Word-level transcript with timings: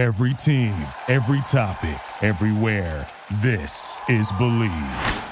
Every 0.00 0.32
team, 0.32 0.74
every 1.08 1.42
topic, 1.42 2.00
everywhere. 2.22 3.06
This 3.42 4.00
is 4.08 4.32
Believe. 4.32 5.24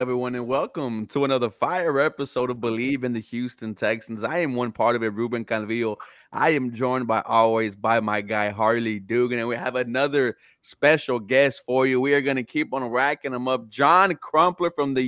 Everyone, 0.00 0.34
and 0.34 0.46
welcome 0.46 1.04
to 1.08 1.26
another 1.26 1.50
fire 1.50 2.00
episode 2.00 2.48
of 2.48 2.58
Believe 2.62 3.04
in 3.04 3.12
the 3.12 3.20
Houston 3.20 3.74
Texans. 3.74 4.24
I 4.24 4.38
am 4.38 4.54
one 4.54 4.72
part 4.72 4.96
of 4.96 5.02
it, 5.02 5.12
Ruben 5.12 5.44
Calvillo. 5.44 5.96
I 6.32 6.52
am 6.52 6.72
joined 6.72 7.06
by 7.06 7.20
always 7.26 7.76
by 7.76 8.00
my 8.00 8.22
guy 8.22 8.48
Harley 8.48 8.98
Dugan, 8.98 9.38
and 9.38 9.46
we 9.46 9.56
have 9.56 9.76
another 9.76 10.38
special 10.62 11.20
guest 11.20 11.64
for 11.66 11.84
you. 11.84 12.00
We 12.00 12.14
are 12.14 12.22
going 12.22 12.36
to 12.36 12.44
keep 12.44 12.72
on 12.72 12.90
racking 12.90 13.32
them 13.32 13.46
up. 13.46 13.68
John 13.68 14.14
Crumpler 14.14 14.70
from 14.70 14.94
the 14.94 15.02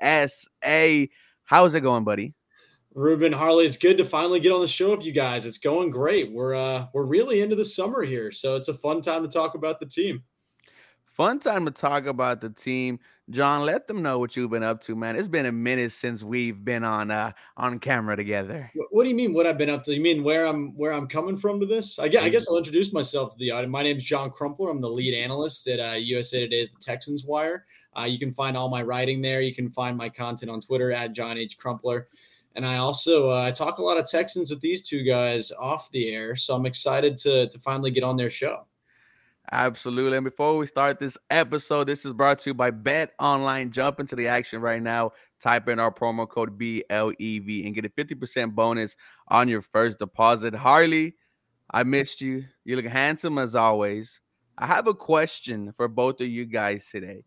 USA. 0.00 1.10
How's 1.44 1.74
it 1.74 1.82
going, 1.82 2.04
buddy? 2.04 2.32
Ruben 2.94 3.32
Harley, 3.32 3.64
it's 3.64 3.76
good 3.76 3.96
to 3.98 4.04
finally 4.04 4.40
get 4.40 4.52
on 4.52 4.60
the 4.60 4.68
show 4.68 4.90
with 4.90 5.04
you 5.04 5.12
guys. 5.12 5.46
It's 5.46 5.58
going 5.58 5.90
great. 5.90 6.30
We're 6.30 6.54
uh 6.54 6.86
we're 6.92 7.06
really 7.06 7.40
into 7.40 7.56
the 7.56 7.64
summer 7.64 8.02
here, 8.02 8.30
so 8.32 8.56
it's 8.56 8.68
a 8.68 8.74
fun 8.74 9.00
time 9.00 9.22
to 9.22 9.28
talk 9.28 9.54
about 9.54 9.80
the 9.80 9.86
team. 9.86 10.22
Fun 11.06 11.38
time 11.40 11.64
to 11.64 11.70
talk 11.70 12.06
about 12.06 12.40
the 12.40 12.50
team. 12.50 12.98
John, 13.30 13.64
let 13.64 13.86
them 13.86 14.02
know 14.02 14.18
what 14.18 14.36
you've 14.36 14.50
been 14.50 14.62
up 14.62 14.80
to, 14.82 14.96
man. 14.96 15.16
It's 15.16 15.28
been 15.28 15.46
a 15.46 15.52
minute 15.52 15.92
since 15.92 16.22
we've 16.22 16.62
been 16.62 16.84
on 16.84 17.10
uh 17.10 17.32
on 17.56 17.78
camera 17.78 18.14
together. 18.14 18.70
What 18.90 19.04
do 19.04 19.08
you 19.08 19.14
mean 19.14 19.32
what 19.32 19.46
I've 19.46 19.58
been 19.58 19.70
up 19.70 19.84
to? 19.84 19.94
You 19.94 20.02
mean 20.02 20.22
where 20.22 20.44
I'm 20.44 20.76
where 20.76 20.92
I'm 20.92 21.06
coming 21.06 21.38
from 21.38 21.60
to 21.60 21.66
this? 21.66 21.98
I 21.98 22.08
guess, 22.08 22.22
I 22.22 22.28
guess 22.28 22.46
I'll 22.48 22.58
introduce 22.58 22.92
myself 22.92 23.32
to 23.32 23.38
the 23.38 23.52
audience. 23.52 23.72
My 23.72 23.82
name 23.82 23.96
is 23.96 24.04
John 24.04 24.30
Crumpler. 24.30 24.70
I'm 24.70 24.82
the 24.82 24.90
lead 24.90 25.14
analyst 25.14 25.66
at 25.66 25.80
uh, 25.80 25.94
USA 25.94 26.40
Today's 26.40 26.70
The 26.72 26.80
Texans 26.80 27.24
Wire. 27.24 27.64
Uh, 27.98 28.04
you 28.04 28.18
can 28.18 28.32
find 28.32 28.54
all 28.56 28.68
my 28.68 28.82
writing 28.82 29.22
there. 29.22 29.40
You 29.40 29.54
can 29.54 29.70
find 29.70 29.96
my 29.96 30.10
content 30.10 30.50
on 30.50 30.60
Twitter 30.60 30.92
at 30.92 31.14
John 31.14 31.38
H. 31.38 31.56
Crumpler. 31.56 32.08
And 32.54 32.66
I 32.66 32.76
also 32.76 33.30
uh, 33.30 33.42
I 33.42 33.50
talk 33.50 33.78
a 33.78 33.82
lot 33.82 33.96
of 33.96 34.08
Texans 34.08 34.50
with 34.50 34.60
these 34.60 34.82
two 34.82 35.02
guys 35.02 35.52
off 35.52 35.90
the 35.90 36.12
air, 36.14 36.36
so 36.36 36.54
I'm 36.54 36.66
excited 36.66 37.16
to 37.18 37.48
to 37.48 37.58
finally 37.58 37.90
get 37.90 38.04
on 38.04 38.16
their 38.16 38.30
show. 38.30 38.66
Absolutely. 39.50 40.16
And 40.16 40.24
before 40.24 40.56
we 40.56 40.66
start 40.66 40.98
this 40.98 41.18
episode, 41.28 41.84
this 41.84 42.06
is 42.06 42.12
brought 42.12 42.38
to 42.40 42.50
you 42.50 42.54
by 42.54 42.70
Bet 42.70 43.12
Online. 43.18 43.70
Jump 43.70 44.00
into 44.00 44.16
the 44.16 44.28
action 44.28 44.62
right 44.62 44.80
now. 44.80 45.12
Type 45.40 45.68
in 45.68 45.78
our 45.78 45.92
promo 45.92 46.28
code 46.28 46.58
BLEV 46.58 47.66
and 47.66 47.74
get 47.74 47.84
a 47.84 47.90
50% 47.90 48.54
bonus 48.54 48.96
on 49.28 49.48
your 49.48 49.60
first 49.60 49.98
deposit. 49.98 50.54
Harley, 50.54 51.16
I 51.70 51.82
missed 51.82 52.20
you. 52.20 52.44
You 52.64 52.76
look 52.76 52.86
handsome 52.86 53.36
as 53.36 53.54
always. 53.54 54.20
I 54.56 54.66
have 54.66 54.86
a 54.86 54.94
question 54.94 55.72
for 55.72 55.86
both 55.86 56.20
of 56.20 56.28
you 56.28 56.46
guys 56.46 56.88
today. 56.88 57.24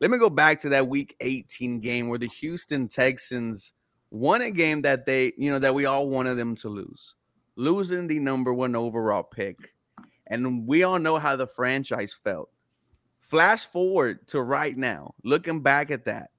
Let 0.00 0.10
me 0.10 0.18
go 0.18 0.30
back 0.30 0.60
to 0.60 0.68
that 0.70 0.86
week 0.86 1.16
18 1.20 1.80
game 1.80 2.08
where 2.08 2.18
the 2.18 2.28
Houston 2.28 2.88
Texans 2.88 3.72
won 4.14 4.42
a 4.42 4.50
game 4.50 4.80
that 4.82 5.06
they, 5.06 5.32
you 5.36 5.50
know, 5.50 5.58
that 5.58 5.74
we 5.74 5.86
all 5.86 6.08
wanted 6.08 6.36
them 6.36 6.54
to 6.54 6.68
lose, 6.68 7.16
losing 7.56 8.06
the 8.06 8.20
number 8.20 8.54
one 8.54 8.76
overall 8.76 9.24
pick. 9.24 9.74
And 10.28 10.68
we 10.68 10.84
all 10.84 11.00
know 11.00 11.18
how 11.18 11.34
the 11.34 11.48
franchise 11.48 12.14
felt. 12.14 12.48
Flash 13.18 13.66
forward 13.66 14.28
to 14.28 14.40
right 14.40 14.76
now, 14.76 15.14
looking 15.24 15.60
back 15.60 15.90
at 15.90 16.04
that. 16.04 16.30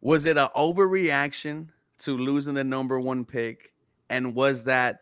Was 0.00 0.24
it 0.24 0.36
an 0.36 0.48
overreaction 0.56 1.68
to 2.00 2.18
losing 2.18 2.54
the 2.54 2.64
number 2.64 2.98
one 2.98 3.24
pick? 3.24 3.72
And 4.10 4.34
was 4.34 4.64
that 4.64 4.98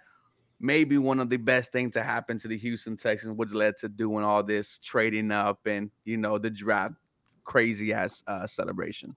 maybe 0.60 0.98
one 0.98 1.20
of 1.20 1.30
the 1.30 1.38
best 1.38 1.72
things 1.72 1.94
to 1.94 2.02
happen 2.02 2.38
to 2.40 2.48
the 2.48 2.58
Houston 2.58 2.98
Texans, 2.98 3.34
which 3.38 3.52
led 3.52 3.78
to 3.78 3.88
doing 3.88 4.22
all 4.24 4.42
this 4.42 4.78
trading 4.78 5.30
up 5.30 5.60
and, 5.64 5.90
you 6.04 6.18
know, 6.18 6.36
the 6.36 6.50
draft 6.50 6.96
crazy 7.44 7.94
ass 7.94 8.22
uh, 8.26 8.46
celebration? 8.46 9.16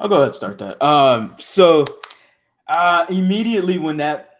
I'll 0.00 0.08
go 0.08 0.16
ahead 0.16 0.28
and 0.28 0.34
start 0.34 0.58
that. 0.58 0.84
Um, 0.84 1.34
so 1.38 1.84
uh, 2.68 3.06
immediately 3.08 3.78
when 3.78 3.96
that 3.98 4.36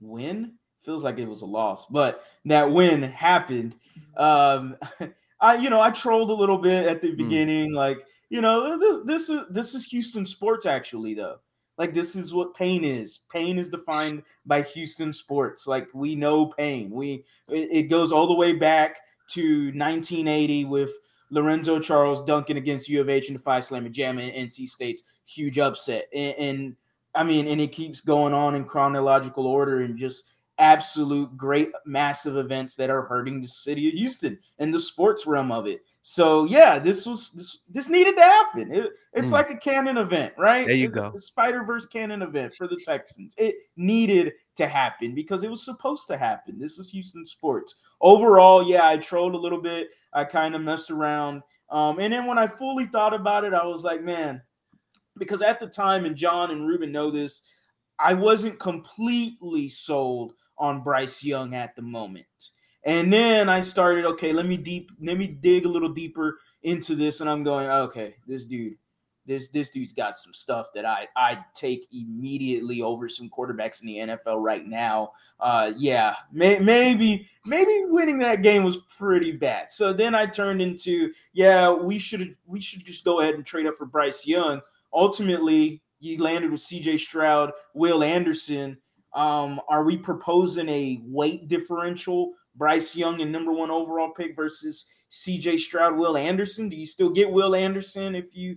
win 0.00 0.54
feels 0.84 1.02
like 1.02 1.18
it 1.18 1.28
was 1.28 1.42
a 1.42 1.46
loss, 1.46 1.86
but 1.86 2.24
that 2.44 2.70
win 2.70 3.02
happened. 3.02 3.74
Um, 4.16 4.76
I 5.40 5.56
you 5.56 5.70
know 5.70 5.80
I 5.80 5.90
trolled 5.90 6.30
a 6.30 6.34
little 6.34 6.58
bit 6.58 6.86
at 6.86 7.00
the 7.00 7.14
beginning, 7.14 7.72
mm. 7.72 7.76
like 7.76 8.04
you 8.28 8.40
know 8.40 8.78
this, 8.78 9.00
this 9.06 9.28
is 9.30 9.46
this 9.50 9.74
is 9.74 9.86
Houston 9.86 10.26
sports 10.26 10.66
actually 10.66 11.14
though. 11.14 11.38
Like 11.78 11.94
this 11.94 12.14
is 12.14 12.34
what 12.34 12.54
pain 12.54 12.84
is. 12.84 13.20
Pain 13.32 13.58
is 13.58 13.70
defined 13.70 14.22
by 14.44 14.60
Houston 14.62 15.14
sports. 15.14 15.66
Like 15.66 15.88
we 15.94 16.14
know 16.14 16.46
pain. 16.46 16.90
We 16.90 17.24
it, 17.48 17.68
it 17.72 17.82
goes 17.84 18.12
all 18.12 18.26
the 18.26 18.34
way 18.34 18.52
back 18.52 18.98
to 19.30 19.66
1980 19.68 20.66
with 20.66 20.90
Lorenzo 21.30 21.78
Charles 21.78 22.24
dunking 22.24 22.56
against 22.56 22.88
U 22.88 23.00
of 23.00 23.08
H 23.08 23.28
in 23.28 23.34
the 23.34 23.40
five 23.40 23.64
slam 23.64 23.86
and 23.86 23.94
jam 23.94 24.18
and 24.18 24.32
NC 24.32 24.68
State's 24.68 25.04
huge 25.24 25.58
upset. 25.58 26.06
And, 26.14 26.34
and, 26.36 26.76
I 27.14 27.24
mean, 27.24 27.46
and 27.48 27.60
it 27.60 27.72
keeps 27.72 28.00
going 28.00 28.34
on 28.34 28.54
in 28.54 28.64
chronological 28.64 29.46
order 29.46 29.80
and 29.80 29.96
just 29.96 30.30
absolute 30.58 31.36
great 31.36 31.72
massive 31.86 32.36
events 32.36 32.76
that 32.76 32.90
are 32.90 33.02
hurting 33.02 33.40
the 33.40 33.48
city 33.48 33.88
of 33.88 33.94
Houston 33.94 34.38
and 34.58 34.72
the 34.72 34.78
sports 34.78 35.26
realm 35.26 35.50
of 35.50 35.66
it. 35.66 35.80
So 36.02 36.44
yeah, 36.44 36.78
this 36.78 37.04
was 37.04 37.32
this 37.32 37.58
this 37.68 37.88
needed 37.88 38.16
to 38.16 38.22
happen. 38.22 38.72
It, 38.72 38.90
it's 39.12 39.28
mm. 39.28 39.32
like 39.32 39.50
a 39.50 39.56
canon 39.56 39.98
event, 39.98 40.32
right? 40.38 40.66
There 40.66 40.76
you 40.76 40.88
go. 40.88 41.10
The 41.10 41.20
Spider 41.20 41.62
Verse 41.62 41.86
canon 41.86 42.22
event 42.22 42.54
for 42.54 42.66
the 42.66 42.80
Texans. 42.86 43.34
It 43.36 43.56
needed 43.76 44.32
to 44.60 44.68
happen 44.68 45.14
because 45.14 45.42
it 45.42 45.50
was 45.50 45.64
supposed 45.64 46.06
to 46.08 46.18
happen. 46.18 46.58
This 46.58 46.78
is 46.78 46.90
Houston 46.90 47.26
sports. 47.26 47.76
Overall, 48.00 48.62
yeah, 48.62 48.86
I 48.86 48.98
trolled 48.98 49.34
a 49.34 49.38
little 49.38 49.60
bit. 49.60 49.88
I 50.12 50.24
kind 50.24 50.54
of 50.54 50.60
messed 50.60 50.90
around. 50.90 51.42
Um, 51.70 51.98
and 51.98 52.12
then 52.12 52.26
when 52.26 52.38
I 52.38 52.46
fully 52.46 52.84
thought 52.84 53.14
about 53.14 53.44
it, 53.44 53.54
I 53.54 53.64
was 53.64 53.84
like, 53.84 54.02
man, 54.02 54.42
because 55.16 55.40
at 55.40 55.60
the 55.60 55.66
time, 55.66 56.04
and 56.04 56.14
John 56.14 56.50
and 56.50 56.68
Ruben 56.68 56.92
know 56.92 57.10
this, 57.10 57.42
I 57.98 58.12
wasn't 58.12 58.58
completely 58.58 59.68
sold 59.68 60.34
on 60.58 60.82
Bryce 60.82 61.24
Young 61.24 61.54
at 61.54 61.74
the 61.74 61.82
moment. 61.82 62.26
And 62.84 63.12
then 63.12 63.48
I 63.48 63.60
started, 63.62 64.04
okay, 64.04 64.32
let 64.32 64.46
me 64.46 64.56
deep, 64.56 64.90
let 65.00 65.16
me 65.16 65.26
dig 65.26 65.64
a 65.64 65.68
little 65.68 65.88
deeper 65.90 66.38
into 66.62 66.94
this, 66.94 67.20
and 67.20 67.30
I'm 67.30 67.44
going, 67.44 67.68
okay, 67.68 68.16
this 68.26 68.44
dude, 68.44 68.76
this 69.30 69.48
this 69.48 69.70
dude's 69.70 69.92
got 69.92 70.18
some 70.18 70.34
stuff 70.34 70.66
that 70.74 70.84
I 70.84 71.06
I'd 71.14 71.44
take 71.54 71.86
immediately 71.92 72.82
over 72.82 73.08
some 73.08 73.30
quarterbacks 73.30 73.80
in 73.80 73.86
the 73.86 73.96
NFL 73.98 74.42
right 74.42 74.66
now. 74.66 75.12
Uh, 75.38 75.72
yeah, 75.76 76.16
may, 76.32 76.58
maybe 76.58 77.28
maybe 77.46 77.84
winning 77.86 78.18
that 78.18 78.42
game 78.42 78.64
was 78.64 78.78
pretty 78.98 79.30
bad. 79.30 79.70
So 79.70 79.92
then 79.92 80.16
I 80.16 80.26
turned 80.26 80.60
into 80.60 81.12
yeah, 81.32 81.72
we 81.72 81.96
should 81.96 82.36
we 82.44 82.60
should 82.60 82.84
just 82.84 83.04
go 83.04 83.20
ahead 83.20 83.36
and 83.36 83.46
trade 83.46 83.66
up 83.66 83.76
for 83.76 83.86
Bryce 83.86 84.26
Young. 84.26 84.60
Ultimately, 84.92 85.80
you 86.00 86.20
landed 86.20 86.50
with 86.50 86.60
C.J. 86.60 86.98
Stroud, 86.98 87.52
Will 87.72 88.02
Anderson. 88.02 88.78
Um, 89.14 89.60
are 89.68 89.84
we 89.84 89.96
proposing 89.96 90.68
a 90.68 91.00
weight 91.04 91.46
differential? 91.46 92.32
Bryce 92.56 92.96
Young 92.96 93.20
and 93.20 93.30
number 93.30 93.52
one 93.52 93.70
overall 93.70 94.10
pick 94.10 94.34
versus 94.34 94.86
C.J. 95.08 95.58
Stroud, 95.58 95.96
Will 95.96 96.16
Anderson. 96.16 96.68
Do 96.68 96.76
you 96.76 96.86
still 96.86 97.10
get 97.10 97.30
Will 97.30 97.54
Anderson 97.54 98.16
if 98.16 98.34
you 98.34 98.56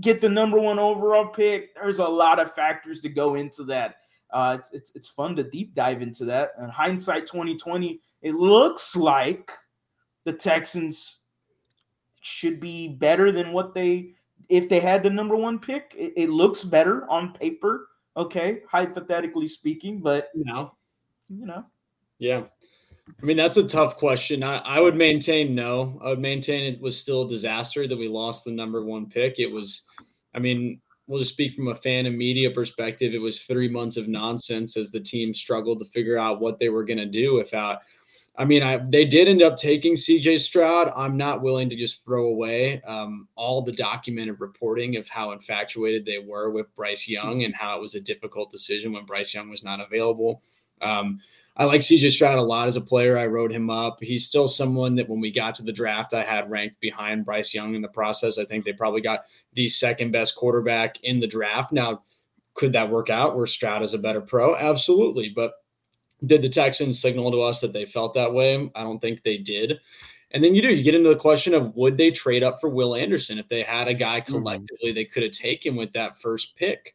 get 0.00 0.20
the 0.20 0.28
number 0.28 0.58
one 0.58 0.78
overall 0.78 1.26
pick. 1.26 1.74
There's 1.74 1.98
a 1.98 2.08
lot 2.08 2.40
of 2.40 2.54
factors 2.54 3.00
to 3.02 3.08
go 3.08 3.34
into 3.34 3.64
that. 3.64 3.96
Uh, 4.30 4.56
it's, 4.58 4.70
it's, 4.72 4.92
it's 4.94 5.08
fun 5.08 5.36
to 5.36 5.44
deep 5.44 5.74
dive 5.74 6.02
into 6.02 6.24
that. 6.24 6.52
And 6.58 6.70
hindsight 6.70 7.26
2020, 7.26 8.00
it 8.22 8.34
looks 8.34 8.96
like 8.96 9.52
the 10.24 10.32
Texans 10.32 11.20
should 12.20 12.58
be 12.58 12.88
better 12.88 13.30
than 13.30 13.52
what 13.52 13.74
they 13.74 14.14
if 14.48 14.68
they 14.68 14.80
had 14.80 15.02
the 15.02 15.10
number 15.10 15.36
one 15.36 15.58
pick. 15.58 15.94
It, 15.96 16.14
it 16.16 16.30
looks 16.30 16.64
better 16.64 17.08
on 17.08 17.32
paper. 17.32 17.88
Okay, 18.16 18.60
hypothetically 18.68 19.48
speaking, 19.48 20.00
but 20.00 20.30
you 20.34 20.44
know, 20.44 20.74
you 21.28 21.46
know, 21.46 21.64
yeah. 22.18 22.44
I 23.06 23.26
mean, 23.26 23.36
that's 23.36 23.58
a 23.58 23.66
tough 23.66 23.96
question. 23.96 24.42
I, 24.42 24.58
I 24.58 24.80
would 24.80 24.96
maintain 24.96 25.54
no. 25.54 26.00
I 26.02 26.08
would 26.08 26.20
maintain 26.20 26.72
it 26.72 26.80
was 26.80 26.98
still 26.98 27.22
a 27.22 27.28
disaster 27.28 27.86
that 27.86 27.98
we 27.98 28.08
lost 28.08 28.44
the 28.44 28.50
number 28.50 28.82
one 28.84 29.06
pick. 29.06 29.38
It 29.38 29.50
was, 29.50 29.82
I 30.34 30.38
mean, 30.38 30.80
we'll 31.06 31.18
just 31.18 31.32
speak 31.32 31.54
from 31.54 31.68
a 31.68 31.74
fan 31.74 32.06
and 32.06 32.16
media 32.16 32.50
perspective. 32.50 33.12
It 33.12 33.18
was 33.18 33.42
three 33.42 33.68
months 33.68 33.96
of 33.96 34.08
nonsense 34.08 34.76
as 34.76 34.90
the 34.90 35.00
team 35.00 35.34
struggled 35.34 35.80
to 35.80 35.84
figure 35.86 36.18
out 36.18 36.40
what 36.40 36.58
they 36.58 36.70
were 36.70 36.84
going 36.84 36.98
to 36.98 37.06
do 37.06 37.34
without. 37.34 37.80
I 38.36 38.44
mean, 38.44 38.64
I, 38.64 38.78
they 38.78 39.04
did 39.04 39.28
end 39.28 39.42
up 39.42 39.56
taking 39.56 39.94
CJ 39.94 40.40
Stroud. 40.40 40.90
I'm 40.96 41.16
not 41.16 41.42
willing 41.42 41.68
to 41.68 41.76
just 41.76 42.04
throw 42.04 42.26
away 42.26 42.82
um, 42.82 43.28
all 43.36 43.62
the 43.62 43.70
documented 43.70 44.40
reporting 44.40 44.96
of 44.96 45.08
how 45.08 45.30
infatuated 45.30 46.04
they 46.04 46.18
were 46.18 46.50
with 46.50 46.74
Bryce 46.74 47.06
Young 47.06 47.44
and 47.44 47.54
how 47.54 47.76
it 47.76 47.80
was 47.80 47.94
a 47.94 48.00
difficult 48.00 48.50
decision 48.50 48.92
when 48.92 49.04
Bryce 49.04 49.34
Young 49.34 49.50
was 49.50 49.62
not 49.62 49.80
available. 49.80 50.42
Um, 50.80 51.20
I 51.56 51.64
like 51.64 51.82
CJ 51.82 52.10
Stroud 52.10 52.38
a 52.38 52.42
lot 52.42 52.66
as 52.66 52.76
a 52.76 52.80
player. 52.80 53.16
I 53.16 53.26
wrote 53.26 53.52
him 53.52 53.70
up. 53.70 53.98
He's 54.00 54.26
still 54.26 54.48
someone 54.48 54.96
that 54.96 55.08
when 55.08 55.20
we 55.20 55.30
got 55.30 55.54
to 55.56 55.62
the 55.62 55.72
draft, 55.72 56.12
I 56.12 56.24
had 56.24 56.50
ranked 56.50 56.80
behind 56.80 57.24
Bryce 57.24 57.54
Young 57.54 57.76
in 57.76 57.82
the 57.82 57.88
process. 57.88 58.38
I 58.38 58.44
think 58.44 58.64
they 58.64 58.72
probably 58.72 59.00
got 59.00 59.24
the 59.52 59.68
second 59.68 60.10
best 60.10 60.34
quarterback 60.34 60.98
in 61.04 61.20
the 61.20 61.28
draft. 61.28 61.70
Now, 61.72 62.02
could 62.54 62.72
that 62.72 62.90
work 62.90 63.08
out 63.08 63.36
where 63.36 63.46
Stroud 63.46 63.82
is 63.82 63.94
a 63.94 63.98
better 63.98 64.20
pro? 64.20 64.56
Absolutely. 64.56 65.28
But 65.28 65.52
did 66.26 66.42
the 66.42 66.48
Texans 66.48 67.00
signal 67.00 67.30
to 67.30 67.42
us 67.42 67.60
that 67.60 67.72
they 67.72 67.86
felt 67.86 68.14
that 68.14 68.32
way? 68.32 68.70
I 68.74 68.82
don't 68.82 69.00
think 69.00 69.22
they 69.22 69.38
did. 69.38 69.78
And 70.32 70.42
then 70.42 70.56
you 70.56 70.62
do, 70.62 70.74
you 70.74 70.82
get 70.82 70.96
into 70.96 71.10
the 71.10 71.16
question 71.16 71.54
of 71.54 71.76
would 71.76 71.96
they 71.96 72.10
trade 72.10 72.42
up 72.42 72.60
for 72.60 72.68
Will 72.68 72.96
Anderson 72.96 73.38
if 73.38 73.46
they 73.48 73.62
had 73.62 73.86
a 73.86 73.94
guy 73.94 74.20
mm-hmm. 74.20 74.32
collectively 74.32 74.90
mm-hmm. 74.90 74.96
they 74.96 75.04
could 75.04 75.22
have 75.22 75.32
taken 75.32 75.76
with 75.76 75.92
that 75.92 76.20
first 76.20 76.56
pick? 76.56 76.94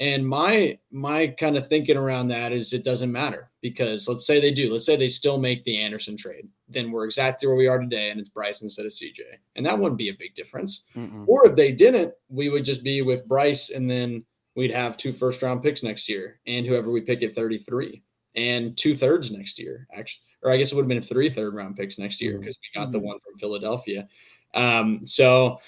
And 0.00 0.26
my 0.26 0.78
my 0.90 1.28
kind 1.28 1.56
of 1.56 1.68
thinking 1.68 1.96
around 1.96 2.28
that 2.28 2.52
is 2.52 2.72
it 2.72 2.84
doesn't 2.84 3.12
matter 3.12 3.50
because 3.62 4.08
let's 4.08 4.26
say 4.26 4.40
they 4.40 4.50
do, 4.50 4.72
let's 4.72 4.84
say 4.84 4.96
they 4.96 5.08
still 5.08 5.38
make 5.38 5.62
the 5.64 5.78
Anderson 5.80 6.16
trade, 6.16 6.48
then 6.68 6.90
we're 6.90 7.04
exactly 7.04 7.46
where 7.46 7.56
we 7.56 7.68
are 7.68 7.78
today, 7.78 8.10
and 8.10 8.18
it's 8.18 8.28
Bryce 8.28 8.62
instead 8.62 8.86
of 8.86 8.92
CJ, 8.92 9.20
and 9.54 9.64
that 9.64 9.78
wouldn't 9.78 9.98
be 9.98 10.08
a 10.08 10.16
big 10.18 10.34
difference. 10.34 10.84
Mm-mm. 10.96 11.26
Or 11.28 11.46
if 11.46 11.54
they 11.54 11.70
didn't, 11.70 12.12
we 12.28 12.48
would 12.48 12.64
just 12.64 12.82
be 12.82 13.02
with 13.02 13.28
Bryce, 13.28 13.70
and 13.70 13.88
then 13.88 14.24
we'd 14.56 14.72
have 14.72 14.96
two 14.96 15.12
first 15.12 15.42
round 15.42 15.62
picks 15.62 15.82
next 15.82 16.08
year, 16.08 16.40
and 16.46 16.66
whoever 16.66 16.90
we 16.90 17.00
pick 17.00 17.22
at 17.22 17.34
33, 17.34 18.02
and 18.34 18.76
two 18.76 18.96
thirds 18.96 19.30
next 19.30 19.58
year, 19.58 19.86
actually, 19.96 20.22
or 20.42 20.50
I 20.50 20.56
guess 20.56 20.72
it 20.72 20.74
would 20.74 20.82
have 20.82 20.88
been 20.88 21.02
three 21.02 21.30
third 21.30 21.54
round 21.54 21.76
picks 21.76 21.98
next 21.98 22.20
year 22.20 22.38
because 22.38 22.56
mm-hmm. 22.56 22.80
we 22.80 22.80
got 22.80 22.88
mm-hmm. 22.88 23.00
the 23.00 23.06
one 23.06 23.18
from 23.20 23.38
Philadelphia. 23.38 24.08
Um, 24.54 25.06
so 25.06 25.60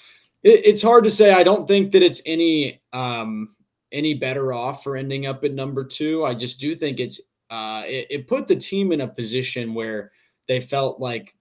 it, 0.43 0.65
it's 0.65 0.81
hard 0.81 1.03
to 1.05 1.09
say. 1.09 1.33
I 1.33 1.43
don't 1.43 1.67
think 1.67 1.91
that 1.93 2.03
it's 2.03 2.21
any 2.25 2.81
um, 2.93 3.55
any 3.91 4.13
better 4.13 4.53
off 4.53 4.83
for 4.83 4.95
ending 4.95 5.25
up 5.25 5.43
at 5.43 5.53
number 5.53 5.83
two. 5.83 6.25
I 6.25 6.33
just 6.33 6.59
do 6.59 6.75
think 6.75 6.99
it's 6.99 7.21
uh, 7.49 7.83
it, 7.85 8.07
it 8.09 8.27
put 8.27 8.47
the 8.47 8.55
team 8.55 8.91
in 8.91 9.01
a 9.01 9.07
position 9.07 9.73
where 9.73 10.11
they 10.47 10.59
felt 10.61 10.99
like 10.99 11.33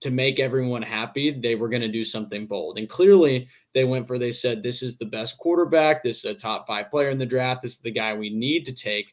to 0.00 0.10
make 0.10 0.38
everyone 0.38 0.82
happy, 0.82 1.30
they 1.30 1.54
were 1.54 1.68
going 1.68 1.82
to 1.82 1.88
do 1.88 2.04
something 2.04 2.46
bold. 2.46 2.78
And 2.78 2.88
clearly, 2.88 3.48
they 3.74 3.84
went 3.84 4.06
for 4.06 4.18
they 4.18 4.32
said, 4.32 4.62
This 4.62 4.82
is 4.82 4.98
the 4.98 5.06
best 5.06 5.38
quarterback. 5.38 6.02
This 6.02 6.18
is 6.18 6.24
a 6.26 6.34
top 6.34 6.66
five 6.66 6.90
player 6.90 7.10
in 7.10 7.18
the 7.18 7.26
draft. 7.26 7.62
This 7.62 7.76
is 7.76 7.80
the 7.80 7.90
guy 7.90 8.14
we 8.14 8.30
need 8.30 8.66
to 8.66 8.74
take. 8.74 9.12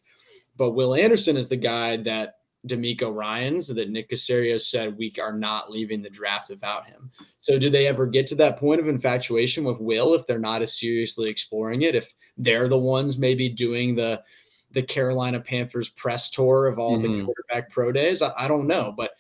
But 0.58 0.72
Will 0.72 0.94
Anderson 0.94 1.38
is 1.38 1.50
the 1.50 1.58
guy 1.58 1.98
that 1.98 2.36
DeMeco 2.68 3.14
Ryans 3.14 3.68
that 3.68 3.90
Nick 3.90 4.10
Caserio 4.10 4.60
said 4.60 4.98
we 4.98 5.14
are 5.22 5.34
not 5.34 5.70
leaving 5.70 6.02
the 6.02 6.10
draft 6.10 6.50
without 6.50 6.88
him. 6.88 7.12
So, 7.40 7.60
do 7.60 7.70
they 7.70 7.88
ever 7.88 8.06
get 8.06 8.28
to 8.28 8.36
that 8.36 8.58
point 8.58 8.80
of 8.80 8.88
infatuation 8.88 9.64
with 9.64 9.80
Will 9.80 10.14
if 10.14 10.26
they're 10.26 10.40
not 10.40 10.62
as 10.62 10.80
seriously 10.80 11.30
exploring 11.30 11.82
it? 11.82 11.96
If 11.96 12.14
they're 12.38 12.70
the 12.70 12.78
ones 12.78 13.18
maybe 13.18 13.50
doing 13.50 13.96
the 13.96 14.24
the 14.72 14.84
Carolina 14.84 15.40
Panthers 15.40 15.90
press 15.90 16.30
tour 16.30 16.68
of 16.68 16.80
all 16.80 16.98
mm-hmm. 16.98 17.20
the 17.20 17.26
quarterback 17.26 17.72
pro 17.72 17.92
days? 17.92 18.22
I, 18.22 18.32
I 18.38 18.48
don't 18.48 18.68
know, 18.68 18.94
but 18.96 19.12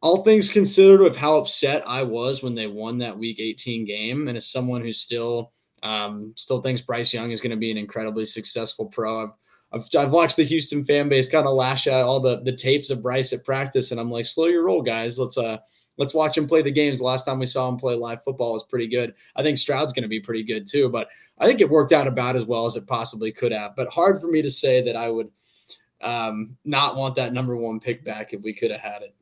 all 0.00 0.24
things 0.24 0.50
considered, 0.50 1.00
with 1.00 1.16
how 1.16 1.38
upset 1.38 1.84
I 1.86 2.02
was 2.02 2.42
when 2.42 2.56
they 2.56 2.66
won 2.66 2.98
that 2.98 3.16
Week 3.16 3.38
18 3.38 3.84
game, 3.84 4.26
and 4.28 4.36
as 4.36 4.46
someone 4.46 4.82
who 4.82 4.92
still 4.92 5.52
um, 5.82 6.32
still 6.36 6.60
thinks 6.60 6.80
Bryce 6.80 7.14
Young 7.14 7.30
is 7.30 7.40
going 7.40 7.50
to 7.50 7.56
be 7.56 7.70
an 7.70 7.78
incredibly 7.78 8.24
successful 8.24 8.86
pro, 8.86 9.22
I've 9.22 9.30
I've, 9.72 9.88
I've 9.96 10.10
watched 10.12 10.36
the 10.36 10.44
Houston 10.44 10.84
fan 10.84 11.08
base 11.08 11.28
kind 11.28 11.46
of 11.46 11.54
lash 11.54 11.86
out 11.86 12.04
all 12.04 12.20
the 12.20 12.40
the 12.42 12.54
tapes 12.54 12.90
of 12.90 13.02
Bryce 13.02 13.32
at 13.32 13.44
practice, 13.44 13.90
and 13.90 14.00
I'm 14.00 14.10
like, 14.10 14.26
slow 14.26 14.46
your 14.46 14.64
roll, 14.64 14.82
guys. 14.82 15.18
Let's 15.18 15.38
uh 15.38 15.58
let's 15.98 16.14
watch 16.14 16.36
him 16.36 16.48
play 16.48 16.62
the 16.62 16.70
games. 16.70 17.00
Last 17.00 17.24
time 17.24 17.38
we 17.38 17.46
saw 17.46 17.68
him 17.68 17.76
play 17.76 17.94
live 17.94 18.22
football 18.22 18.52
was 18.52 18.64
pretty 18.64 18.88
good. 18.88 19.14
I 19.36 19.42
think 19.42 19.58
Stroud's 19.58 19.92
going 19.92 20.02
to 20.02 20.08
be 20.08 20.20
pretty 20.20 20.42
good 20.42 20.66
too, 20.66 20.88
but 20.88 21.08
I 21.38 21.46
think 21.46 21.60
it 21.60 21.70
worked 21.70 21.92
out 21.92 22.06
about 22.06 22.36
as 22.36 22.44
well 22.44 22.64
as 22.64 22.76
it 22.76 22.86
possibly 22.86 23.32
could 23.32 23.52
have. 23.52 23.76
But 23.76 23.88
hard 23.88 24.20
for 24.20 24.28
me 24.28 24.42
to 24.42 24.50
say 24.50 24.82
that 24.82 24.96
I 24.96 25.10
would 25.10 25.30
um, 26.00 26.56
not 26.64 26.96
want 26.96 27.14
that 27.16 27.32
number 27.32 27.56
one 27.56 27.80
pick 27.80 28.04
back 28.04 28.32
if 28.32 28.42
we 28.42 28.52
could 28.52 28.70
have 28.70 28.80
had 28.80 29.02
it. 29.02 29.14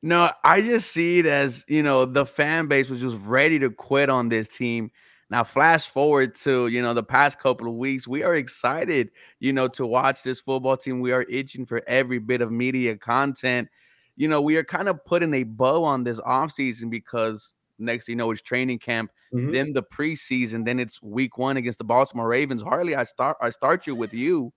No, 0.00 0.30
I 0.44 0.60
just 0.60 0.92
see 0.92 1.18
it 1.18 1.26
as 1.26 1.64
you 1.68 1.82
know 1.82 2.04
the 2.04 2.24
fan 2.24 2.66
base 2.66 2.88
was 2.88 3.00
just 3.00 3.18
ready 3.24 3.58
to 3.58 3.70
quit 3.70 4.08
on 4.08 4.28
this 4.28 4.56
team 4.56 4.90
now, 5.30 5.44
flash 5.44 5.88
forward 5.88 6.34
to 6.36 6.68
you 6.68 6.80
know 6.80 6.94
the 6.94 7.02
past 7.02 7.38
couple 7.38 7.68
of 7.68 7.74
weeks, 7.74 8.08
we 8.08 8.22
are 8.22 8.34
excited, 8.34 9.10
you 9.40 9.52
know, 9.52 9.68
to 9.68 9.86
watch 9.86 10.22
this 10.22 10.40
football 10.40 10.76
team. 10.76 11.00
We 11.00 11.12
are 11.12 11.26
itching 11.28 11.66
for 11.66 11.82
every 11.86 12.18
bit 12.18 12.40
of 12.40 12.50
media 12.50 12.96
content. 12.96 13.68
You 14.16 14.28
know, 14.28 14.40
we 14.40 14.56
are 14.56 14.64
kind 14.64 14.88
of 14.88 15.04
putting 15.04 15.34
a 15.34 15.42
bow 15.42 15.84
on 15.84 16.04
this 16.04 16.18
offseason 16.20 16.90
because 16.90 17.52
next 17.78 18.08
you 18.08 18.16
know 18.16 18.30
it's 18.30 18.40
training 18.40 18.78
camp, 18.78 19.10
mm-hmm. 19.32 19.52
then 19.52 19.74
the 19.74 19.82
preseason, 19.82 20.64
then 20.64 20.80
it's 20.80 21.02
week 21.02 21.36
one 21.36 21.58
against 21.58 21.78
the 21.78 21.84
Baltimore 21.84 22.28
Ravens. 22.28 22.62
Harley, 22.62 22.96
I 22.96 23.04
start 23.04 23.36
I 23.42 23.50
start 23.50 23.86
you 23.86 23.94
with 23.94 24.14
you. 24.14 24.52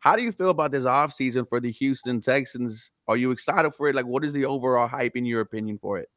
How 0.00 0.16
do 0.16 0.22
you 0.22 0.32
feel 0.32 0.50
about 0.50 0.72
this 0.72 0.84
offseason 0.84 1.48
for 1.48 1.60
the 1.60 1.70
Houston 1.70 2.20
Texans? 2.20 2.90
Are 3.06 3.16
you 3.16 3.30
excited 3.30 3.72
for 3.74 3.88
it? 3.88 3.94
Like, 3.94 4.06
what 4.06 4.24
is 4.24 4.32
the 4.32 4.44
overall 4.44 4.86
hype 4.86 5.16
in 5.16 5.24
your 5.24 5.40
opinion 5.40 5.78
for 5.78 5.98
it? 5.98 6.08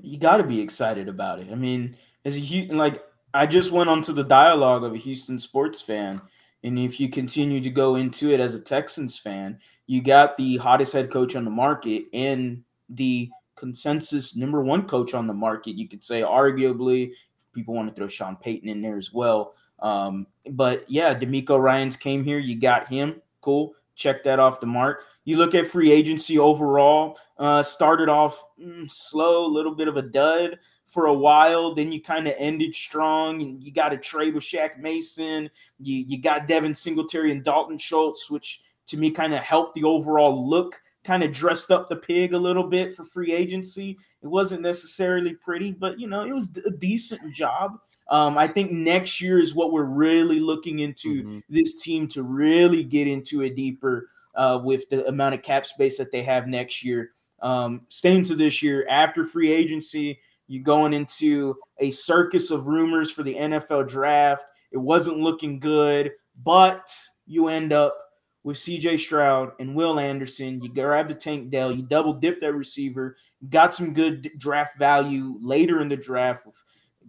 You 0.00 0.18
got 0.18 0.36
to 0.36 0.44
be 0.44 0.60
excited 0.60 1.08
about 1.08 1.40
it. 1.40 1.48
I 1.50 1.56
mean, 1.56 1.96
as 2.24 2.36
a 2.36 2.40
huge 2.40 2.70
like 2.70 3.02
I 3.34 3.46
just 3.46 3.72
went 3.72 3.90
onto 3.90 4.12
the 4.12 4.24
dialogue 4.24 4.84
of 4.84 4.94
a 4.94 4.98
Houston 4.98 5.38
sports 5.38 5.80
fan. 5.80 6.20
And 6.64 6.78
if 6.78 6.98
you 6.98 7.08
continue 7.08 7.60
to 7.60 7.70
go 7.70 7.96
into 7.96 8.32
it 8.32 8.40
as 8.40 8.54
a 8.54 8.60
Texans 8.60 9.18
fan, 9.18 9.58
you 9.86 10.02
got 10.02 10.36
the 10.36 10.56
hottest 10.56 10.92
head 10.92 11.10
coach 11.10 11.36
on 11.36 11.44
the 11.44 11.50
market 11.50 12.04
and 12.12 12.62
the 12.88 13.30
consensus 13.54 14.36
number 14.36 14.62
one 14.62 14.86
coach 14.86 15.14
on 15.14 15.26
the 15.26 15.34
market. 15.34 15.76
You 15.76 15.88
could 15.88 16.02
say, 16.02 16.22
arguably, 16.22 17.12
people 17.54 17.74
want 17.74 17.88
to 17.88 17.94
throw 17.94 18.08
Sean 18.08 18.36
Payton 18.36 18.68
in 18.68 18.82
there 18.82 18.96
as 18.96 19.12
well. 19.12 19.54
Um, 19.80 20.26
but 20.50 20.84
yeah, 20.88 21.16
DeMeco 21.16 21.60
Ryans 21.60 21.96
came 21.96 22.24
here. 22.24 22.38
You 22.38 22.58
got 22.60 22.88
him. 22.88 23.22
Cool. 23.40 23.74
Check 23.94 24.24
that 24.24 24.40
off 24.40 24.60
the 24.60 24.66
mark. 24.66 25.04
You 25.24 25.36
look 25.36 25.54
at 25.54 25.66
free 25.66 25.92
agency 25.92 26.38
overall, 26.38 27.18
uh, 27.36 27.62
started 27.62 28.08
off 28.08 28.42
mm, 28.60 28.90
slow, 28.90 29.44
a 29.44 29.46
little 29.46 29.74
bit 29.74 29.86
of 29.86 29.96
a 29.96 30.02
dud 30.02 30.58
for 30.88 31.06
a 31.06 31.14
while. 31.14 31.74
Then 31.74 31.92
you 31.92 32.00
kind 32.02 32.26
of 32.26 32.34
ended 32.38 32.74
strong, 32.74 33.42
and 33.42 33.62
you 33.62 33.72
got 33.72 33.92
a 33.92 33.98
trade 33.98 34.34
with 34.34 34.42
Shaq 34.42 34.78
Mason. 34.78 35.50
You 35.78 36.04
you 36.06 36.20
got 36.20 36.46
Devin 36.46 36.74
Singletary 36.74 37.30
and 37.30 37.44
Dalton 37.44 37.78
Schultz, 37.78 38.30
which 38.30 38.62
to 38.88 38.96
me 38.96 39.10
kind 39.10 39.34
of 39.34 39.40
helped 39.40 39.74
the 39.74 39.84
overall 39.84 40.48
look. 40.48 40.80
Kind 41.04 41.22
of 41.22 41.32
dressed 41.32 41.70
up 41.70 41.88
the 41.88 41.96
pig 41.96 42.34
a 42.34 42.38
little 42.38 42.64
bit 42.64 42.94
for 42.94 43.04
free 43.04 43.32
agency. 43.32 43.96
It 44.22 44.26
wasn't 44.26 44.62
necessarily 44.62 45.34
pretty, 45.34 45.72
but 45.72 45.98
you 46.00 46.08
know 46.08 46.24
it 46.24 46.32
was 46.32 46.56
a 46.66 46.70
decent 46.70 47.32
job. 47.32 47.78
Um, 48.10 48.38
I 48.38 48.46
think 48.46 48.72
next 48.72 49.20
year 49.20 49.38
is 49.38 49.54
what 49.54 49.70
we're 49.70 49.84
really 49.84 50.40
looking 50.40 50.78
into 50.78 51.22
mm-hmm. 51.22 51.38
this 51.48 51.82
team 51.82 52.08
to 52.08 52.22
really 52.22 52.82
get 52.82 53.06
into 53.06 53.42
it 53.42 53.54
deeper 53.54 54.08
uh, 54.34 54.60
with 54.62 54.88
the 54.88 55.06
amount 55.06 55.34
of 55.34 55.42
cap 55.42 55.66
space 55.66 55.98
that 55.98 56.10
they 56.10 56.22
have 56.22 56.46
next 56.46 56.82
year. 56.82 57.12
Um, 57.40 57.82
staying 57.88 58.24
to 58.24 58.34
this 58.34 58.62
year 58.62 58.86
after 58.88 59.24
free 59.24 59.52
agency, 59.52 60.20
you 60.48 60.60
going 60.60 60.92
into 60.92 61.56
a 61.78 61.90
circus 61.90 62.50
of 62.50 62.66
rumors 62.66 63.10
for 63.10 63.22
the 63.22 63.34
NFL 63.34 63.88
draft. 63.88 64.44
It 64.72 64.78
wasn't 64.78 65.18
looking 65.18 65.60
good, 65.60 66.12
but 66.42 66.92
you 67.26 67.48
end 67.48 67.72
up 67.72 67.96
with 68.42 68.56
CJ 68.56 68.98
Stroud 68.98 69.52
and 69.60 69.74
Will 69.74 70.00
Anderson. 70.00 70.60
You 70.62 70.72
grab 70.72 71.08
the 71.08 71.14
Tank 71.14 71.50
Dell, 71.50 71.70
you 71.70 71.82
double 71.82 72.14
dip 72.14 72.40
that 72.40 72.54
receiver, 72.54 73.16
got 73.50 73.74
some 73.74 73.92
good 73.92 74.30
draft 74.38 74.78
value 74.78 75.36
later 75.40 75.82
in 75.82 75.88
the 75.88 75.96
draft 75.96 76.46
with 76.46 76.56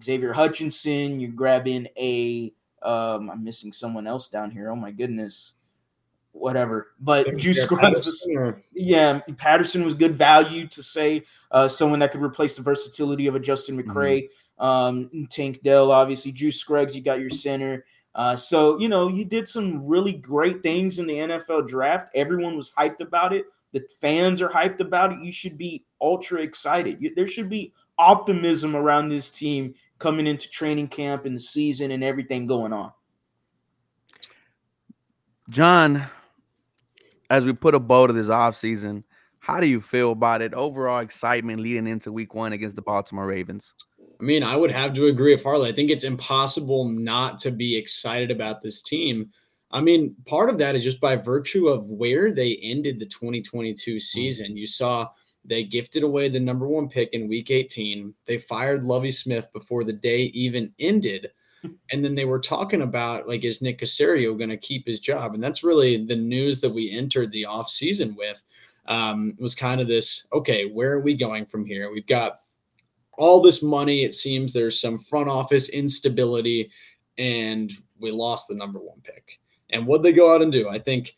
Xavier 0.03 0.33
Hutchinson. 0.33 1.19
You 1.19 1.29
grab 1.29 1.67
in 1.67 1.87
a 1.97 2.53
um, 2.81 3.29
I'm 3.29 3.43
missing 3.43 3.73
someone 3.73 4.07
else 4.07 4.29
down 4.29 4.51
here. 4.51 4.69
Oh 4.69 4.75
my 4.75 4.91
goodness 4.91 5.55
whatever. 6.39 6.93
But 6.99 7.37
Juice 7.37 7.63
Scruggs, 7.63 8.05
was, 8.05 8.29
yeah, 8.73 9.19
Patterson 9.37 9.83
was 9.83 9.93
good 9.93 10.15
value 10.15 10.67
to 10.67 10.83
say 10.83 11.23
uh, 11.51 11.67
someone 11.67 11.99
that 11.99 12.11
could 12.11 12.21
replace 12.21 12.55
the 12.55 12.61
versatility 12.61 13.27
of 13.27 13.35
a 13.35 13.39
Justin 13.39 13.77
mm-hmm. 13.77 13.91
McCray. 13.91 14.23
Mm-hmm. 14.59 14.65
Um, 14.65 15.27
Tank 15.29 15.61
Dell, 15.63 15.91
obviously, 15.91 16.31
Juice 16.31 16.59
Scruggs, 16.59 16.95
you 16.95 17.01
got 17.01 17.19
your 17.19 17.29
center. 17.29 17.85
Uh, 18.15 18.35
so 18.35 18.79
you 18.79 18.89
know 18.89 19.07
you 19.07 19.23
did 19.23 19.47
some 19.47 19.85
really 19.85 20.13
great 20.13 20.63
things 20.63 20.99
in 20.99 21.07
the 21.07 21.13
NFL 21.13 21.67
draft. 21.67 22.09
Everyone 22.15 22.57
was 22.57 22.71
hyped 22.71 23.01
about 23.01 23.33
it. 23.33 23.45
The 23.71 23.85
fans 24.01 24.41
are 24.41 24.49
hyped 24.49 24.79
about 24.79 25.13
it. 25.13 25.23
You 25.23 25.31
should 25.31 25.57
be 25.57 25.85
ultra 26.01 26.41
excited. 26.41 26.97
You, 26.99 27.13
there 27.15 27.27
should 27.27 27.49
be 27.49 27.71
optimism 27.97 28.75
around 28.75 29.09
this 29.09 29.29
team 29.29 29.75
coming 29.99 30.25
into 30.25 30.49
training 30.49 30.87
camp 30.87 31.25
and 31.25 31.35
the 31.35 31.39
season 31.39 31.91
and 31.91 32.03
everything 32.03 32.47
going 32.47 32.73
on. 32.73 32.91
John, 35.49 36.07
as 37.29 37.45
we 37.45 37.53
put 37.53 37.75
a 37.75 37.79
bow 37.79 38.07
to 38.07 38.13
this 38.13 38.27
offseason, 38.27 39.03
how 39.39 39.59
do 39.59 39.67
you 39.67 39.79
feel 39.79 40.11
about 40.11 40.41
it? 40.41 40.53
Overall 40.53 40.99
excitement 40.99 41.61
leading 41.61 41.87
into 41.87 42.11
week 42.11 42.33
one 42.33 42.53
against 42.53 42.75
the 42.75 42.81
Baltimore 42.81 43.27
Ravens. 43.27 43.73
I 44.19 44.23
mean, 44.23 44.43
I 44.43 44.55
would 44.55 44.71
have 44.71 44.93
to 44.95 45.07
agree 45.07 45.33
with 45.33 45.43
Harley. 45.43 45.69
I 45.69 45.73
think 45.73 45.89
it's 45.89 46.03
impossible 46.03 46.85
not 46.85 47.39
to 47.39 47.51
be 47.51 47.77
excited 47.77 48.31
about 48.31 48.61
this 48.61 48.81
team. 48.81 49.31
I 49.71 49.81
mean, 49.81 50.15
part 50.25 50.49
of 50.49 50.57
that 50.57 50.75
is 50.75 50.83
just 50.83 50.99
by 50.99 51.15
virtue 51.15 51.67
of 51.67 51.89
where 51.89 52.31
they 52.31 52.55
ended 52.61 52.99
the 52.99 53.05
2022 53.05 53.95
mm. 53.95 54.01
season. 54.01 54.57
You 54.57 54.67
saw 54.67 55.09
they 55.45 55.63
gifted 55.63 56.03
away 56.03 56.27
the 56.27 56.39
number 56.39 56.67
one 56.67 56.89
pick 56.89 57.09
in 57.13 57.29
week 57.29 57.49
18. 57.49 58.13
They 58.25 58.39
fired 58.39 58.83
Lovie 58.83 59.11
Smith 59.11 59.47
before 59.53 59.83
the 59.83 59.93
day 59.93 60.23
even 60.33 60.73
ended 60.79 61.31
and 61.91 62.03
then 62.03 62.15
they 62.15 62.25
were 62.25 62.39
talking 62.39 62.81
about 62.81 63.27
like 63.27 63.43
is 63.43 63.61
Nick 63.61 63.79
Caserio 63.79 64.37
going 64.37 64.49
to 64.49 64.57
keep 64.57 64.87
his 64.87 64.99
job? 64.99 65.33
And 65.33 65.43
that's 65.43 65.63
really 65.63 66.05
the 66.05 66.15
news 66.15 66.59
that 66.61 66.69
we 66.73 66.91
entered 66.91 67.31
the 67.31 67.45
off 67.45 67.69
season 67.69 68.15
with. 68.15 68.41
Um, 68.87 69.35
was 69.37 69.53
kind 69.53 69.79
of 69.79 69.87
this 69.87 70.27
okay, 70.33 70.65
where 70.65 70.93
are 70.93 71.01
we 71.01 71.13
going 71.13 71.45
from 71.45 71.65
here? 71.65 71.91
We've 71.91 72.07
got 72.07 72.41
all 73.19 73.41
this 73.41 73.61
money. 73.61 74.03
It 74.03 74.15
seems 74.15 74.51
there's 74.51 74.81
some 74.81 74.97
front 74.97 75.29
office 75.29 75.69
instability, 75.69 76.71
and 77.17 77.71
we 77.99 78.11
lost 78.11 78.47
the 78.47 78.55
number 78.55 78.79
one 78.79 79.01
pick. 79.03 79.39
And 79.69 79.85
what 79.85 80.01
they 80.01 80.13
go 80.13 80.33
out 80.33 80.41
and 80.41 80.51
do? 80.51 80.69
I 80.69 80.79
think 80.79 81.15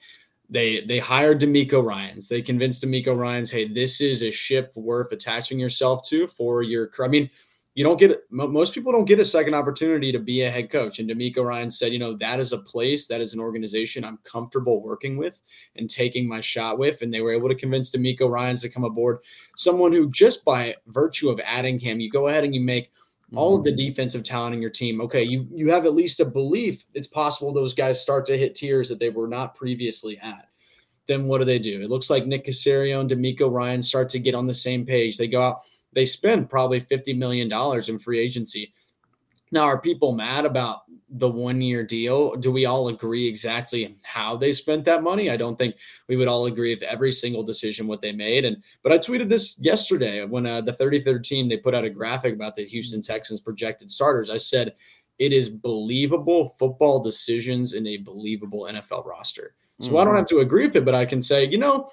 they 0.49 0.83
they 0.85 0.99
hired 0.99 1.39
DeMeco 1.39 1.83
Ryans. 1.83 2.27
They 2.27 2.41
convinced 2.41 2.83
DeMeco 2.83 3.17
Ryans, 3.17 3.51
hey, 3.51 3.67
this 3.67 4.01
is 4.01 4.21
a 4.21 4.31
ship 4.31 4.73
worth 4.75 5.11
attaching 5.13 5.59
yourself 5.59 6.05
to 6.09 6.27
for 6.27 6.61
your. 6.61 6.89
I 7.01 7.07
mean, 7.07 7.29
you 7.73 7.85
don't 7.85 7.97
get 7.97 8.21
most 8.29 8.73
people 8.73 8.91
don't 8.91 9.05
get 9.05 9.19
a 9.19 9.25
second 9.25 9.53
opportunity 9.53 10.11
to 10.11 10.19
be 10.19 10.41
a 10.41 10.51
head 10.51 10.69
coach. 10.69 10.99
And 10.99 11.09
DeMeco 11.09 11.45
Ryan 11.45 11.69
said, 11.69 11.93
you 11.93 11.99
know, 11.99 12.17
that 12.17 12.39
is 12.39 12.51
a 12.51 12.57
place, 12.57 13.07
that 13.07 13.21
is 13.21 13.33
an 13.33 13.39
organization 13.39 14.03
I'm 14.03 14.19
comfortable 14.23 14.81
working 14.81 15.15
with 15.15 15.39
and 15.77 15.89
taking 15.89 16.27
my 16.27 16.41
shot 16.41 16.77
with. 16.77 17.01
And 17.01 17.13
they 17.13 17.21
were 17.21 17.33
able 17.33 17.47
to 17.47 17.55
convince 17.55 17.91
DeMeco 17.91 18.29
Ryans 18.29 18.61
to 18.61 18.69
come 18.69 18.83
aboard, 18.83 19.19
someone 19.55 19.93
who 19.93 20.09
just 20.09 20.43
by 20.43 20.75
virtue 20.87 21.29
of 21.29 21.39
adding 21.45 21.79
him, 21.79 22.01
you 22.01 22.11
go 22.11 22.27
ahead 22.27 22.43
and 22.43 22.53
you 22.53 22.59
make 22.59 22.91
all 23.33 23.55
of 23.55 23.63
the 23.63 23.71
mm-hmm. 23.71 23.77
defensive 23.77 24.23
talent 24.23 24.53
in 24.53 24.61
your 24.61 24.69
team. 24.69 24.99
Okay, 25.01 25.23
you 25.23 25.47
you 25.53 25.71
have 25.71 25.85
at 25.85 25.93
least 25.93 26.19
a 26.19 26.25
belief 26.25 26.83
it's 26.93 27.07
possible 27.07 27.53
those 27.53 27.73
guys 27.73 28.01
start 28.01 28.25
to 28.25 28.37
hit 28.37 28.55
tiers 28.55 28.89
that 28.89 28.99
they 28.99 29.09
were 29.09 29.27
not 29.27 29.55
previously 29.55 30.17
at. 30.19 30.49
Then 31.07 31.25
what 31.25 31.37
do 31.37 31.45
they 31.45 31.59
do? 31.59 31.81
It 31.81 31.89
looks 31.89 32.09
like 32.09 32.25
Nick 32.25 32.45
Caserio 32.45 32.99
and 32.99 33.09
DeMeco 33.09 33.51
Ryan 33.51 33.81
start 33.81 34.09
to 34.09 34.19
get 34.19 34.35
on 34.35 34.45
the 34.45 34.53
same 34.53 34.85
page. 34.85 35.17
They 35.17 35.27
go 35.27 35.41
out 35.41 35.61
they 35.93 36.05
spend 36.05 36.49
probably 36.49 36.81
$50 36.81 37.17
million 37.17 37.51
in 37.87 37.99
free 37.99 38.19
agency. 38.19 38.73
Now, 39.51 39.63
are 39.63 39.81
people 39.81 40.13
mad 40.13 40.45
about 40.45 40.83
the 41.09 41.27
one 41.27 41.59
year 41.59 41.83
deal? 41.83 42.35
Do 42.35 42.51
we 42.51 42.65
all 42.65 42.87
agree 42.87 43.27
exactly 43.27 43.97
how 44.03 44.37
they 44.37 44.53
spent 44.53 44.85
that 44.85 45.03
money? 45.03 45.29
I 45.29 45.35
don't 45.35 45.57
think 45.57 45.75
we 46.07 46.15
would 46.15 46.29
all 46.29 46.45
agree 46.45 46.73
with 46.73 46.83
every 46.83 47.11
single 47.11 47.43
decision 47.43 47.85
what 47.85 48.01
they 48.01 48.13
made. 48.13 48.45
And 48.45 48.63
but 48.81 48.93
I 48.93 48.97
tweeted 48.97 49.27
this 49.27 49.59
yesterday 49.59 50.23
when 50.23 50.45
uh, 50.45 50.61
the 50.61 50.73
33rd 50.73 51.23
team 51.23 51.49
they 51.49 51.57
put 51.57 51.75
out 51.75 51.83
a 51.83 51.89
graphic 51.89 52.33
about 52.33 52.55
the 52.55 52.65
Houston 52.65 53.01
Texans 53.01 53.41
projected 53.41 53.91
starters. 53.91 54.29
I 54.29 54.37
said 54.37 54.73
it 55.19 55.33
is 55.33 55.49
believable 55.49 56.55
football 56.57 57.01
decisions 57.03 57.73
in 57.73 57.85
a 57.87 57.97
believable 57.97 58.67
NFL 58.71 59.05
roster. 59.05 59.53
So 59.79 59.87
mm-hmm. 59.87 59.97
I 59.97 59.99
don't 59.99 60.07
mm-hmm. 60.13 60.17
have 60.17 60.27
to 60.27 60.39
agree 60.39 60.65
with 60.65 60.77
it, 60.77 60.85
but 60.85 60.95
I 60.95 61.05
can 61.05 61.21
say, 61.21 61.45
you 61.45 61.57
know, 61.57 61.89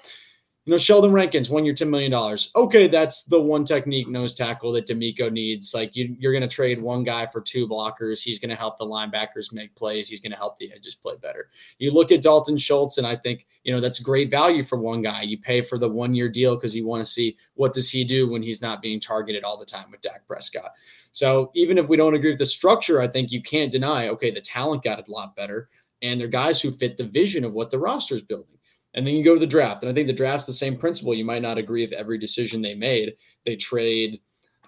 you 0.69 0.75
know, 0.75 0.77
Sheldon 0.77 1.11
Rankins, 1.11 1.49
one 1.49 1.65
year, 1.65 1.73
$10 1.73 1.89
million. 1.89 2.13
Okay, 2.55 2.87
that's 2.87 3.23
the 3.23 3.41
one 3.41 3.65
technique 3.65 4.07
nose 4.07 4.35
tackle 4.35 4.71
that 4.73 4.85
DeMeco 4.85 5.31
needs. 5.31 5.73
Like 5.73 5.95
you, 5.95 6.15
you're 6.19 6.31
going 6.31 6.47
to 6.47 6.55
trade 6.55 6.79
one 6.79 7.03
guy 7.03 7.25
for 7.25 7.41
two 7.41 7.67
blockers. 7.67 8.21
He's 8.21 8.37
going 8.37 8.51
to 8.51 8.55
help 8.55 8.77
the 8.77 8.85
linebackers 8.85 9.51
make 9.51 9.73
plays. 9.73 10.07
He's 10.07 10.21
going 10.21 10.31
to 10.31 10.37
help 10.37 10.59
the 10.59 10.71
edges 10.71 10.93
play 10.93 11.15
better. 11.19 11.49
You 11.79 11.89
look 11.89 12.11
at 12.11 12.21
Dalton 12.21 12.55
Schultz, 12.55 12.99
and 12.99 13.07
I 13.07 13.15
think, 13.15 13.47
you 13.63 13.73
know, 13.73 13.79
that's 13.79 13.99
great 13.99 14.29
value 14.29 14.63
for 14.63 14.77
one 14.77 15.01
guy. 15.01 15.23
You 15.23 15.39
pay 15.39 15.63
for 15.63 15.79
the 15.79 15.89
one 15.89 16.13
year 16.13 16.29
deal 16.29 16.53
because 16.53 16.75
you 16.75 16.85
want 16.85 17.03
to 17.03 17.11
see 17.11 17.35
what 17.55 17.73
does 17.73 17.89
he 17.89 18.03
do 18.03 18.29
when 18.29 18.43
he's 18.43 18.61
not 18.61 18.79
being 18.79 18.99
targeted 18.99 19.43
all 19.43 19.57
the 19.57 19.65
time 19.65 19.89
with 19.89 20.01
Dak 20.01 20.27
Prescott. 20.27 20.73
So 21.11 21.49
even 21.55 21.79
if 21.79 21.87
we 21.87 21.97
don't 21.97 22.13
agree 22.13 22.29
with 22.29 22.37
the 22.37 22.45
structure, 22.45 23.01
I 23.01 23.07
think 23.07 23.31
you 23.31 23.41
can't 23.41 23.71
deny, 23.71 24.09
okay, 24.09 24.29
the 24.29 24.39
talent 24.39 24.83
got 24.83 24.99
a 24.99 25.11
lot 25.11 25.35
better. 25.35 25.67
And 26.03 26.21
they're 26.21 26.27
guys 26.27 26.61
who 26.61 26.69
fit 26.69 26.95
the 26.95 27.07
vision 27.07 27.43
of 27.43 27.53
what 27.53 27.71
the 27.71 27.79
roster 27.79 28.13
is 28.13 28.21
building. 28.21 28.58
And 28.93 29.05
then 29.05 29.13
you 29.13 29.23
go 29.23 29.33
to 29.33 29.39
the 29.39 29.47
draft. 29.47 29.83
And 29.83 29.91
I 29.91 29.93
think 29.93 30.07
the 30.07 30.13
draft's 30.13 30.47
the 30.47 30.53
same 30.53 30.77
principle. 30.77 31.13
You 31.13 31.25
might 31.25 31.41
not 31.41 31.57
agree 31.57 31.85
with 31.85 31.93
every 31.93 32.17
decision 32.17 32.61
they 32.61 32.75
made. 32.75 33.15
They 33.45 33.55
trade, 33.55 34.19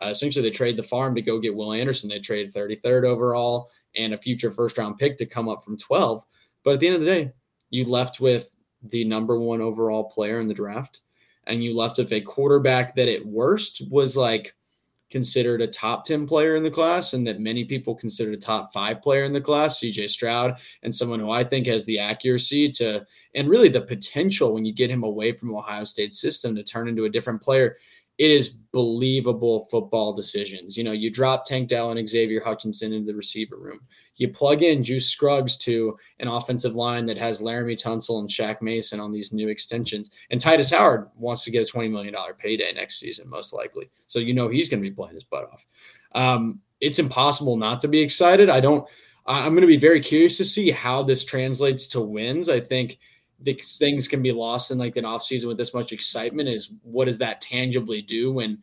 uh, 0.02 0.08
essentially, 0.10 0.48
they 0.48 0.56
trade 0.56 0.78
the 0.78 0.84
farm 0.84 1.16
to 1.16 1.22
go 1.22 1.40
get 1.40 1.56
Will 1.56 1.74
Anderson. 1.74 2.10
They 2.10 2.20
trade 2.20 2.54
33rd 2.54 3.06
overall 3.06 3.72
and 3.96 4.14
a 4.14 4.18
future 4.18 4.52
first 4.52 4.78
round 4.78 4.98
pick 4.98 5.18
to 5.18 5.26
come 5.26 5.50
up 5.50 5.64
from 5.64 5.78
12. 5.78 6.24
But 6.64 6.76
at 6.76 6.80
the 6.80 6.88
end 6.88 6.96
of 6.98 7.02
the 7.02 7.08
day, 7.08 7.32
you 7.72 7.86
left 7.86 8.20
with 8.20 8.50
the 8.84 9.04
number 9.04 9.40
one 9.40 9.62
overall 9.62 10.10
player 10.10 10.40
in 10.40 10.48
the 10.48 10.54
draft. 10.54 11.02
And 11.48 11.64
you 11.64 11.76
left 11.76 11.98
with 11.98 12.14
a 12.14 12.22
quarterback 12.22 12.96
that 12.96 13.08
at 13.08 13.26
worst 13.26 13.82
was 13.90 14.16
like 14.16 14.54
considered 15.12 15.62
a 15.62 15.68
top 15.68 16.06
10 16.06 16.26
player 16.26 16.56
in 16.56 16.64
the 16.64 16.72
class 16.72 17.14
and 17.14 17.28
that 17.28 17.40
many 17.40 17.66
people 17.66 17.94
considered 17.94 18.34
a 18.34 18.38
top 18.38 18.74
five 18.74 19.02
player 19.02 19.26
in 19.26 19.34
the 19.34 19.42
class, 19.42 19.80
CJ 19.80 20.10
Stroud, 20.10 20.58
and 20.84 20.96
someone 20.96 21.20
who 21.20 21.30
I 21.30 21.44
think 21.44 21.68
has 21.68 21.86
the 21.86 22.00
accuracy 22.00 22.70
to, 22.72 23.06
and 23.36 23.50
really 23.50 23.70
the 23.70 23.82
potential 23.82 24.54
when 24.54 24.66
you 24.66 24.74
get 24.74 24.90
him 24.90 25.04
away 25.04 25.34
from 25.34 25.54
Ohio 25.54 25.84
State 25.84 26.14
system 26.14 26.56
to 26.56 26.64
turn 26.64 26.88
into 26.88 27.06
a 27.06 27.10
different 27.10 27.42
player. 27.42 27.78
It 28.18 28.32
is 28.32 28.50
believable 28.50 29.68
football 29.70 30.14
decisions. 30.14 30.78
You 30.78 30.84
know, 30.84 30.92
you 30.92 31.12
drop 31.12 31.46
Tank 31.46 31.70
Dell 31.70 31.92
and 31.92 32.10
Xavier 32.10 32.44
Hutchinson 32.44 32.94
into 32.94 33.08
the 33.12 33.18
receiver 33.18 33.58
room. 33.58 33.80
You 34.22 34.28
plug 34.28 34.62
in 34.62 34.84
Juice 34.84 35.10
Scruggs 35.10 35.58
to 35.58 35.98
an 36.20 36.28
offensive 36.28 36.76
line 36.76 37.08
that 37.08 37.18
has 37.18 37.42
Laremy 37.42 37.74
Tunsil 37.74 38.20
and 38.20 38.30
Shaq 38.30 38.62
Mason 38.62 39.00
on 39.00 39.12
these 39.12 39.34
new 39.34 39.48
extensions. 39.48 40.12
And 40.30 40.40
Tytus 40.40 40.72
Howard 40.78 41.10
wants 41.16 41.44
to 41.46 41.50
get 41.50 41.68
a 41.68 41.72
$20 41.74 41.90
million 41.90 42.14
payday 42.38 42.72
next 42.72 43.00
season, 43.00 43.28
most 43.28 43.52
likely. 43.52 43.90
So 44.06 44.20
you 44.20 44.36
know 44.36 44.48
he's 44.48 44.70
going 44.70 44.80
to 44.80 44.88
be 44.88 44.94
playing 44.94 45.16
his 45.16 45.24
butt 45.24 45.50
off. 45.52 45.66
Um, 46.14 46.60
it's 46.80 47.00
impossible 47.00 47.58
not 47.58 47.82
to 47.82 47.88
be 47.88 48.00
excited. 48.00 48.48
I 48.48 48.60
don't, 48.60 48.88
I'm 49.26 49.54
going 49.54 49.62
to 49.62 49.68
be 49.68 49.78
very 49.78 50.02
curious 50.02 50.38
to 50.38 50.46
see 50.46 50.70
how 50.70 51.02
this 51.02 51.26
translates 51.26 51.88
to 51.88 52.00
wins. 52.02 52.48
I 52.48 52.60
think 52.60 53.00
these 53.40 53.80
things 53.80 54.08
can 54.08 54.22
be 54.22 54.32
lost 54.32 54.70
in 54.70 54.78
like 54.78 54.98
an 54.98 55.04
offseason 55.04 55.48
with 55.48 55.58
this 55.58 55.74
much 55.74 55.92
excitement 55.92 56.48
is 56.48 56.74
what 56.84 57.06
does 57.06 57.18
that 57.18 57.42
tangibly 57.42 58.04
do 58.04 58.34
when 58.34 58.62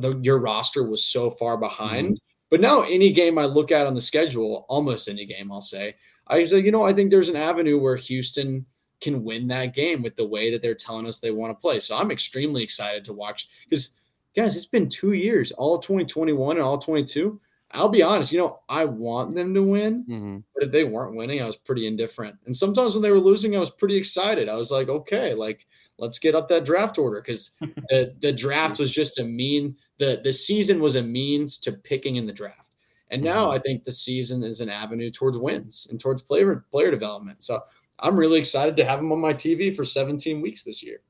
the, 0.00 0.18
your 0.24 0.38
roster 0.38 0.82
was 0.82 1.04
so 1.04 1.30
far 1.30 1.56
behind? 1.56 2.16
Mm-hmm. 2.16 2.27
But 2.50 2.60
now, 2.60 2.82
any 2.82 3.12
game 3.12 3.38
I 3.38 3.44
look 3.44 3.70
at 3.70 3.86
on 3.86 3.94
the 3.94 4.00
schedule, 4.00 4.64
almost 4.68 5.08
any 5.08 5.26
game, 5.26 5.52
I'll 5.52 5.60
say, 5.60 5.96
I 6.26 6.44
say, 6.44 6.60
you 6.60 6.72
know, 6.72 6.82
I 6.82 6.92
think 6.92 7.10
there's 7.10 7.28
an 7.28 7.36
avenue 7.36 7.78
where 7.78 7.96
Houston 7.96 8.66
can 9.00 9.22
win 9.22 9.48
that 9.48 9.74
game 9.74 10.02
with 10.02 10.16
the 10.16 10.26
way 10.26 10.50
that 10.50 10.62
they're 10.62 10.74
telling 10.74 11.06
us 11.06 11.18
they 11.18 11.30
want 11.30 11.50
to 11.50 11.60
play. 11.60 11.78
So 11.78 11.96
I'm 11.96 12.10
extremely 12.10 12.62
excited 12.62 13.04
to 13.04 13.12
watch 13.12 13.48
because, 13.68 13.90
guys, 14.34 14.56
it's 14.56 14.66
been 14.66 14.88
two 14.88 15.12
years, 15.12 15.52
all 15.52 15.78
2021 15.78 16.56
and 16.56 16.64
all 16.64 16.78
22. 16.78 17.40
I'll 17.72 17.90
be 17.90 18.02
honest, 18.02 18.32
you 18.32 18.38
know, 18.38 18.60
I 18.68 18.86
want 18.86 19.34
them 19.34 19.52
to 19.52 19.62
win, 19.62 20.04
mm-hmm. 20.04 20.38
but 20.54 20.64
if 20.64 20.72
they 20.72 20.84
weren't 20.84 21.16
winning, 21.16 21.42
I 21.42 21.46
was 21.46 21.56
pretty 21.56 21.86
indifferent. 21.86 22.36
And 22.46 22.56
sometimes 22.56 22.94
when 22.94 23.02
they 23.02 23.10
were 23.10 23.20
losing, 23.20 23.54
I 23.54 23.60
was 23.60 23.70
pretty 23.70 23.96
excited. 23.96 24.48
I 24.48 24.54
was 24.54 24.70
like, 24.70 24.88
okay, 24.88 25.34
like 25.34 25.66
let's 25.98 26.18
get 26.18 26.34
up 26.34 26.48
that 26.48 26.64
draft 26.64 26.96
order 26.96 27.20
because 27.20 27.50
the 27.60 28.14
the 28.22 28.32
draft 28.32 28.78
was 28.78 28.90
just 28.90 29.18
a 29.18 29.24
mean 29.24 29.76
the 29.98 30.20
the 30.22 30.32
season 30.32 30.80
was 30.80 30.96
a 30.96 31.02
means 31.02 31.58
to 31.58 31.72
picking 31.72 32.16
in 32.16 32.26
the 32.26 32.32
draft. 32.32 32.68
And 33.10 33.22
now 33.22 33.46
mm-hmm. 33.46 33.56
I 33.56 33.58
think 33.60 33.84
the 33.84 33.92
season 33.92 34.42
is 34.42 34.60
an 34.60 34.68
avenue 34.68 35.10
towards 35.10 35.38
wins 35.38 35.86
and 35.90 35.98
towards 36.00 36.22
player 36.22 36.64
player 36.70 36.90
development. 36.90 37.42
So 37.42 37.62
I'm 37.98 38.16
really 38.16 38.38
excited 38.38 38.76
to 38.76 38.84
have 38.84 39.00
him 39.00 39.12
on 39.12 39.20
my 39.20 39.34
TV 39.34 39.74
for 39.74 39.84
17 39.84 40.40
weeks 40.40 40.64
this 40.64 40.82
year. 40.82 41.00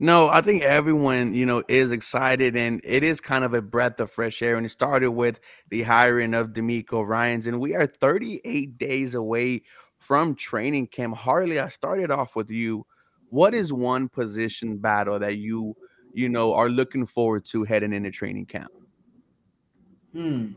No, 0.00 0.28
I 0.28 0.40
think 0.40 0.64
everyone, 0.64 1.34
you 1.34 1.46
know, 1.46 1.62
is 1.68 1.92
excited 1.92 2.56
and 2.56 2.80
it 2.82 3.04
is 3.04 3.20
kind 3.20 3.44
of 3.44 3.54
a 3.54 3.62
breath 3.62 4.00
of 4.00 4.10
fresh 4.10 4.42
air. 4.42 4.56
And 4.56 4.66
it 4.66 4.70
started 4.70 5.12
with 5.12 5.38
the 5.68 5.82
hiring 5.82 6.34
of 6.34 6.48
DeMeco 6.48 7.06
Ryans, 7.06 7.46
and 7.46 7.60
we 7.60 7.76
are 7.76 7.86
38 7.86 8.76
days 8.76 9.14
away 9.14 9.62
from 9.98 10.34
training 10.34 10.88
camp. 10.88 11.16
Harley, 11.16 11.60
I 11.60 11.68
started 11.68 12.10
off 12.10 12.34
with 12.34 12.50
you. 12.50 12.84
What 13.30 13.54
is 13.54 13.72
one 13.72 14.08
position 14.08 14.78
battle 14.78 15.18
that 15.20 15.36
you 15.36 15.76
you 16.14 16.28
know, 16.28 16.54
are 16.54 16.68
looking 16.68 17.04
forward 17.04 17.44
to 17.46 17.64
heading 17.64 17.92
into 17.92 18.10
training 18.10 18.46
camp? 18.46 18.70
Hmm. 20.12 20.52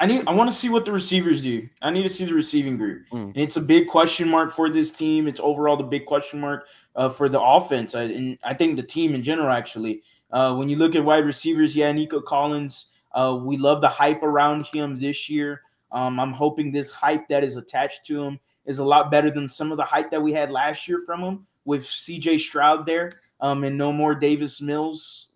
I 0.00 0.06
need. 0.06 0.24
I 0.28 0.34
want 0.34 0.48
to 0.48 0.56
see 0.56 0.68
what 0.68 0.84
the 0.84 0.92
receivers 0.92 1.42
do. 1.42 1.68
I 1.82 1.90
need 1.90 2.04
to 2.04 2.08
see 2.08 2.24
the 2.24 2.34
receiving 2.34 2.76
group, 2.76 3.02
mm. 3.10 3.24
and 3.24 3.36
it's 3.36 3.56
a 3.56 3.60
big 3.60 3.88
question 3.88 4.28
mark 4.28 4.52
for 4.52 4.70
this 4.70 4.92
team. 4.92 5.26
It's 5.26 5.40
overall 5.40 5.76
the 5.76 5.82
big 5.82 6.06
question 6.06 6.40
mark 6.40 6.66
uh, 6.94 7.08
for 7.08 7.28
the 7.28 7.40
offense, 7.40 7.96
I, 7.96 8.02
and 8.04 8.38
I 8.44 8.54
think 8.54 8.76
the 8.76 8.84
team 8.84 9.16
in 9.16 9.24
general. 9.24 9.50
Actually, 9.50 10.02
uh, 10.30 10.54
when 10.54 10.68
you 10.68 10.76
look 10.76 10.94
at 10.94 11.04
wide 11.04 11.24
receivers, 11.24 11.74
yeah, 11.74 11.90
Nico 11.92 12.20
Collins. 12.20 12.92
Uh, 13.12 13.40
we 13.42 13.56
love 13.56 13.80
the 13.80 13.88
hype 13.88 14.22
around 14.22 14.66
him 14.66 14.94
this 14.94 15.30
year. 15.30 15.62
Um, 15.90 16.20
I'm 16.20 16.32
hoping 16.32 16.70
this 16.70 16.90
hype 16.90 17.26
that 17.28 17.42
is 17.42 17.56
attached 17.56 18.04
to 18.04 18.22
him 18.22 18.38
is 18.66 18.80
a 18.80 18.84
lot 18.84 19.10
better 19.10 19.30
than 19.30 19.48
some 19.48 19.72
of 19.72 19.78
the 19.78 19.84
hype 19.84 20.10
that 20.10 20.22
we 20.22 20.32
had 20.32 20.50
last 20.50 20.86
year 20.86 21.00
from 21.06 21.22
him 21.22 21.46
with 21.64 21.86
C.J. 21.86 22.38
Stroud 22.38 22.86
there 22.86 23.10
um, 23.40 23.64
and 23.64 23.76
no 23.76 23.92
more 23.92 24.14
Davis 24.14 24.60
Mills, 24.60 25.32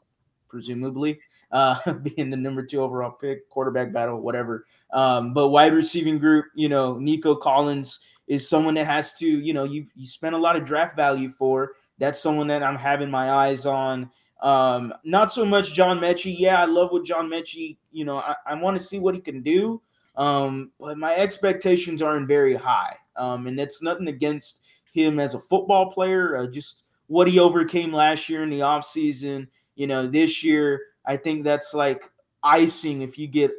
presumably, 0.48 1.20
uh, 1.50 1.92
being 2.02 2.30
the 2.30 2.36
number 2.36 2.64
two 2.64 2.80
overall 2.80 3.10
pick, 3.10 3.48
quarterback 3.48 3.92
battle, 3.92 4.20
whatever. 4.20 4.66
Um, 4.92 5.32
but 5.34 5.48
wide 5.48 5.74
receiving 5.74 6.18
group, 6.18 6.46
you 6.54 6.68
know, 6.68 6.98
Nico 6.98 7.34
Collins 7.34 8.06
is 8.26 8.48
someone 8.48 8.74
that 8.74 8.86
has 8.86 9.14
to, 9.14 9.26
you 9.26 9.52
know, 9.52 9.64
you 9.64 9.86
you 9.94 10.06
spend 10.06 10.34
a 10.34 10.38
lot 10.38 10.56
of 10.56 10.64
draft 10.64 10.96
value 10.96 11.30
for. 11.30 11.72
That's 11.98 12.20
someone 12.20 12.46
that 12.48 12.62
I'm 12.62 12.76
having 12.76 13.10
my 13.10 13.30
eyes 13.30 13.66
on. 13.66 14.10
Um, 14.42 14.92
not 15.04 15.32
so 15.32 15.44
much 15.44 15.72
John 15.72 16.00
Metchie. 16.00 16.34
Yeah, 16.36 16.60
I 16.60 16.64
love 16.64 16.90
what 16.90 17.04
John 17.04 17.28
Metchie, 17.28 17.76
you 17.92 18.04
know, 18.04 18.16
I, 18.16 18.34
I 18.46 18.54
want 18.54 18.76
to 18.76 18.82
see 18.82 18.98
what 18.98 19.14
he 19.14 19.20
can 19.20 19.42
do. 19.42 19.80
Um, 20.16 20.72
but 20.78 20.98
my 20.98 21.14
expectations 21.14 22.02
aren't 22.02 22.28
very 22.28 22.54
high. 22.54 22.96
Um, 23.16 23.46
and 23.46 23.58
that's 23.58 23.82
nothing 23.82 24.08
against 24.08 24.62
him 24.92 25.20
as 25.20 25.34
a 25.34 25.40
football 25.40 25.92
player. 25.92 26.36
Uh, 26.36 26.46
just 26.48 26.81
what 27.12 27.28
he 27.28 27.38
overcame 27.38 27.92
last 27.92 28.30
year 28.30 28.42
in 28.42 28.48
the 28.48 28.60
offseason. 28.60 29.46
You 29.74 29.86
know, 29.86 30.06
this 30.06 30.42
year, 30.42 30.80
I 31.04 31.18
think 31.18 31.44
that's 31.44 31.74
like 31.74 32.10
icing 32.42 33.02
if 33.02 33.18
you 33.18 33.26
get 33.26 33.50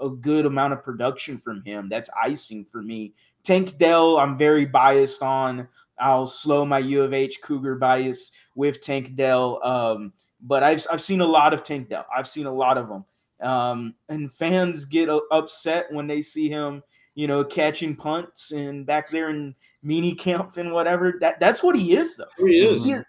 a 0.00 0.08
good 0.08 0.46
amount 0.46 0.72
of 0.72 0.82
production 0.82 1.36
from 1.36 1.62
him. 1.66 1.90
That's 1.90 2.08
icing 2.20 2.64
for 2.64 2.80
me. 2.80 3.12
Tank 3.42 3.76
Dell, 3.76 4.16
I'm 4.16 4.38
very 4.38 4.64
biased 4.64 5.22
on. 5.22 5.68
I'll 5.98 6.26
slow 6.26 6.64
my 6.64 6.78
U 6.78 7.02
of 7.02 7.12
H 7.12 7.42
Cougar 7.42 7.74
bias 7.74 8.32
with 8.54 8.80
Tank 8.80 9.14
Dell. 9.14 9.60
Um, 9.62 10.14
but 10.40 10.62
I've, 10.62 10.82
I've 10.90 11.02
seen 11.02 11.20
a 11.20 11.26
lot 11.26 11.52
of 11.52 11.62
Tank 11.62 11.90
Dell. 11.90 12.06
I've 12.16 12.26
seen 12.26 12.46
a 12.46 12.52
lot 12.52 12.78
of 12.78 12.88
them. 12.88 13.04
Um, 13.42 13.94
and 14.08 14.32
fans 14.32 14.86
get 14.86 15.10
upset 15.30 15.92
when 15.92 16.06
they 16.06 16.22
see 16.22 16.48
him, 16.48 16.82
you 17.14 17.26
know, 17.26 17.44
catching 17.44 17.94
punts 17.94 18.52
and 18.52 18.86
back 18.86 19.10
there 19.10 19.30
in 19.30 19.54
mini 19.82 20.14
camp 20.14 20.56
and 20.56 20.72
whatever. 20.72 21.16
That 21.20 21.40
that's 21.40 21.62
what 21.62 21.76
he 21.76 21.96
is, 21.96 22.16
though. 22.16 22.24
He 22.38 22.58
is. 22.58 22.84
He 22.84 22.92
is, 22.92 23.04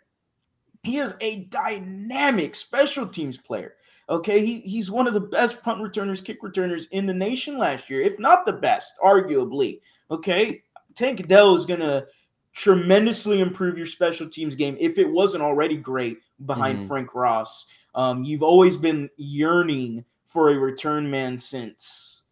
he 0.84 0.98
is 0.98 1.14
a 1.22 1.46
dynamic 1.46 2.56
special 2.56 3.08
teams 3.08 3.38
player. 3.38 3.76
Okay, 4.08 4.46
he, 4.46 4.60
he's 4.60 4.92
one 4.92 5.08
of 5.08 5.16
the 5.16 5.20
best 5.20 5.64
punt 5.64 5.82
returners, 5.82 6.22
kick 6.22 6.44
returners 6.44 6.86
in 6.92 7.08
the 7.08 7.14
nation 7.14 7.58
last 7.58 7.90
year, 7.90 8.02
if 8.02 8.20
not 8.20 8.46
the 8.46 8.54
best, 8.54 8.94
arguably. 9.04 9.82
Okay, 10.12 10.62
Tank 10.94 11.28
Dell 11.28 11.56
is 11.56 11.66
gonna 11.66 12.06
tremendously 12.54 13.42
improve 13.42 13.78
your 13.78 13.88
special 13.88 14.30
teams 14.30 14.56
game 14.56 14.78
if 14.80 14.98
it 14.98 15.10
wasn't 15.10 15.44
already 15.44 15.76
great 15.76 16.20
behind 16.46 16.78
mm-hmm. 16.78 16.88
Frank 16.88 17.16
Ross. 17.16 17.68
Um, 17.96 18.24
you've 18.24 18.44
always 18.44 18.78
been 18.78 19.10
yearning 19.18 20.06
for 20.26 20.50
a 20.50 20.58
return 20.58 21.10
man 21.10 21.40
since 21.40 22.24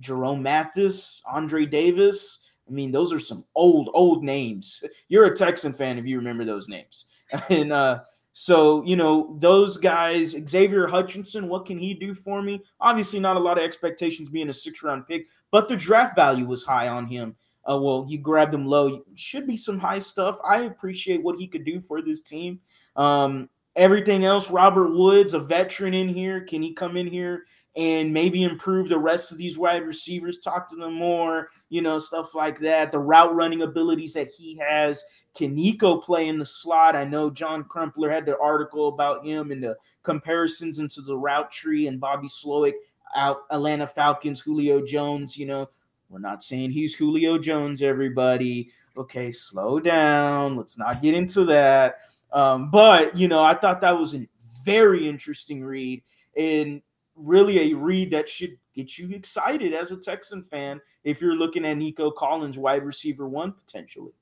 Jerome 0.00 0.42
Mathis, 0.42 1.22
Andre 1.30 1.66
Davis. 1.66 2.46
I 2.68 2.72
mean, 2.72 2.90
those 2.90 3.12
are 3.12 3.20
some 3.20 3.44
old, 3.54 3.90
old 3.94 4.24
names. 4.24 4.82
You're 5.08 5.26
a 5.26 5.36
Texan 5.36 5.72
fan 5.72 5.98
if 5.98 6.06
you 6.06 6.18
remember 6.18 6.44
those 6.44 6.68
names. 6.68 7.06
And 7.50 7.72
uh, 7.72 8.00
so, 8.32 8.84
you 8.84 8.96
know, 8.96 9.36
those 9.40 9.78
guys, 9.78 10.36
Xavier 10.48 10.86
Hutchinson, 10.86 11.48
what 11.48 11.66
can 11.66 11.78
he 11.78 11.94
do 11.94 12.14
for 12.14 12.42
me? 12.42 12.62
Obviously, 12.80 13.18
not 13.18 13.36
a 13.36 13.40
lot 13.40 13.58
of 13.58 13.64
expectations 13.64 14.28
being 14.28 14.48
a 14.48 14.52
six 14.52 14.82
round 14.82 15.08
pick, 15.08 15.26
but 15.50 15.68
the 15.68 15.76
draft 15.76 16.14
value 16.14 16.46
was 16.46 16.62
high 16.62 16.88
on 16.88 17.06
him. 17.06 17.34
Uh, 17.64 17.80
well, 17.82 18.06
you 18.08 18.18
grabbed 18.18 18.54
him 18.54 18.66
low. 18.66 19.02
Should 19.14 19.46
be 19.46 19.56
some 19.56 19.78
high 19.78 19.98
stuff. 19.98 20.38
I 20.44 20.62
appreciate 20.62 21.22
what 21.22 21.38
he 21.38 21.48
could 21.48 21.64
do 21.64 21.80
for 21.80 22.00
this 22.00 22.20
team. 22.20 22.60
Um, 22.94 23.48
everything 23.74 24.24
else, 24.24 24.50
Robert 24.50 24.92
Woods, 24.92 25.34
a 25.34 25.40
veteran 25.40 25.94
in 25.94 26.08
here. 26.08 26.42
Can 26.42 26.62
he 26.62 26.72
come 26.72 26.96
in 26.96 27.06
here 27.06 27.44
and 27.76 28.12
maybe 28.12 28.44
improve 28.44 28.88
the 28.88 28.98
rest 28.98 29.32
of 29.32 29.38
these 29.38 29.58
wide 29.58 29.84
receivers? 29.84 30.38
Talk 30.38 30.68
to 30.70 30.76
them 30.76 30.94
more, 30.94 31.50
you 31.68 31.82
know, 31.82 31.98
stuff 31.98 32.34
like 32.34 32.58
that. 32.60 32.92
The 32.92 32.98
route 32.98 33.34
running 33.34 33.62
abilities 33.62 34.14
that 34.14 34.30
he 34.30 34.56
has. 34.56 35.04
Can 35.34 35.54
Nico 35.54 35.98
play 35.98 36.28
in 36.28 36.38
the 36.38 36.46
slot? 36.46 36.96
I 36.96 37.04
know 37.04 37.28
John 37.28 37.64
Crumpler 37.64 38.08
had 38.08 38.24
the 38.24 38.38
article 38.38 38.88
about 38.88 39.24
him 39.24 39.50
and 39.50 39.62
the 39.62 39.76
comparisons 40.02 40.78
into 40.78 41.02
the 41.02 41.16
route 41.16 41.52
tree 41.52 41.88
and 41.88 42.00
Bobby 42.00 42.28
Slowik 42.28 42.72
out 43.14 43.42
Atlanta 43.50 43.86
Falcons, 43.86 44.40
Julio 44.40 44.84
Jones, 44.84 45.36
you 45.36 45.46
know, 45.46 45.68
we're 46.08 46.18
not 46.18 46.42
saying 46.42 46.70
he's 46.70 46.94
Julio 46.94 47.38
Jones, 47.38 47.82
everybody. 47.82 48.70
Okay, 48.96 49.32
slow 49.32 49.80
down. 49.80 50.56
Let's 50.56 50.78
not 50.78 51.02
get 51.02 51.14
into 51.14 51.44
that. 51.46 51.96
Um, 52.32 52.70
but 52.70 53.16
you 53.16 53.28
know, 53.28 53.42
I 53.42 53.54
thought 53.54 53.80
that 53.80 53.98
was 53.98 54.14
a 54.14 54.28
very 54.64 55.08
interesting 55.08 55.64
read 55.64 56.02
and 56.36 56.82
really 57.16 57.72
a 57.72 57.76
read 57.76 58.10
that 58.10 58.28
should 58.28 58.56
get 58.74 58.98
you 58.98 59.10
excited 59.10 59.72
as 59.72 59.90
a 59.90 59.96
Texan 59.96 60.42
fan 60.42 60.80
if 61.04 61.20
you're 61.20 61.34
looking 61.34 61.64
at 61.64 61.76
Nico 61.76 62.10
Collins, 62.10 62.58
wide 62.58 62.84
receiver 62.84 63.28
one 63.28 63.52
potentially. 63.52 64.12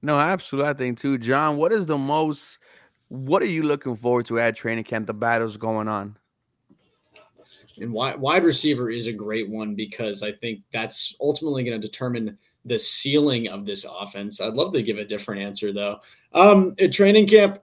No, 0.00 0.18
absolutely. 0.18 0.70
I 0.70 0.74
think 0.74 0.98
too, 0.98 1.18
John. 1.18 1.56
What 1.56 1.72
is 1.72 1.86
the 1.86 1.98
most? 1.98 2.58
What 3.08 3.42
are 3.42 3.46
you 3.46 3.62
looking 3.62 3.94
forward 3.94 4.26
to 4.26 4.40
at 4.40 4.56
training 4.56 4.84
camp? 4.84 5.06
The 5.06 5.14
battles 5.14 5.56
going 5.56 5.86
on. 5.86 6.16
And 7.78 7.92
wide, 7.92 8.20
wide 8.20 8.44
receiver 8.44 8.90
is 8.90 9.06
a 9.06 9.12
great 9.12 9.48
one 9.48 9.74
because 9.74 10.22
I 10.22 10.32
think 10.32 10.60
that's 10.72 11.16
ultimately 11.20 11.64
going 11.64 11.80
to 11.80 11.86
determine 11.86 12.38
the 12.64 12.78
ceiling 12.78 13.48
of 13.48 13.66
this 13.66 13.84
offense. 13.88 14.40
I'd 14.40 14.54
love 14.54 14.72
to 14.74 14.82
give 14.82 14.98
a 14.98 15.04
different 15.04 15.42
answer 15.42 15.72
though. 15.72 16.00
Um, 16.32 16.74
at 16.78 16.92
training 16.92 17.28
camp, 17.28 17.60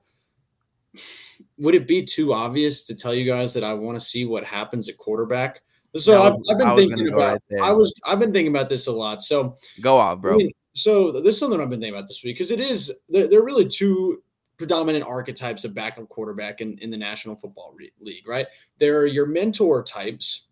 would 1.60 1.76
it 1.76 1.88
be 1.88 2.04
too 2.04 2.34
obvious 2.34 2.86
to 2.86 2.96
tell 2.96 3.14
you 3.14 3.30
guys 3.30 3.54
that 3.54 3.64
I 3.64 3.74
want 3.74 4.00
to 4.00 4.06
see 4.06 4.26
what 4.26 4.44
happens 4.44 4.90
at 4.90 4.98
quarterback? 4.98 5.62
So 5.96 6.22
I've, 6.22 6.34
I've, 6.50 6.58
been 6.58 6.76
thinking 6.76 7.14
about. 7.14 7.42
Right 7.52 7.62
I 7.62 7.72
was 7.72 7.94
I've 8.06 8.20
been 8.20 8.32
thinking 8.32 8.56
about 8.56 8.70
this 8.70 8.88
a 8.88 8.92
lot. 8.92 9.22
So 9.22 9.58
go 9.82 9.98
off, 9.98 10.22
bro. 10.22 10.36
I 10.36 10.38
mean, 10.38 10.52
so 10.74 11.12
this 11.12 11.36
is 11.36 11.40
something 11.40 11.60
I've 11.60 11.70
been 11.70 11.80
thinking 11.80 11.98
about 11.98 12.08
this 12.08 12.24
week 12.24 12.38
because 12.38 12.52
it 12.52 12.60
is 12.60 12.94
there, 13.10 13.28
there 13.28 13.40
are 13.40 13.46
really 13.46 13.68
two 13.68 14.24
predominant 14.58 15.06
archetypes 15.06 15.64
of 15.64 15.74
backup 15.74 16.08
quarterback 16.10 16.62
in, 16.62 16.78
in 16.80 16.92
the 16.92 16.98
National 16.98 17.36
Football 17.36 17.76
League, 18.02 18.28
right? 18.28 18.46
There 18.78 19.00
are 19.00 19.08
your 19.08 19.26
mentor 19.26 19.82
types, 19.82 20.48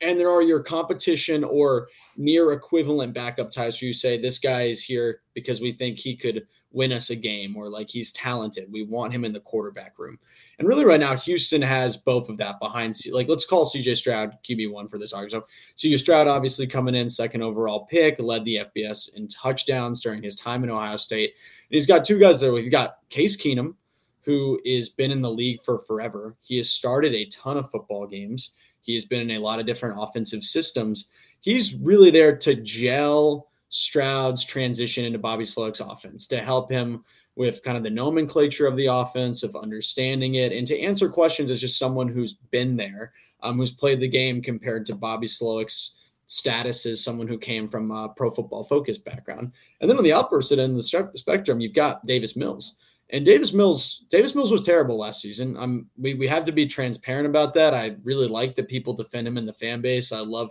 and 0.00 0.20
there 0.20 0.30
are 0.30 0.42
your 0.42 0.62
competition 0.62 1.42
or 1.42 1.88
near 2.16 2.52
equivalent 2.52 3.14
backup 3.14 3.50
types 3.50 3.80
where 3.80 3.88
you 3.88 3.94
say, 3.94 4.20
this 4.20 4.38
guy 4.38 4.64
is 4.64 4.84
here 4.84 5.22
because 5.34 5.60
we 5.60 5.72
think 5.72 5.98
he 5.98 6.14
could 6.14 6.46
win 6.72 6.92
us 6.92 7.10
a 7.10 7.16
game 7.16 7.56
or 7.56 7.68
like 7.68 7.88
he's 7.88 8.12
talented. 8.12 8.70
We 8.70 8.84
want 8.84 9.12
him 9.12 9.24
in 9.24 9.32
the 9.32 9.40
quarterback 9.40 9.98
room. 9.98 10.18
And 10.58 10.68
really, 10.68 10.84
right 10.84 11.00
now, 11.00 11.16
Houston 11.16 11.62
has 11.62 11.96
both 11.96 12.28
of 12.28 12.36
that 12.38 12.60
behind. 12.60 12.94
C- 12.96 13.10
Like, 13.10 13.26
let's 13.28 13.44
call 13.44 13.64
CJ 13.64 13.96
Stroud 13.96 14.36
QB 14.48 14.70
one 14.70 14.86
for 14.88 14.98
this 14.98 15.12
argument. 15.12 15.44
So, 15.76 15.88
CJ 15.88 15.98
Stroud 15.98 16.28
obviously 16.28 16.66
coming 16.66 16.94
in 16.94 17.08
second 17.08 17.42
overall 17.42 17.86
pick, 17.86 18.18
led 18.18 18.44
the 18.44 18.60
FBS 18.76 19.14
in 19.14 19.26
touchdowns 19.28 20.00
during 20.00 20.22
his 20.22 20.36
time 20.36 20.62
in 20.62 20.70
Ohio 20.70 20.96
State. 20.96 21.30
And 21.68 21.74
he's 21.74 21.86
got 21.86 22.04
two 22.04 22.18
guys 22.18 22.40
there. 22.40 22.52
We've 22.52 22.70
got 22.70 22.98
Case 23.08 23.36
Keenum, 23.36 23.74
who 24.20 24.60
has 24.66 24.88
been 24.88 25.10
in 25.10 25.20
the 25.22 25.30
league 25.30 25.62
for 25.62 25.80
forever. 25.80 26.36
He 26.40 26.58
has 26.58 26.70
started 26.70 27.14
a 27.14 27.26
ton 27.26 27.56
of 27.56 27.70
football 27.70 28.06
games. 28.06 28.52
He 28.82 28.94
has 28.94 29.04
been 29.04 29.20
in 29.22 29.32
a 29.32 29.42
lot 29.42 29.58
of 29.58 29.66
different 29.66 29.96
offensive 29.98 30.44
systems. 30.44 31.08
He's 31.40 31.74
really 31.74 32.10
there 32.10 32.36
to 32.36 32.54
gel 32.54 33.48
Stroud's 33.72 34.44
transition 34.44 35.06
into 35.06 35.18
Bobby 35.18 35.44
Slowik's 35.44 35.80
offense 35.80 36.26
to 36.26 36.42
help 36.42 36.70
him 36.70 37.02
with 37.36 37.62
kind 37.62 37.78
of 37.78 37.82
the 37.82 37.88
nomenclature 37.88 38.66
of 38.66 38.76
the 38.76 38.84
offense, 38.84 39.42
of 39.42 39.56
understanding 39.56 40.34
it, 40.34 40.52
and 40.52 40.66
to 40.66 40.78
answer 40.78 41.08
questions 41.08 41.50
as 41.50 41.58
just 41.58 41.78
someone 41.78 42.06
who's 42.06 42.34
been 42.34 42.76
there, 42.76 43.14
um, 43.42 43.56
who's 43.56 43.70
played 43.70 43.98
the 43.98 44.06
game 44.06 44.42
compared 44.42 44.84
to 44.84 44.94
Bobby 44.94 45.26
Slowik's 45.26 45.96
status 46.26 46.84
as 46.84 47.02
someone 47.02 47.26
who 47.26 47.38
came 47.38 47.66
from 47.66 47.90
a 47.90 48.10
pro 48.10 48.30
football 48.30 48.62
focus 48.62 48.98
background. 48.98 49.52
And 49.80 49.88
then 49.88 49.96
on 49.96 50.04
the 50.04 50.12
opposite 50.12 50.58
end 50.58 50.76
of 50.76 50.84
the 50.84 51.10
spectrum, 51.14 51.58
you've 51.58 51.72
got 51.72 52.04
Davis 52.04 52.36
Mills. 52.36 52.76
And 53.08 53.24
Davis 53.24 53.54
Mills, 53.54 54.04
Davis 54.10 54.34
Mills 54.34 54.52
was 54.52 54.62
terrible 54.62 54.98
last 54.98 55.22
season. 55.22 55.56
Um, 55.56 55.86
we, 55.96 56.12
we 56.12 56.26
have 56.28 56.44
to 56.44 56.52
be 56.52 56.66
transparent 56.66 57.26
about 57.26 57.54
that. 57.54 57.72
I 57.72 57.96
really 58.04 58.28
like 58.28 58.54
that 58.56 58.68
people 58.68 58.92
defend 58.92 59.26
him 59.26 59.38
in 59.38 59.46
the 59.46 59.52
fan 59.54 59.80
base. 59.80 60.12
I 60.12 60.20
love, 60.20 60.50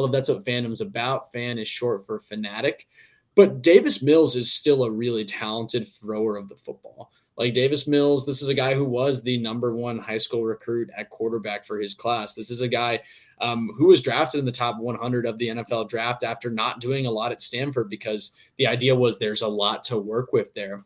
Love 0.00 0.12
that's 0.12 0.28
what 0.28 0.44
fandom's 0.44 0.80
about. 0.80 1.32
Fan 1.32 1.58
is 1.58 1.68
short 1.68 2.06
for 2.06 2.20
fanatic. 2.20 2.86
But 3.34 3.62
Davis 3.62 4.02
Mills 4.02 4.36
is 4.36 4.52
still 4.52 4.84
a 4.84 4.90
really 4.90 5.24
talented 5.24 5.88
thrower 5.88 6.36
of 6.36 6.48
the 6.48 6.56
football. 6.56 7.10
Like 7.36 7.54
Davis 7.54 7.86
Mills, 7.86 8.26
this 8.26 8.42
is 8.42 8.48
a 8.48 8.54
guy 8.54 8.74
who 8.74 8.84
was 8.84 9.22
the 9.22 9.38
number 9.38 9.74
one 9.74 9.98
high 9.98 10.18
school 10.18 10.44
recruit 10.44 10.90
at 10.96 11.08
quarterback 11.08 11.64
for 11.64 11.80
his 11.80 11.94
class. 11.94 12.34
This 12.34 12.50
is 12.50 12.60
a 12.60 12.68
guy 12.68 13.00
um, 13.40 13.70
who 13.78 13.86
was 13.86 14.02
drafted 14.02 14.40
in 14.40 14.44
the 14.44 14.52
top 14.52 14.78
100 14.78 15.24
of 15.24 15.38
the 15.38 15.48
NFL 15.48 15.88
draft 15.88 16.22
after 16.22 16.50
not 16.50 16.80
doing 16.80 17.06
a 17.06 17.10
lot 17.10 17.32
at 17.32 17.40
Stanford 17.40 17.88
because 17.88 18.32
the 18.58 18.66
idea 18.66 18.94
was 18.94 19.18
there's 19.18 19.42
a 19.42 19.48
lot 19.48 19.84
to 19.84 19.96
work 19.96 20.32
with 20.32 20.52
there. 20.54 20.84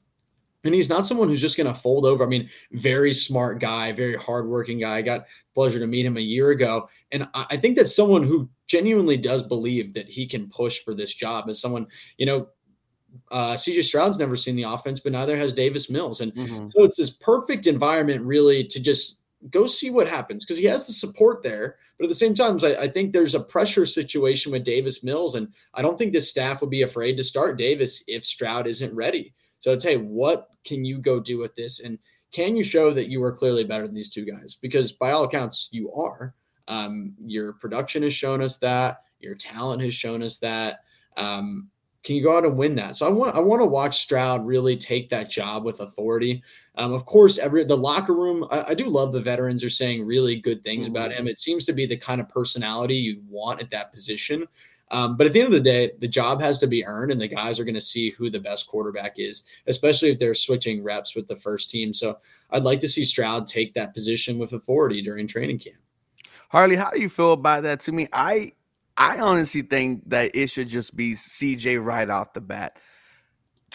And 0.64 0.74
he's 0.74 0.88
not 0.88 1.06
someone 1.06 1.28
who's 1.28 1.40
just 1.40 1.56
going 1.56 1.72
to 1.72 1.78
fold 1.78 2.06
over. 2.06 2.24
I 2.24 2.26
mean, 2.26 2.48
very 2.72 3.12
smart 3.12 3.60
guy, 3.60 3.92
very 3.92 4.16
hardworking 4.16 4.80
guy. 4.80 4.96
I 4.96 5.02
got 5.02 5.26
pleasure 5.54 5.78
to 5.78 5.86
meet 5.86 6.06
him 6.06 6.16
a 6.16 6.20
year 6.20 6.50
ago, 6.50 6.88
and 7.12 7.28
I 7.34 7.56
think 7.56 7.76
that's 7.76 7.94
someone 7.94 8.22
who 8.22 8.48
genuinely 8.66 9.16
does 9.16 9.42
believe 9.42 9.94
that 9.94 10.08
he 10.08 10.26
can 10.26 10.48
push 10.48 10.80
for 10.80 10.94
this 10.94 11.14
job. 11.14 11.48
As 11.48 11.60
someone, 11.60 11.86
you 12.16 12.26
know, 12.26 12.48
uh, 13.30 13.54
CJ 13.54 13.84
Stroud's 13.84 14.18
never 14.18 14.36
seen 14.36 14.56
the 14.56 14.64
offense, 14.64 15.00
but 15.00 15.12
neither 15.12 15.36
has 15.36 15.52
Davis 15.52 15.90
Mills, 15.90 16.20
and 16.20 16.34
mm-hmm. 16.34 16.68
so 16.68 16.82
it's 16.84 16.96
this 16.96 17.10
perfect 17.10 17.66
environment 17.66 18.22
really 18.22 18.64
to 18.64 18.80
just 18.80 19.20
go 19.50 19.66
see 19.66 19.90
what 19.90 20.08
happens 20.08 20.44
because 20.44 20.58
he 20.58 20.64
has 20.64 20.86
the 20.86 20.92
support 20.92 21.42
there. 21.42 21.76
But 21.98 22.04
at 22.04 22.08
the 22.08 22.14
same 22.14 22.34
time, 22.34 22.58
I, 22.62 22.76
I, 22.76 22.88
think 22.88 23.12
there's 23.12 23.34
a 23.34 23.40
pressure 23.40 23.86
situation 23.86 24.50
with 24.50 24.64
Davis 24.64 25.04
Mills, 25.04 25.36
and 25.36 25.48
I 25.74 25.82
don't 25.82 25.96
think 25.96 26.12
this 26.12 26.30
staff 26.30 26.60
would 26.60 26.70
be 26.70 26.82
afraid 26.82 27.16
to 27.16 27.22
start 27.22 27.58
Davis 27.58 28.02
if 28.08 28.24
Stroud 28.24 28.66
isn't 28.66 28.94
ready. 28.94 29.32
So 29.64 29.72
I'd 29.72 29.80
say, 29.80 29.96
what 29.96 30.50
can 30.66 30.84
you 30.84 30.98
go 30.98 31.18
do 31.18 31.38
with 31.38 31.56
this? 31.56 31.80
And 31.80 31.98
can 32.32 32.54
you 32.54 32.62
show 32.62 32.92
that 32.92 33.08
you 33.08 33.24
are 33.24 33.32
clearly 33.32 33.64
better 33.64 33.86
than 33.86 33.94
these 33.94 34.10
two 34.10 34.26
guys? 34.26 34.58
Because 34.60 34.92
by 34.92 35.12
all 35.12 35.24
accounts, 35.24 35.70
you 35.72 35.90
are. 35.90 36.34
Um, 36.68 37.14
your 37.24 37.54
production 37.54 38.02
has 38.02 38.12
shown 38.12 38.42
us 38.42 38.58
that. 38.58 39.04
Your 39.20 39.34
talent 39.34 39.80
has 39.80 39.94
shown 39.94 40.22
us 40.22 40.36
that. 40.40 40.80
Um, 41.16 41.70
can 42.02 42.14
you 42.14 42.22
go 42.22 42.36
out 42.36 42.44
and 42.44 42.58
win 42.58 42.74
that? 42.74 42.96
So 42.96 43.06
I 43.06 43.08
want 43.08 43.34
I 43.34 43.40
want 43.40 43.62
to 43.62 43.66
watch 43.66 44.02
Stroud 44.02 44.46
really 44.46 44.76
take 44.76 45.08
that 45.08 45.30
job 45.30 45.64
with 45.64 45.80
authority. 45.80 46.42
Um, 46.74 46.92
of 46.92 47.06
course, 47.06 47.38
every 47.38 47.64
the 47.64 47.74
locker 47.74 48.12
room. 48.12 48.46
I, 48.50 48.64
I, 48.64 48.74
do 48.74 48.84
love 48.84 49.12
the 49.12 49.22
veterans 49.22 49.64
are 49.64 49.70
saying 49.70 50.04
really 50.04 50.36
good 50.36 50.62
things 50.62 50.84
mm-hmm. 50.84 50.96
about 50.96 51.12
him. 51.12 51.26
It 51.26 51.38
seems 51.38 51.64
to 51.64 51.72
be 51.72 51.86
the 51.86 51.96
kind 51.96 52.20
of 52.20 52.28
personality 52.28 52.96
you 52.96 53.22
want 53.30 53.62
at 53.62 53.70
that 53.70 53.90
position. 53.94 54.46
Um, 54.94 55.16
but 55.16 55.26
at 55.26 55.32
the 55.32 55.40
end 55.40 55.48
of 55.48 55.52
the 55.52 55.70
day, 55.70 55.90
the 55.98 56.06
job 56.06 56.40
has 56.40 56.60
to 56.60 56.68
be 56.68 56.86
earned, 56.86 57.10
and 57.10 57.20
the 57.20 57.26
guys 57.26 57.58
are 57.58 57.64
going 57.64 57.74
to 57.74 57.80
see 57.80 58.10
who 58.10 58.30
the 58.30 58.38
best 58.38 58.68
quarterback 58.68 59.14
is, 59.16 59.42
especially 59.66 60.10
if 60.10 60.20
they're 60.20 60.36
switching 60.36 60.84
reps 60.84 61.16
with 61.16 61.26
the 61.26 61.34
first 61.34 61.68
team. 61.68 61.92
So 61.92 62.18
I'd 62.50 62.62
like 62.62 62.78
to 62.78 62.88
see 62.88 63.04
Stroud 63.04 63.48
take 63.48 63.74
that 63.74 63.92
position 63.92 64.38
with 64.38 64.52
authority 64.52 65.02
during 65.02 65.26
training 65.26 65.58
camp. 65.58 65.78
Harley, 66.48 66.76
how 66.76 66.90
do 66.90 67.00
you 67.00 67.08
feel 67.08 67.32
about 67.32 67.64
that? 67.64 67.80
To 67.80 67.92
me, 67.92 68.06
I 68.12 68.52
I 68.96 69.18
honestly 69.18 69.62
think 69.62 70.08
that 70.10 70.30
it 70.32 70.48
should 70.48 70.68
just 70.68 70.94
be 70.94 71.14
CJ 71.14 71.84
right 71.84 72.08
off 72.08 72.32
the 72.32 72.40
bat. 72.40 72.78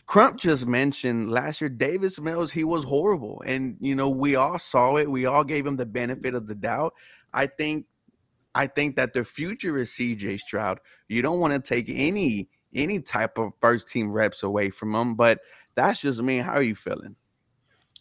Crump 0.06 0.38
just 0.38 0.68
mentioned 0.68 1.30
last 1.30 1.60
year 1.60 1.70
Davis 1.70 2.22
Mills, 2.22 2.50
he 2.50 2.64
was 2.64 2.86
horrible. 2.86 3.44
And, 3.46 3.76
you 3.82 3.94
know, 3.94 4.08
we 4.08 4.38
all 4.38 4.58
saw 4.58 4.96
it. 4.96 5.12
We 5.12 5.26
all 5.26 5.44
gave 5.44 5.66
him 5.68 5.76
the 5.76 5.86
benefit 5.86 6.34
of 6.34 6.48
the 6.48 6.56
doubt. 6.56 6.94
I 7.34 7.48
think 7.48 7.88
I 8.60 8.68
think 8.68 8.98
that 8.98 9.14
the 9.14 9.24
future 9.24 9.78
is 9.78 9.92
CJ 9.92 10.42
Stroud. 10.42 10.82
You 11.08 11.22
don't 11.22 11.40
want 11.40 11.54
to 11.54 11.62
take 11.62 11.86
any 11.88 12.50
any 12.76 13.00
type 13.00 13.38
of 13.38 13.54
first 13.62 13.88
team 13.88 14.12
reps 14.12 14.44
away 14.44 14.70
from 14.70 14.94
him, 14.94 15.16
but 15.16 15.40
that's 15.76 16.02
just 16.02 16.22
me. 16.22 16.40
How 16.40 16.56
are 16.56 16.62
you 16.62 16.76
feeling? 16.76 17.16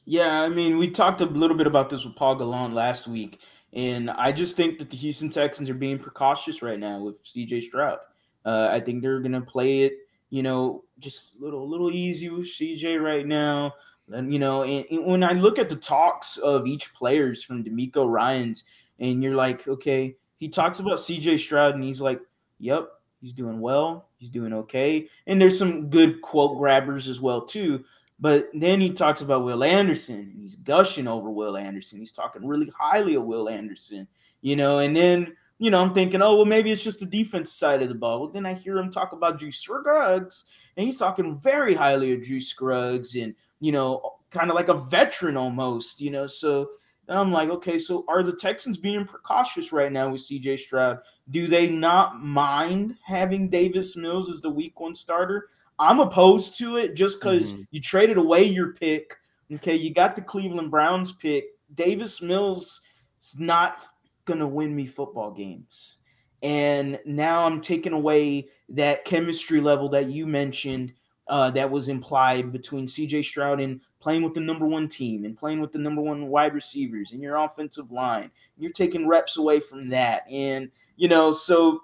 Yeah, 0.05 0.43
I 0.43 0.49
mean, 0.49 0.77
we 0.77 0.91
talked 0.91 1.21
a 1.21 1.27
little 1.27 1.57
bit 1.57 1.69
about 1.69 1.91
this 1.91 2.05
with 2.05 2.17
Paul 2.17 2.35
Gallant 2.35 2.75
last 2.75 3.07
week, 3.07 3.41
and 3.73 4.11
I 4.11 4.33
just 4.33 4.57
think 4.57 4.81
that 4.81 4.91
the 4.91 4.97
Houston 4.97 5.31
Texans 5.31 5.71
are 5.71 5.75
being 5.75 5.97
precautious 5.97 6.61
right 6.61 6.81
now 6.81 7.03
with 7.03 7.23
CJ 7.23 7.63
Stroud. 7.63 7.99
Uh, 8.45 8.69
I 8.73 8.81
think 8.81 9.01
they're 9.01 9.21
gonna 9.21 9.41
play 9.41 9.83
it, 9.83 9.93
you 10.31 10.43
know, 10.43 10.83
just 10.99 11.37
a 11.37 11.45
little, 11.45 11.69
little 11.69 11.93
easy 11.93 12.31
with 12.31 12.47
CJ 12.47 13.01
right 13.01 13.27
now. 13.29 13.75
And 14.09 14.33
you 14.33 14.41
know, 14.41 14.65
and, 14.65 14.85
and 14.91 15.07
when 15.07 15.23
I 15.23 15.35
look 15.35 15.61
at 15.61 15.69
the 15.69 15.77
talks 15.77 16.37
of 16.37 16.67
each 16.67 16.93
players 16.95 17.45
from 17.45 17.63
DeMeco 17.63 18.11
Ryans, 18.11 18.65
and 18.99 19.23
you're 19.23 19.37
like, 19.37 19.69
okay, 19.69 20.17
he 20.39 20.49
talks 20.49 20.81
about 20.81 20.99
CJ 20.99 21.39
Stroud, 21.39 21.75
and 21.75 21.85
he's 21.85 22.01
like, 22.01 22.21
"Yep, 22.59 22.89
he's 23.21 23.33
doing 23.33 23.61
well, 23.61 24.09
he's 24.17 24.31
doing 24.31 24.53
okay." 24.53 25.09
And 25.27 25.41
there's 25.41 25.59
some 25.59 25.91
good 25.91 26.21
quote 26.23 26.59
grabbers 26.59 27.09
as 27.09 27.21
well 27.21 27.43
too. 27.43 27.85
But 28.21 28.49
then 28.53 28.81
he 28.81 28.91
talks 28.91 29.21
about 29.21 29.45
Will 29.45 29.63
Anderson, 29.63 30.33
and 30.33 30.41
he's 30.41 30.57
gushing 30.57 31.07
over 31.07 31.31
Will 31.31 31.57
Anderson. 31.57 32.01
He's 32.01 32.13
talking 32.13 32.47
really 32.47 32.71
highly 32.77 33.15
of 33.15 33.25
Will 33.25 33.49
Anderson, 33.49 34.09
you 34.41 34.57
know. 34.57 34.79
And 34.79 34.97
then 34.97 35.37
you 35.59 35.73
know, 35.73 35.83
I'm 35.83 35.93
thinking, 35.93 36.23
oh 36.23 36.37
well, 36.37 36.45
maybe 36.45 36.71
it's 36.71 36.85
just 36.85 37.01
the 37.01 37.07
defense 37.07 37.53
side 37.53 37.83
of 37.83 37.89
the 37.89 37.95
ball. 37.95 38.27
But 38.27 38.33
then 38.33 38.47
I 38.47 38.55
hear 38.55 38.79
him 38.79 38.91
talk 38.91 39.13
about 39.13 39.39
Drew 39.39 39.51
Scruggs, 39.51 40.45
and 40.77 40.87
he's 40.87 40.97
talking 40.97 41.39
very 41.41 41.75
highly 41.75 42.13
of 42.13 42.23
Drew 42.23 42.41
Scruggs, 42.41 43.17
and 43.17 43.35
you 43.61 43.73
know, 43.73 44.19
kind 44.31 44.51
of 44.51 44.57
like 44.57 44.69
a 44.69 44.75
veteran 44.75 45.37
almost, 45.37 46.01
you 46.01 46.11
know. 46.11 46.27
So 46.27 46.71
and 47.09 47.19
I'm 47.19 47.33
like, 47.33 47.49
okay, 47.49 47.79
so 47.79 48.05
are 48.07 48.23
the 48.23 48.37
Texans 48.37 48.77
being 48.77 49.07
precautious 49.07 49.73
right 49.73 49.91
now 49.91 50.11
with 50.11 50.21
CJ 50.21 50.59
Stroud? 50.59 51.01
Do 51.31 51.47
they 51.47 51.71
not 51.71 52.23
mind 52.23 52.97
having 53.05 53.49
Davis 53.49 53.97
Mills 53.97 54.31
as 54.31 54.43
the 54.43 54.51
week 54.51 54.79
one 54.79 54.95
starter? 54.95 55.49
I'm 55.79 56.01
opposed 56.01 56.59
to 56.59 56.77
it 56.77 56.95
just 56.95 57.21
because 57.21 57.53
mm-hmm. 57.53 57.63
you 57.71 57.81
traded 57.81 58.19
away 58.19 58.45
your 58.45 58.73
pick. 58.75 59.17
Okay, 59.53 59.75
you 59.75 59.95
got 59.95 60.17
the 60.17 60.23
Cleveland 60.23 60.71
Browns 60.71 61.13
pick. 61.13 61.47
Davis 61.75 62.21
Mills 62.21 62.83
is 63.23 63.39
not 63.39 63.79
going 64.27 64.41
to 64.41 64.47
win 64.47 64.77
me 64.77 64.87
football 64.87 65.31
games. 65.31 65.99
And 66.43 67.01
now 67.07 67.45
I'm 67.45 67.61
taking 67.63 67.95
away 67.95 68.49
that 68.69 69.07
chemistry 69.07 69.61
level 69.61 69.89
that 69.91 70.07
you 70.07 70.27
mentioned 70.27 70.93
uh, 71.27 71.51
that 71.53 71.71
was 71.71 71.89
implied 71.89 72.53
between 72.53 72.87
CJ 72.87 73.25
Stroud 73.25 73.61
and 73.61 73.81
playing 74.01 74.23
with 74.23 74.35
the 74.35 74.41
number 74.41 74.67
one 74.67 74.89
team 74.89 75.25
and 75.25 75.37
playing 75.37 75.61
with 75.61 75.73
the 75.73 75.79
number 75.79 76.01
one 76.01 76.29
wide 76.29 76.55
receivers 76.55 77.13
and 77.13 77.23
your 77.23 77.37
offensive 77.37 77.91
line. 77.91 78.31
You're 78.57 78.73
taking 78.73 79.07
reps 79.07 79.37
away 79.37 79.61
from 79.61 79.89
that. 79.89 80.25
And, 80.31 80.71
you 80.97 81.09
know, 81.09 81.33
so 81.33 81.81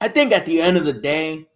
I 0.00 0.08
think 0.08 0.32
at 0.32 0.46
the 0.46 0.60
end 0.60 0.76
of 0.76 0.84
the 0.84 0.92
day, 0.92 1.46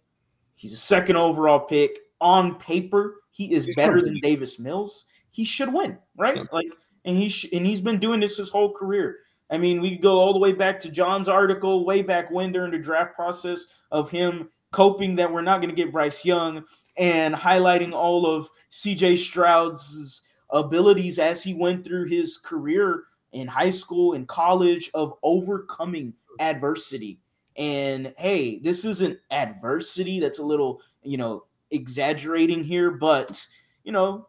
he's 0.55 0.73
a 0.73 0.77
second 0.77 1.15
overall 1.15 1.59
pick. 1.59 1.97
On 2.21 2.55
paper, 2.55 3.21
he 3.31 3.53
is 3.53 3.65
he's 3.65 3.75
better 3.75 4.01
than 4.01 4.19
Davis 4.19 4.59
Mills. 4.59 5.05
He 5.31 5.43
should 5.43 5.73
win, 5.73 5.97
right? 6.17 6.35
Yeah. 6.35 6.43
Like, 6.51 6.67
and 7.05 7.17
he 7.17 7.29
sh- 7.29 7.47
and 7.53 7.65
he's 7.65 7.79
been 7.79 7.99
doing 7.99 8.19
this 8.19 8.37
his 8.37 8.49
whole 8.49 8.73
career. 8.73 9.19
I 9.49 9.57
mean, 9.57 9.81
we 9.81 9.97
go 9.97 10.19
all 10.19 10.33
the 10.33 10.39
way 10.39 10.51
back 10.51 10.79
to 10.81 10.91
John's 10.91 11.29
article 11.29 11.85
way 11.85 12.01
back 12.01 12.29
when 12.29 12.51
during 12.51 12.71
the 12.71 12.77
draft 12.77 13.15
process 13.15 13.67
of 13.91 14.11
him 14.11 14.49
coping 14.71 15.15
that 15.15 15.31
we're 15.31 15.41
not 15.41 15.61
going 15.61 15.73
to 15.73 15.75
get 15.75 15.91
Bryce 15.91 16.23
Young 16.23 16.63
and 16.99 17.33
highlighting 17.33 17.93
all 17.93 18.27
of 18.27 18.49
CJ 18.71 19.17
Stroud's 19.17 20.27
abilities 20.51 21.17
as 21.17 21.41
he 21.41 21.53
went 21.53 21.83
through 21.83 22.05
his 22.05 22.37
career 22.37 23.05
in 23.31 23.47
high 23.47 23.69
school 23.69 24.13
and 24.13 24.27
college 24.27 24.91
of 24.93 25.13
overcoming 25.23 26.13
adversity. 26.39 27.19
And 27.55 28.13
hey, 28.17 28.59
this 28.59 28.85
isn't 28.85 29.19
adversity 29.31 30.19
that's 30.19 30.39
a 30.39 30.45
little, 30.45 30.81
you 31.01 31.17
know, 31.17 31.45
exaggerating 31.71 32.63
here, 32.63 32.91
but 32.91 33.45
you 33.83 33.91
know, 33.91 34.27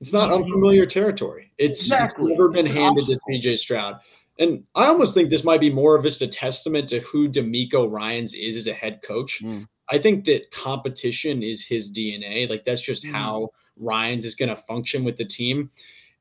it's 0.00 0.12
not 0.12 0.32
unfamiliar 0.32 0.86
territory. 0.86 1.52
It's, 1.58 1.80
exactly. 1.80 2.32
it's 2.32 2.38
never 2.38 2.48
been 2.48 2.66
it's 2.66 2.74
handed 2.74 3.06
to 3.06 3.18
CJ 3.28 3.58
Stroud. 3.58 4.00
And 4.38 4.64
I 4.74 4.86
almost 4.86 5.14
think 5.14 5.30
this 5.30 5.44
might 5.44 5.60
be 5.60 5.70
more 5.70 5.94
of 5.94 6.02
just 6.02 6.22
a 6.22 6.26
testament 6.26 6.88
to 6.88 7.00
who 7.00 7.28
DeMeco 7.28 7.90
Ryans 7.90 8.34
is 8.34 8.56
as 8.56 8.66
a 8.66 8.72
head 8.72 9.00
coach. 9.02 9.40
Mm. 9.42 9.68
I 9.92 9.98
think 9.98 10.24
that 10.24 10.50
competition 10.50 11.42
is 11.42 11.66
his 11.66 11.92
DNA. 11.92 12.48
Like 12.48 12.64
that's 12.64 12.80
just 12.80 13.04
mm. 13.04 13.12
how 13.12 13.50
Ryans 13.76 14.24
is 14.24 14.34
going 14.34 14.48
to 14.48 14.56
function 14.56 15.04
with 15.04 15.18
the 15.18 15.24
team. 15.24 15.70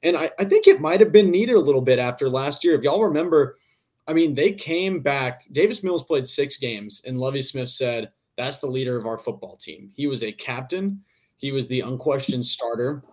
And 0.04 0.18
I, 0.18 0.30
I 0.38 0.44
think 0.44 0.68
it 0.68 0.82
might 0.82 1.00
have 1.00 1.14
been 1.14 1.32
needed 1.32 1.56
a 1.56 1.60
little 1.60 1.82
bit 1.82 1.98
after 1.98 2.30
last 2.30 2.66
year. 2.66 2.76
If 2.76 2.84
y'all 2.84 3.04
remember, 3.04 3.60
I 4.08 4.14
mean, 4.14 4.36
they 4.36 4.52
came 4.52 5.00
back. 5.00 5.44
Davis 5.54 5.84
Mills 5.84 6.04
played 6.04 6.28
six 6.28 6.58
games, 6.58 7.02
and 7.06 7.18
Lovie 7.18 7.42
Smith 7.42 7.70
said, 7.70 8.12
That's 8.36 8.60
the 8.60 8.68
leader 8.68 8.98
of 8.98 9.06
our 9.06 9.18
football 9.18 9.56
team. 9.56 9.92
He 9.96 10.06
was 10.08 10.22
a 10.22 10.34
captain, 10.34 11.02
he 11.38 11.54
was 11.54 11.68
the 11.68 11.80
unquestioned 11.80 12.46
starter. 12.46 13.04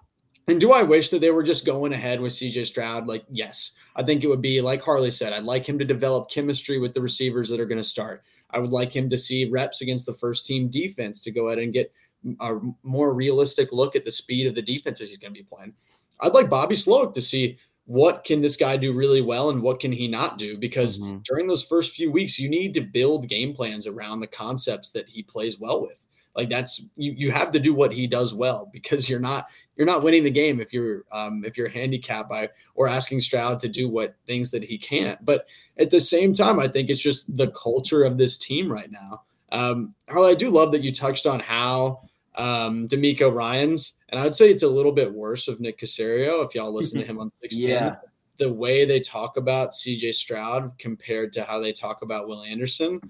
And 0.49 0.59
do 0.59 0.73
I 0.73 0.83
wish 0.83 1.11
that 1.11 1.21
they 1.21 1.31
were 1.31 1.42
just 1.42 1.66
going 1.66 1.92
ahead 1.92 2.21
with 2.21 2.33
CJ 2.33 2.66
Stroud? 2.66 3.07
Like, 3.07 3.23
yes, 3.31 3.73
I 3.94 4.03
think 4.03 4.25
it 4.25 4.29
would 4.29 4.40
be 4.40 4.62
like 4.62 4.83
Harley 4.83 5.11
said. 5.11 5.35
I'd 5.35 5.44
like 5.44 5.68
him 5.68 5.79
to 5.79 5.85
develop 5.85 6.31
chemistry 6.31 6.79
with 6.79 6.94
the 6.94 7.03
receivers 7.03 7.51
that 7.51 7.61
are 7.61 7.66
going 7.66 7.83
to 7.83 7.85
start. 7.85 8.25
I 8.50 8.58
would 8.58 8.70
like 8.70 8.94
him 8.94 9.11
to 9.11 9.18
see 9.18 9.44
reps 9.44 9.80
against 9.80 10.06
the 10.06 10.14
first 10.14 10.46
team 10.46 10.68
defense 10.68 11.20
to 11.22 11.30
go 11.30 11.48
ahead 11.48 11.58
and 11.58 11.72
get 11.72 11.92
a 12.40 12.58
more 12.82 13.14
realistic 13.14 13.72
look 13.72 13.94
at 13.94 14.04
the 14.04 14.11
speed 14.11 14.46
of 14.46 14.54
the 14.54 14.62
defenses 14.62 15.08
he's 15.08 15.18
going 15.18 15.32
to 15.34 15.40
be 15.40 15.44
playing. 15.44 15.74
I'd 16.20 16.32
like 16.32 16.50
Bobby 16.50 16.74
Slowik 16.74 17.14
to 17.14 17.20
see 17.20 17.58
what 17.88 18.22
can 18.22 18.42
this 18.42 18.56
guy 18.56 18.76
do 18.76 18.92
really 18.92 19.22
well 19.22 19.48
and 19.48 19.62
what 19.62 19.80
can 19.80 19.90
he 19.90 20.06
not 20.06 20.37
do 20.37 20.58
because 20.58 20.98
mm-hmm. 20.98 21.18
during 21.24 21.46
those 21.46 21.64
first 21.64 21.92
few 21.92 22.12
weeks 22.12 22.38
you 22.38 22.48
need 22.48 22.74
to 22.74 22.82
build 22.82 23.28
game 23.28 23.54
plans 23.54 23.87
around 23.87 24.20
the 24.20 24.26
concepts 24.26 24.90
that 24.90 25.08
he 25.08 25.22
plays 25.22 25.58
well 25.58 25.80
with 25.80 25.98
like 26.37 26.50
that's 26.50 26.90
you 26.96 27.12
you 27.16 27.32
have 27.32 27.50
to 27.50 27.58
do 27.58 27.72
what 27.72 27.90
he 27.90 28.06
does 28.06 28.34
well 28.34 28.68
because 28.74 29.08
you're 29.08 29.18
not 29.18 29.46
you're 29.78 29.86
not 29.86 30.02
winning 30.02 30.24
the 30.24 30.30
game 30.30 30.60
if 30.60 30.72
you're 30.72 31.04
um, 31.12 31.44
if 31.46 31.56
you're 31.56 31.68
handicapped 31.68 32.28
by 32.28 32.50
or 32.74 32.88
asking 32.88 33.20
Stroud 33.20 33.60
to 33.60 33.68
do 33.68 33.88
what 33.88 34.16
things 34.26 34.50
that 34.50 34.64
he 34.64 34.76
can't. 34.76 35.24
But 35.24 35.46
at 35.78 35.88
the 35.88 36.00
same 36.00 36.34
time, 36.34 36.58
I 36.58 36.66
think 36.66 36.90
it's 36.90 37.00
just 37.00 37.34
the 37.36 37.52
culture 37.52 38.02
of 38.02 38.18
this 38.18 38.36
team 38.36 38.70
right 38.70 38.90
now. 38.90 39.22
Um, 39.52 39.94
Harley, 40.10 40.32
I 40.32 40.34
do 40.34 40.50
love 40.50 40.72
that 40.72 40.82
you 40.82 40.92
touched 40.92 41.26
on 41.26 41.38
how 41.38 42.00
um, 42.34 42.88
DeMeco 42.88 43.32
Ryans, 43.32 43.94
and 44.08 44.20
I 44.20 44.24
would 44.24 44.34
say 44.34 44.50
it's 44.50 44.64
a 44.64 44.68
little 44.68 44.92
bit 44.92 45.14
worse 45.14 45.46
of 45.46 45.60
Nick 45.60 45.78
Caserio 45.78 46.44
if 46.44 46.56
y'all 46.56 46.74
listen 46.74 47.00
to 47.00 47.06
him 47.06 47.20
on 47.20 47.30
16. 47.40 47.68
yeah. 47.68 47.96
The 48.38 48.52
way 48.52 48.84
they 48.84 49.00
talk 49.00 49.36
about 49.36 49.72
CJ 49.72 50.14
Stroud 50.14 50.72
compared 50.78 51.32
to 51.34 51.44
how 51.44 51.60
they 51.60 51.72
talk 51.72 52.02
about 52.02 52.28
Will 52.28 52.42
Anderson. 52.42 53.00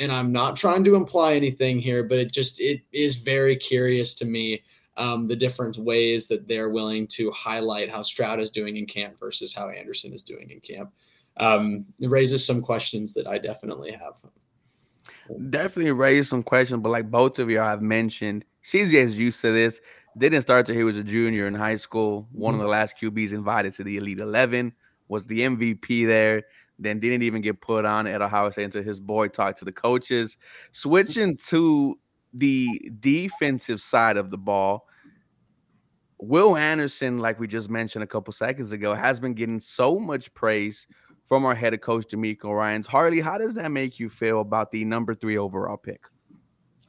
And 0.00 0.12
I'm 0.12 0.30
not 0.30 0.56
trying 0.56 0.84
to 0.84 0.94
imply 0.94 1.34
anything 1.34 1.80
here, 1.80 2.04
but 2.04 2.20
it 2.20 2.32
just 2.32 2.60
it 2.60 2.82
is 2.92 3.16
very 3.16 3.56
curious 3.56 4.14
to 4.14 4.24
me 4.24 4.62
um, 4.98 5.26
the 5.26 5.36
different 5.36 5.78
ways 5.78 6.26
that 6.28 6.48
they're 6.48 6.68
willing 6.68 7.06
to 7.06 7.30
highlight 7.30 7.88
how 7.88 8.02
Stroud 8.02 8.40
is 8.40 8.50
doing 8.50 8.76
in 8.76 8.84
camp 8.84 9.18
versus 9.18 9.54
how 9.54 9.68
Anderson 9.68 10.12
is 10.12 10.24
doing 10.24 10.50
in 10.50 10.60
camp. 10.60 10.92
Um, 11.38 11.86
it 12.00 12.10
raises 12.10 12.44
some 12.44 12.60
questions 12.60 13.14
that 13.14 13.28
I 13.28 13.38
definitely 13.38 13.92
have. 13.92 14.16
Definitely 15.50 15.92
raised 15.92 16.28
some 16.28 16.42
questions, 16.42 16.82
but 16.82 16.88
like 16.90 17.10
both 17.10 17.38
of 17.38 17.48
y'all 17.48 17.64
have 17.64 17.80
mentioned, 17.80 18.44
CJ 18.64 18.92
is 18.92 19.16
used 19.16 19.40
to 19.42 19.52
this. 19.52 19.80
Didn't 20.16 20.42
start 20.42 20.66
till 20.66 20.74
he 20.74 20.82
was 20.82 20.96
a 20.96 21.04
junior 21.04 21.46
in 21.46 21.54
high 21.54 21.76
school. 21.76 22.26
One 22.32 22.54
mm-hmm. 22.54 22.60
of 22.60 22.66
the 22.66 22.70
last 22.70 22.98
QBs 23.00 23.32
invited 23.32 23.74
to 23.74 23.84
the 23.84 23.98
Elite 23.98 24.18
Eleven 24.18 24.72
was 25.06 25.26
the 25.26 25.40
MVP 25.40 26.06
there. 26.06 26.42
Then 26.80 26.98
didn't 26.98 27.22
even 27.22 27.40
get 27.40 27.60
put 27.60 27.84
on 27.84 28.06
at 28.08 28.20
Ohio 28.20 28.50
State 28.50 28.64
until 28.64 28.82
his 28.82 28.98
boy 28.98 29.28
talked 29.28 29.58
to 29.60 29.64
the 29.64 29.72
coaches. 29.72 30.38
Switching 30.72 31.36
to 31.48 31.98
the 32.32 32.90
defensive 33.00 33.80
side 33.80 34.16
of 34.16 34.30
the 34.30 34.38
ball, 34.38 34.86
Will 36.20 36.56
Anderson, 36.56 37.18
like 37.18 37.38
we 37.38 37.46
just 37.46 37.70
mentioned 37.70 38.02
a 38.02 38.06
couple 38.06 38.32
seconds 38.32 38.72
ago, 38.72 38.94
has 38.94 39.20
been 39.20 39.34
getting 39.34 39.60
so 39.60 39.98
much 39.98 40.32
praise 40.34 40.86
from 41.24 41.44
our 41.44 41.54
head 41.54 41.74
of 41.74 41.80
coach 41.80 42.06
DeMeco 42.06 42.56
Ryans. 42.56 42.86
Harley, 42.86 43.20
how 43.20 43.38
does 43.38 43.54
that 43.54 43.70
make 43.70 44.00
you 44.00 44.08
feel 44.08 44.40
about 44.40 44.70
the 44.72 44.84
number 44.84 45.14
three 45.14 45.38
overall 45.38 45.76
pick? 45.76 46.02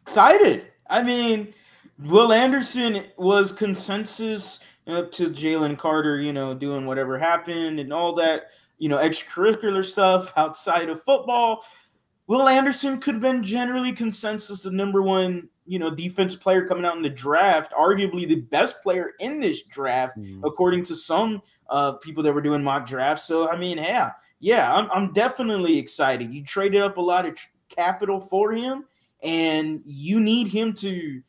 Excited. 0.02 0.68
I 0.90 1.04
mean, 1.04 1.54
Will 2.00 2.32
Anderson 2.32 3.04
was 3.18 3.52
consensus 3.52 4.64
up 4.88 5.12
to 5.12 5.30
Jalen 5.30 5.78
Carter, 5.78 6.20
you 6.20 6.34
know, 6.34 6.54
doing 6.54 6.86
whatever 6.86 7.20
happened 7.20 7.80
and 7.80 7.94
all 7.94 8.14
that, 8.16 8.48
you 8.78 8.90
know, 8.90 8.98
extracurricular 8.98 9.86
stuff 9.86 10.34
outside 10.38 10.90
of 10.90 11.04
football. 11.04 11.64
Will 12.30 12.48
Anderson 12.48 13.00
could 13.00 13.16
have 13.16 13.24
been 13.24 13.42
generally 13.42 13.92
consensus 13.92 14.62
the 14.62 14.70
number 14.70 15.02
one, 15.02 15.50
you 15.66 15.80
know, 15.80 15.90
defense 15.90 16.36
player 16.36 16.64
coming 16.64 16.86
out 16.86 16.96
in 16.96 17.02
the 17.02 17.10
draft, 17.10 17.74
arguably 17.74 18.28
the 18.28 18.36
best 18.36 18.84
player 18.84 19.14
in 19.20 19.40
this 19.40 19.64
draft, 19.64 20.16
mm-hmm. 20.16 20.46
according 20.46 20.84
to 20.84 20.96
some 20.96 21.42
uh, 21.72 21.94
people 21.94 22.22
that 22.22 22.32
were 22.32 22.44
doing 22.44 22.64
mock 22.64 22.86
drafts. 22.86 23.26
So 23.26 23.50
I 23.50 23.58
mean, 23.58 23.80
yeah, 23.80 24.12
yeah, 24.40 24.72
I'm, 24.72 24.92
I'm 24.92 25.12
definitely 25.12 25.80
excited. 25.80 26.32
You 26.32 26.44
traded 26.44 26.84
up 26.84 26.98
a 26.98 27.02
lot 27.02 27.26
of 27.26 27.34
tr- 27.34 27.48
capital 27.68 28.20
for 28.20 28.52
him, 28.52 28.86
and 29.24 29.82
you 29.84 30.20
need 30.20 30.50
him 30.50 30.74
to 30.76 31.24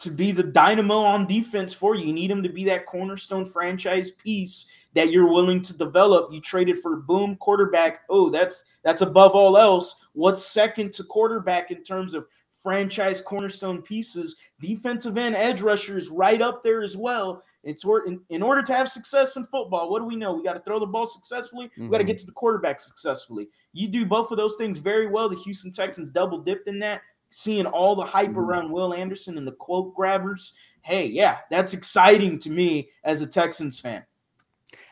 to 0.00 0.10
be 0.10 0.32
the 0.32 0.42
dynamo 0.42 0.98
on 0.98 1.26
defense 1.26 1.74
for 1.74 1.94
you. 1.94 2.06
You 2.06 2.12
need 2.12 2.30
him 2.30 2.42
to 2.42 2.48
be 2.48 2.64
that 2.64 2.86
cornerstone 2.86 3.44
franchise 3.44 4.10
piece 4.10 4.66
that 4.94 5.10
you're 5.10 5.30
willing 5.30 5.62
to 5.62 5.76
develop. 5.76 6.32
You 6.32 6.40
traded 6.40 6.78
for 6.78 6.96
boom 6.96 7.36
quarterback. 7.36 8.00
Oh, 8.08 8.30
that's 8.30 8.64
that's 8.82 9.02
above 9.02 9.32
all 9.32 9.56
else. 9.56 10.06
What's 10.14 10.44
second 10.44 10.92
to 10.94 11.04
quarterback 11.04 11.70
in 11.70 11.82
terms 11.82 12.14
of 12.14 12.26
franchise 12.62 13.20
cornerstone 13.20 13.82
pieces? 13.82 14.36
Defensive 14.58 15.18
end 15.18 15.36
edge 15.36 15.60
rushers 15.60 16.08
right 16.08 16.40
up 16.40 16.62
there 16.62 16.82
as 16.82 16.96
well. 16.96 17.42
It's 17.62 17.84
in, 18.06 18.20
in 18.30 18.42
order 18.42 18.62
to 18.62 18.72
have 18.72 18.88
success 18.88 19.36
in 19.36 19.44
football, 19.44 19.90
what 19.90 19.98
do 19.98 20.06
we 20.06 20.16
know? 20.16 20.32
We 20.32 20.42
got 20.42 20.54
to 20.54 20.60
throw 20.60 20.78
the 20.78 20.86
ball 20.86 21.06
successfully. 21.06 21.66
Mm-hmm. 21.66 21.84
We 21.84 21.90
got 21.90 21.98
to 21.98 22.04
get 22.04 22.18
to 22.20 22.26
the 22.26 22.32
quarterback 22.32 22.80
successfully. 22.80 23.48
You 23.74 23.88
do 23.88 24.06
both 24.06 24.30
of 24.30 24.38
those 24.38 24.56
things 24.56 24.78
very 24.78 25.06
well. 25.06 25.28
The 25.28 25.36
Houston 25.36 25.70
Texans 25.70 26.10
double 26.10 26.38
dipped 26.38 26.68
in 26.68 26.78
that, 26.78 27.02
seeing 27.30 27.66
all 27.66 27.96
the 27.96 28.04
hype 28.04 28.30
mm-hmm. 28.30 28.38
around 28.38 28.70
Will 28.70 28.92
Anderson 28.92 29.38
and 29.38 29.46
the 29.46 29.52
quote 29.52 29.94
grabbers. 29.94 30.54
Hey, 30.82 31.06
yeah, 31.06 31.38
that's 31.50 31.74
exciting 31.74 32.38
to 32.40 32.50
me 32.50 32.90
as 33.04 33.20
a 33.20 33.26
Texans 33.26 33.80
fan. 33.80 34.04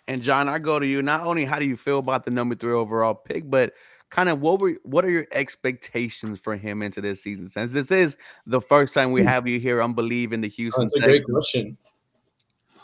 And 0.07 0.23
John, 0.23 0.49
I 0.49 0.59
go 0.59 0.79
to 0.79 0.87
you. 0.87 1.03
Not 1.03 1.25
only 1.25 1.45
how 1.45 1.59
do 1.59 1.67
you 1.67 1.77
feel 1.77 1.99
about 1.99 2.25
the 2.25 2.31
number 2.31 2.55
three 2.55 2.73
overall 2.73 3.15
pick, 3.15 3.49
but 3.49 3.75
kind 4.11 4.31
of 4.31 4.41
what 4.41 4.59
were 4.59 4.75
what 4.83 5.05
are 5.05 5.11
your 5.11 5.27
expectations 5.33 6.41
for 6.41 6.57
him 6.57 6.83
into 6.83 7.01
this 7.01 7.23
season? 7.23 7.49
Since 7.49 7.73
this 7.73 7.91
is 7.91 8.17
the 8.47 8.61
first 8.61 8.95
time 8.95 9.13
we 9.13 9.21
hmm. 9.21 9.29
have 9.29 9.47
you 9.47 9.61
here 9.61 9.83
on 9.83 9.93
Believe 9.93 10.33
in 10.33 10.41
the 10.41 10.49
Houston. 10.49 10.85
That's 10.85 10.97
a 10.97 11.09
great 11.09 11.25
question. 11.25 11.77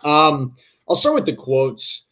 Um, 0.02 0.54
I'll 0.88 0.96
start 0.96 1.14
with 1.14 1.26
the 1.26 1.34
quotes. 1.34 2.03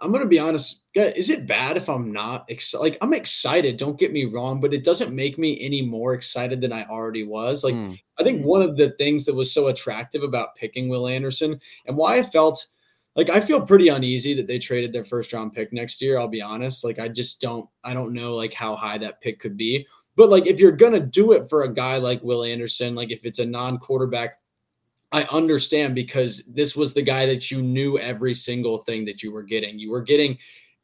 I, 0.00 0.04
am 0.04 0.10
going 0.10 0.22
to 0.22 0.28
be 0.28 0.38
honest. 0.38 0.82
Is 0.94 1.30
it 1.30 1.46
bad 1.46 1.76
if 1.76 1.88
I'm 1.88 2.12
not 2.12 2.44
excited? 2.48 2.82
Like 2.82 2.98
I'm 3.00 3.12
excited. 3.12 3.76
Don't 3.76 3.98
get 3.98 4.12
me 4.12 4.24
wrong, 4.24 4.60
but 4.60 4.72
it 4.72 4.84
doesn't 4.84 5.14
make 5.14 5.38
me 5.38 5.60
any 5.60 5.82
more 5.82 6.14
excited 6.14 6.60
than 6.60 6.72
I 6.72 6.84
already 6.84 7.24
was. 7.24 7.64
Like 7.64 7.74
mm. 7.74 7.98
I 8.18 8.24
think 8.24 8.44
one 8.44 8.62
of 8.62 8.76
the 8.76 8.90
things 8.92 9.24
that 9.26 9.34
was 9.34 9.52
so 9.52 9.68
attractive 9.68 10.22
about 10.22 10.54
picking 10.56 10.88
Will 10.88 11.08
Anderson 11.08 11.60
and 11.86 11.96
why 11.96 12.18
I 12.18 12.22
felt 12.22 12.66
like 13.14 13.30
I 13.30 13.40
feel 13.40 13.66
pretty 13.66 13.88
uneasy 13.88 14.34
that 14.34 14.46
they 14.46 14.58
traded 14.58 14.92
their 14.92 15.04
first 15.04 15.32
round 15.32 15.52
pick 15.54 15.72
next 15.72 16.00
year. 16.02 16.18
I'll 16.18 16.28
be 16.28 16.42
honest. 16.42 16.84
Like 16.84 16.98
I 16.98 17.08
just 17.08 17.40
don't 17.40 17.68
I 17.84 17.94
don't 17.94 18.12
know 18.12 18.34
like 18.34 18.52
how 18.52 18.76
high 18.76 18.98
that 18.98 19.20
pick 19.20 19.40
could 19.40 19.56
be. 19.56 19.86
But 20.16 20.30
like 20.30 20.46
if 20.46 20.58
you're 20.58 20.72
gonna 20.72 21.00
do 21.00 21.32
it 21.32 21.48
for 21.48 21.62
a 21.62 21.72
guy 21.72 21.98
like 21.98 22.22
Will 22.22 22.44
Anderson, 22.44 22.94
like 22.94 23.10
if 23.10 23.24
it's 23.24 23.38
a 23.38 23.46
non-quarterback, 23.46 24.38
I 25.12 25.24
understand 25.24 25.94
because 25.94 26.42
this 26.52 26.74
was 26.74 26.94
the 26.94 27.02
guy 27.02 27.26
that 27.26 27.50
you 27.50 27.62
knew 27.62 27.98
every 27.98 28.34
single 28.34 28.78
thing 28.78 29.04
that 29.06 29.22
you 29.22 29.32
were 29.32 29.42
getting. 29.42 29.78
You 29.78 29.90
were 29.90 30.02
getting 30.02 30.38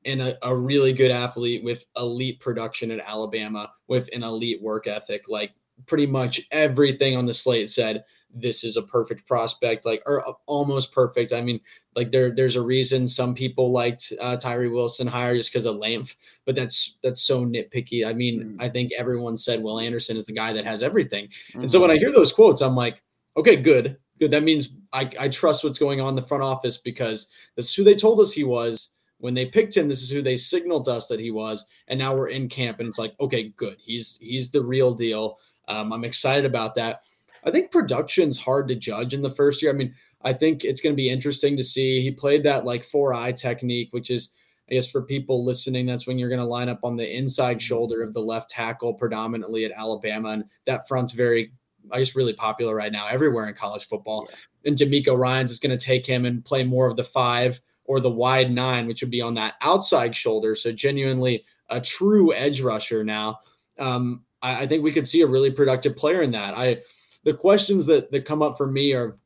in 0.04 0.20
a, 0.20 0.34
a 0.42 0.54
really 0.54 0.92
good 0.92 1.10
athlete 1.10 1.62
with 1.62 1.84
elite 1.96 2.40
production 2.40 2.90
at 2.90 3.00
Alabama, 3.00 3.70
with 3.88 4.08
an 4.12 4.22
elite 4.22 4.62
work 4.62 4.86
ethic. 4.86 5.24
Like 5.28 5.52
pretty 5.86 6.06
much 6.06 6.40
everything 6.50 7.16
on 7.16 7.26
the 7.26 7.34
slate 7.34 7.70
said 7.70 8.04
this 8.34 8.64
is 8.64 8.76
a 8.76 8.82
perfect 8.82 9.26
prospect, 9.26 9.84
like 9.84 10.02
or 10.06 10.24
almost 10.46 10.92
perfect. 10.92 11.32
I 11.32 11.42
mean, 11.42 11.60
like 11.94 12.10
there, 12.10 12.30
there's 12.30 12.56
a 12.56 12.62
reason 12.62 13.06
some 13.06 13.34
people 13.34 13.72
liked 13.72 14.12
uh, 14.20 14.36
Tyree 14.36 14.68
Wilson 14.68 15.06
higher 15.06 15.36
just 15.36 15.52
because 15.52 15.66
of 15.66 15.76
length, 15.76 16.16
but 16.46 16.54
that's 16.54 16.98
that's 17.02 17.22
so 17.22 17.44
nitpicky. 17.44 18.06
I 18.06 18.12
mean, 18.12 18.56
mm. 18.56 18.62
I 18.62 18.68
think 18.68 18.92
everyone 18.96 19.36
said 19.36 19.62
Will 19.62 19.80
Anderson 19.80 20.16
is 20.16 20.26
the 20.26 20.32
guy 20.32 20.52
that 20.52 20.64
has 20.64 20.82
everything, 20.82 21.28
mm. 21.54 21.60
and 21.60 21.70
so 21.70 21.80
when 21.80 21.90
I 21.90 21.94
mm-hmm. 21.94 22.06
hear 22.06 22.12
those 22.12 22.32
quotes, 22.32 22.62
I'm 22.62 22.76
like, 22.76 23.02
okay, 23.36 23.56
good, 23.56 23.98
good. 24.22 24.30
That 24.30 24.44
means 24.44 24.70
I, 24.92 25.10
I 25.18 25.28
trust 25.28 25.64
what's 25.64 25.78
going 25.78 26.00
on 26.00 26.10
in 26.10 26.14
the 26.14 26.22
front 26.22 26.44
office 26.44 26.78
because 26.78 27.28
that's 27.56 27.74
who 27.74 27.82
they 27.82 27.96
told 27.96 28.20
us 28.20 28.32
he 28.32 28.44
was 28.44 28.94
when 29.18 29.34
they 29.34 29.46
picked 29.46 29.76
him. 29.76 29.88
This 29.88 30.02
is 30.02 30.10
who 30.10 30.22
they 30.22 30.36
signaled 30.36 30.88
us 30.88 31.08
that 31.08 31.20
he 31.20 31.30
was, 31.30 31.66
and 31.88 31.98
now 31.98 32.14
we're 32.14 32.28
in 32.28 32.48
camp, 32.48 32.78
and 32.78 32.88
it's 32.88 32.98
like, 32.98 33.14
okay, 33.20 33.52
good. 33.56 33.78
He's 33.84 34.18
he's 34.20 34.50
the 34.50 34.62
real 34.62 34.94
deal. 34.94 35.38
Um, 35.66 35.92
I'm 35.92 36.04
excited 36.04 36.44
about 36.44 36.74
that. 36.76 37.02
I 37.44 37.50
think 37.50 37.72
production's 37.72 38.38
hard 38.38 38.68
to 38.68 38.76
judge 38.76 39.12
in 39.12 39.22
the 39.22 39.30
first 39.30 39.60
year. 39.60 39.72
I 39.72 39.74
mean, 39.74 39.94
I 40.22 40.32
think 40.32 40.64
it's 40.64 40.80
going 40.80 40.92
to 40.94 41.02
be 41.02 41.10
interesting 41.10 41.56
to 41.56 41.64
see. 41.64 42.00
He 42.00 42.10
played 42.12 42.44
that 42.44 42.64
like 42.64 42.84
four 42.84 43.12
eye 43.12 43.32
technique, 43.32 43.88
which 43.90 44.10
is, 44.10 44.30
I 44.70 44.74
guess, 44.74 44.88
for 44.88 45.02
people 45.02 45.44
listening, 45.44 45.86
that's 45.86 46.06
when 46.06 46.18
you're 46.18 46.28
going 46.28 46.38
to 46.40 46.44
line 46.46 46.68
up 46.68 46.80
on 46.84 46.96
the 46.96 47.16
inside 47.16 47.60
shoulder 47.60 48.02
of 48.02 48.14
the 48.14 48.20
left 48.20 48.50
tackle, 48.50 48.94
predominantly 48.94 49.64
at 49.64 49.72
Alabama. 49.72 50.30
And 50.30 50.44
that 50.66 50.86
front's 50.86 51.12
very, 51.12 51.52
I 51.90 51.98
guess, 51.98 52.14
really 52.14 52.32
popular 52.32 52.74
right 52.74 52.92
now 52.92 53.06
everywhere 53.06 53.48
in 53.48 53.54
college 53.54 53.86
football. 53.86 54.28
Yeah. 54.28 54.36
And 54.68 54.78
DeMeco 54.78 55.18
Ryans 55.18 55.50
is 55.50 55.58
going 55.58 55.76
to 55.76 55.84
take 55.84 56.06
him 56.06 56.24
and 56.24 56.44
play 56.44 56.64
more 56.64 56.88
of 56.88 56.96
the 56.96 57.04
five 57.04 57.60
or 57.84 58.00
the 58.00 58.10
wide 58.10 58.50
nine, 58.50 58.86
which 58.86 59.00
would 59.02 59.10
be 59.10 59.20
on 59.20 59.34
that 59.34 59.54
outside 59.60 60.14
shoulder. 60.14 60.54
So, 60.54 60.72
genuinely 60.72 61.44
a 61.68 61.80
true 61.80 62.32
edge 62.34 62.60
rusher 62.60 63.02
now. 63.02 63.40
Um, 63.78 64.24
I, 64.42 64.62
I 64.62 64.66
think 64.66 64.82
we 64.82 64.92
could 64.92 65.08
see 65.08 65.22
a 65.22 65.26
really 65.26 65.50
productive 65.50 65.96
player 65.96 66.22
in 66.22 66.32
that. 66.32 66.56
I, 66.56 66.78
the 67.24 67.32
questions 67.32 67.86
that, 67.86 68.10
that 68.12 68.24
come 68.24 68.42
up 68.42 68.56
for 68.56 68.66
me 68.66 68.92
are 68.92 69.16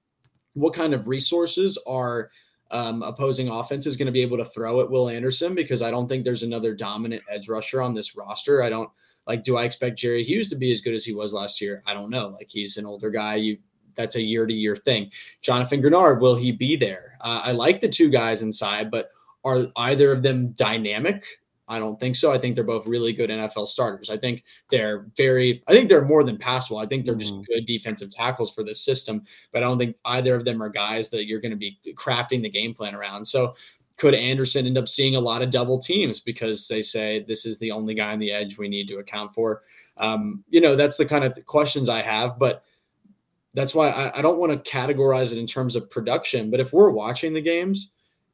what 0.54 0.74
kind 0.74 0.94
of 0.94 1.06
resources 1.08 1.78
are 1.86 2.30
um, 2.70 3.02
opposing 3.02 3.48
offense 3.48 3.86
is 3.86 3.96
going 3.96 4.06
to 4.06 4.12
be 4.12 4.22
able 4.22 4.38
to 4.38 4.44
throw 4.46 4.80
at 4.80 4.90
Will 4.90 5.08
Anderson 5.08 5.54
because 5.54 5.82
I 5.82 5.90
don't 5.90 6.08
think 6.08 6.24
there's 6.24 6.42
another 6.42 6.74
dominant 6.74 7.22
edge 7.30 7.48
rusher 7.48 7.80
on 7.80 7.94
this 7.94 8.16
roster. 8.16 8.62
I 8.62 8.68
don't 8.68 8.90
like. 9.26 9.42
Do 9.42 9.56
I 9.56 9.64
expect 9.64 9.98
Jerry 9.98 10.24
Hughes 10.24 10.48
to 10.50 10.56
be 10.56 10.72
as 10.72 10.80
good 10.80 10.94
as 10.94 11.04
he 11.04 11.12
was 11.12 11.32
last 11.32 11.60
year? 11.60 11.82
I 11.86 11.94
don't 11.94 12.10
know. 12.10 12.28
Like 12.28 12.48
he's 12.48 12.76
an 12.76 12.86
older 12.86 13.10
guy. 13.10 13.36
You 13.36 13.58
that's 13.96 14.16
a 14.16 14.22
year 14.22 14.46
to 14.46 14.52
year 14.52 14.76
thing. 14.76 15.10
Jonathan 15.40 15.82
Greenard, 15.82 16.20
will 16.20 16.36
he 16.36 16.52
be 16.52 16.76
there? 16.76 17.16
Uh, 17.22 17.40
I 17.44 17.52
like 17.52 17.80
the 17.80 17.88
two 17.88 18.10
guys 18.10 18.42
inside, 18.42 18.90
but 18.90 19.10
are 19.44 19.66
either 19.76 20.12
of 20.12 20.22
them 20.22 20.48
dynamic 20.48 21.24
I 21.68 21.78
don't 21.78 21.98
think 21.98 22.14
so. 22.14 22.32
I 22.32 22.38
think 22.38 22.54
they're 22.54 22.64
both 22.64 22.86
really 22.86 23.12
good 23.12 23.30
NFL 23.30 23.66
starters. 23.66 24.08
I 24.08 24.16
think 24.16 24.44
they're 24.70 25.06
very, 25.16 25.64
I 25.66 25.72
think 25.72 25.88
they're 25.88 26.04
more 26.04 26.22
than 26.22 26.38
passable. 26.38 26.78
I 26.78 26.86
think 26.86 27.04
they're 27.04 27.16
just 27.16 27.34
mm-hmm. 27.34 27.52
good 27.52 27.66
defensive 27.66 28.10
tackles 28.10 28.52
for 28.52 28.62
this 28.62 28.80
system, 28.80 29.24
but 29.52 29.62
I 29.62 29.66
don't 29.66 29.78
think 29.78 29.96
either 30.04 30.34
of 30.34 30.44
them 30.44 30.62
are 30.62 30.68
guys 30.68 31.10
that 31.10 31.26
you're 31.26 31.40
going 31.40 31.50
to 31.50 31.56
be 31.56 31.78
crafting 31.94 32.42
the 32.42 32.50
game 32.50 32.72
plan 32.72 32.94
around. 32.94 33.24
So 33.24 33.54
could 33.96 34.14
Anderson 34.14 34.66
end 34.66 34.78
up 34.78 34.88
seeing 34.88 35.16
a 35.16 35.20
lot 35.20 35.42
of 35.42 35.50
double 35.50 35.78
teams 35.78 36.20
because 36.20 36.68
they 36.68 36.82
say 36.82 37.24
this 37.26 37.46
is 37.46 37.58
the 37.58 37.70
only 37.70 37.94
guy 37.94 38.12
on 38.12 38.18
the 38.18 38.32
edge 38.32 38.58
we 38.58 38.68
need 38.68 38.88
to 38.88 38.98
account 38.98 39.32
for? 39.32 39.62
Um, 39.96 40.44
you 40.50 40.60
know, 40.60 40.76
that's 40.76 40.96
the 40.96 41.06
kind 41.06 41.24
of 41.24 41.38
questions 41.46 41.88
I 41.88 42.02
have, 42.02 42.38
but 42.38 42.62
that's 43.54 43.74
why 43.74 43.88
I, 43.88 44.18
I 44.18 44.22
don't 44.22 44.38
want 44.38 44.52
to 44.52 44.70
categorize 44.70 45.32
it 45.32 45.38
in 45.38 45.46
terms 45.46 45.76
of 45.76 45.88
production. 45.88 46.50
But 46.50 46.60
if 46.60 46.72
we're 46.72 46.90
watching 46.90 47.32
the 47.32 47.40
games, 47.40 47.90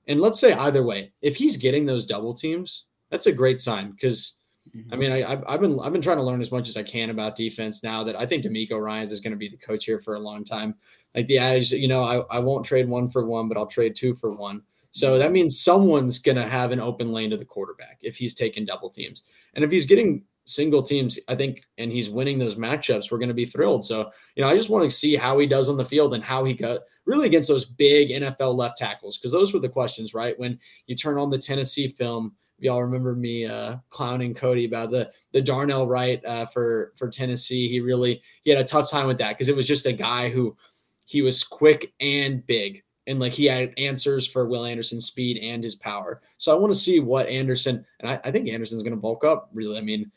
and 0.09 0.21
let's 0.21 0.41
say 0.41 0.53
either 0.53 0.83
way, 0.83 1.13
if 1.23 1.37
he's 1.37 1.57
getting 1.57 1.87
those 1.87 2.05
double 2.05 2.35
teams, 2.35 2.87
that's 3.11 3.27
a 3.27 3.33
great 3.33 3.61
sign 3.61 3.93
because 3.93 4.35
mm-hmm. 4.75 4.93
I 4.93 4.97
mean 4.97 5.13
I, 5.13 5.53
have 5.53 5.61
been 5.61 5.79
I've 5.79 5.93
been 5.93 6.03
trying 6.03 6.17
to 6.17 6.25
learn 6.25 6.41
as 6.41 6.51
much 6.51 6.69
as 6.69 6.77
I 6.77 6.83
can 6.83 7.11
about 7.11 7.37
defense 7.37 7.85
now 7.85 8.03
that 8.03 8.17
I 8.17 8.27
think 8.27 8.43
DeMeco 8.43 8.83
Ryans 8.83 9.13
is 9.13 9.21
going 9.21 9.31
to 9.31 9.37
be 9.37 9.49
the 9.49 9.57
coach 9.59 9.85
here 9.85 10.01
for 10.01 10.15
a 10.15 10.21
long 10.21 10.45
time. 10.45 10.75
Like 11.15 11.29
the 11.29 11.39
adage, 11.39 11.71
you 11.71 11.89
know, 11.89 12.03
I, 12.03 12.37
I 12.37 12.39
won't 12.41 12.65
trade 12.65 12.89
one 12.89 13.09
for 13.09 13.25
one, 13.25 13.47
but 13.47 13.57
I'll 13.57 13.67
trade 13.67 13.95
two 13.95 14.15
for 14.15 14.33
one. 14.33 14.63
So 14.93 15.19
that 15.19 15.33
means 15.33 15.59
someone's 15.59 16.19
going 16.19 16.37
to 16.37 16.49
have 16.49 16.71
an 16.71 16.81
open 16.81 17.13
lane 17.13 17.31
to 17.31 17.37
the 17.37 17.45
quarterback 17.45 17.99
if 18.03 18.17
he's 18.17 18.35
taking 18.35 18.65
double 18.65 18.91
teams. 18.91 19.25
And 19.55 19.65
if 19.65 19.71
he's 19.71 19.87
getting 19.87 20.23
single 20.45 20.83
teams, 20.83 21.19
I 21.29 21.35
think, 21.35 21.63
and 21.79 21.91
he's 21.91 22.11
winning 22.11 22.39
those 22.39 22.57
matchups, 22.57 23.11
we're 23.11 23.19
going 23.19 23.29
to 23.29 23.35
be 23.35 23.47
thrilled. 23.47 23.85
So, 23.85 24.11
you 24.37 24.43
know, 24.43 24.51
I 24.51 24.57
just 24.57 24.71
want 24.71 24.85
to 24.85 24.97
see 24.97 25.17
how 25.17 25.39
he 25.39 25.47
does 25.47 25.69
on 25.69 25.77
the 25.77 25.85
field 25.85 26.15
and 26.15 26.23
how 26.23 26.45
he 26.45 26.55
got 26.55 26.81
really 27.07 27.27
against 27.27 27.49
those 27.49 27.65
big 27.65 28.11
NFL 28.11 28.55
left 28.55 28.77
tackles 28.77 29.19
because 29.19 29.33
those 29.33 29.55
were 29.55 29.61
the 29.61 29.69
questions, 29.69 30.15
right? 30.15 30.39
When 30.39 30.59
you 30.87 30.95
turn 30.95 31.19
on 31.19 31.31
the 31.31 31.39
Tennessee 31.39 31.89
film, 31.89 32.37
y'all 32.59 32.83
remember 32.83 33.15
me 33.15 33.47
uh, 33.47 33.77
clowning 33.89 34.35
Cody 34.35 34.65
about 34.65 34.91
the 34.91 35.11
the 35.33 35.43
Darnell 35.43 35.87
Wright 35.87 36.25
uh, 36.25 36.47
for 36.47 36.93
for 36.97 37.09
Tennessee. 37.09 37.69
He 37.69 37.81
really 37.81 38.23
he 38.43 38.51
had 38.51 38.61
a 38.61 38.65
tough 38.65 38.91
time 38.91 39.09
with 39.09 39.19
that 39.19 39.31
because 39.31 39.49
it 39.49 39.57
was 39.57 39.67
just 39.67 39.87
a 39.87 39.93
guy 39.93 40.31
who 40.31 40.57
he 41.05 41.23
was 41.23 41.45
quick 41.45 41.93
and 42.01 42.47
big, 42.47 42.85
and 43.07 43.19
like 43.19 43.33
he 43.33 43.47
had 43.47 43.75
answers 43.79 44.27
for 44.27 44.47
Will 44.47 44.65
Anderson's 44.65 45.07
speed 45.07 45.39
and 45.39 45.65
his 45.65 45.75
power. 45.75 46.21
So 46.39 46.55
I 46.55 46.59
want 46.59 46.73
to 46.73 46.79
see 46.79 47.01
what 47.01 47.29
Anderson 47.29 47.85
and 48.01 48.11
I, 48.11 48.21
I 48.25 48.31
think 48.31 48.49
Anderson's 48.49 48.83
going 48.83 48.95
to 48.95 49.01
bulk 49.01 49.25
up. 49.25 49.51
Really, 49.53 49.79
I 49.79 49.81
mean, 49.81 50.11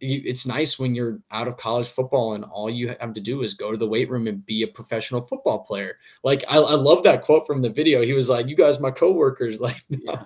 it's 0.00 0.46
nice 0.46 0.78
when 0.78 0.94
you're 0.94 1.18
out 1.32 1.48
of 1.48 1.56
college 1.56 1.88
football 1.88 2.34
and 2.34 2.44
all 2.44 2.70
you 2.70 2.94
have 3.00 3.12
to 3.14 3.20
do 3.20 3.42
is 3.42 3.54
go 3.54 3.72
to 3.72 3.76
the 3.76 3.86
weight 3.86 4.08
room 4.08 4.28
and 4.28 4.46
be 4.46 4.62
a 4.62 4.68
professional 4.68 5.20
football 5.20 5.64
player. 5.64 5.98
Like 6.22 6.44
I, 6.48 6.58
I 6.58 6.74
love 6.74 7.02
that 7.02 7.22
quote 7.22 7.46
from 7.46 7.62
the 7.62 7.70
video. 7.70 8.02
He 8.02 8.12
was 8.12 8.28
like, 8.28 8.46
"You 8.46 8.54
guys, 8.54 8.80
my 8.80 8.90
coworkers." 8.90 9.58
Like, 9.68 9.84
yeah. 9.90 10.22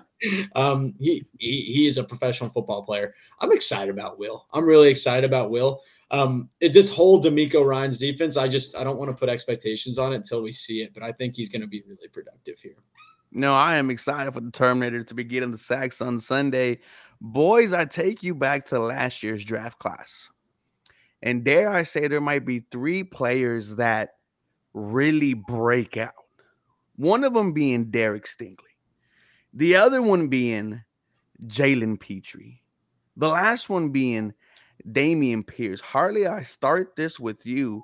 um, 0.55 0.93
he, 0.99 1.25
he 1.37 1.61
he 1.63 1.87
is 1.87 1.97
a 1.97 2.03
professional 2.03 2.49
football 2.49 2.83
player. 2.83 3.13
I'm 3.41 3.51
excited 3.51 3.89
about 3.89 4.19
Will. 4.19 4.45
I'm 4.53 4.63
really 4.63 4.89
excited 4.89 5.25
about 5.25 5.49
Will. 5.49 5.81
Um, 6.13 6.49
it 6.61 6.69
just 6.69 6.93
whole 6.93 7.21
DeMeco 7.21 7.65
Ryans 7.65 7.97
defense. 7.97 8.37
I 8.37 8.47
just 8.47 8.75
I 8.75 8.83
don't 8.83 8.97
want 8.97 9.09
to 9.09 9.15
put 9.15 9.29
expectations 9.29 9.97
on 9.97 10.13
it 10.13 10.17
until 10.17 10.43
we 10.43 10.51
see 10.53 10.83
it, 10.83 10.93
but 10.93 11.01
I 11.01 11.11
think 11.11 11.35
he's 11.35 11.49
going 11.49 11.61
to 11.61 11.67
be 11.67 11.83
really 11.87 12.07
productive 12.07 12.59
here. 12.59 12.75
No, 13.31 13.55
I 13.55 13.77
am 13.77 13.89
excited 13.89 14.31
for 14.31 14.39
the 14.39 14.51
Terminator 14.51 15.03
to 15.03 15.13
be 15.15 15.23
getting 15.23 15.49
the 15.49 15.57
sacks 15.57 16.01
on 16.01 16.19
Sunday. 16.19 16.79
Boys, 17.19 17.73
I 17.73 17.85
take 17.85 18.21
you 18.21 18.35
back 18.35 18.65
to 18.65 18.79
last 18.79 19.23
year's 19.23 19.43
draft 19.43 19.79
class. 19.79 20.29
And 21.23 21.43
dare 21.43 21.71
I 21.71 21.81
say, 21.81 22.07
there 22.07 22.21
might 22.21 22.45
be 22.45 22.65
three 22.69 23.03
players 23.03 23.77
that 23.77 24.17
really 24.73 25.33
break 25.33 25.97
out. 25.97 26.13
One 26.95 27.23
of 27.23 27.33
them 27.33 27.53
being 27.53 27.85
Derek 27.85 28.25
Stingley, 28.25 28.57
the 29.51 29.77
other 29.77 30.03
one 30.03 30.27
being 30.27 30.83
Jalen 31.47 31.99
Pitre, 31.99 32.59
the 33.17 33.29
last 33.29 33.67
one 33.67 33.89
being 33.89 34.33
Dameon 34.91 35.45
Pierce. 35.45 35.81
Harley, 35.81 36.27
I 36.27 36.43
start 36.43 36.95
this 36.95 37.19
with 37.19 37.45
you. 37.45 37.83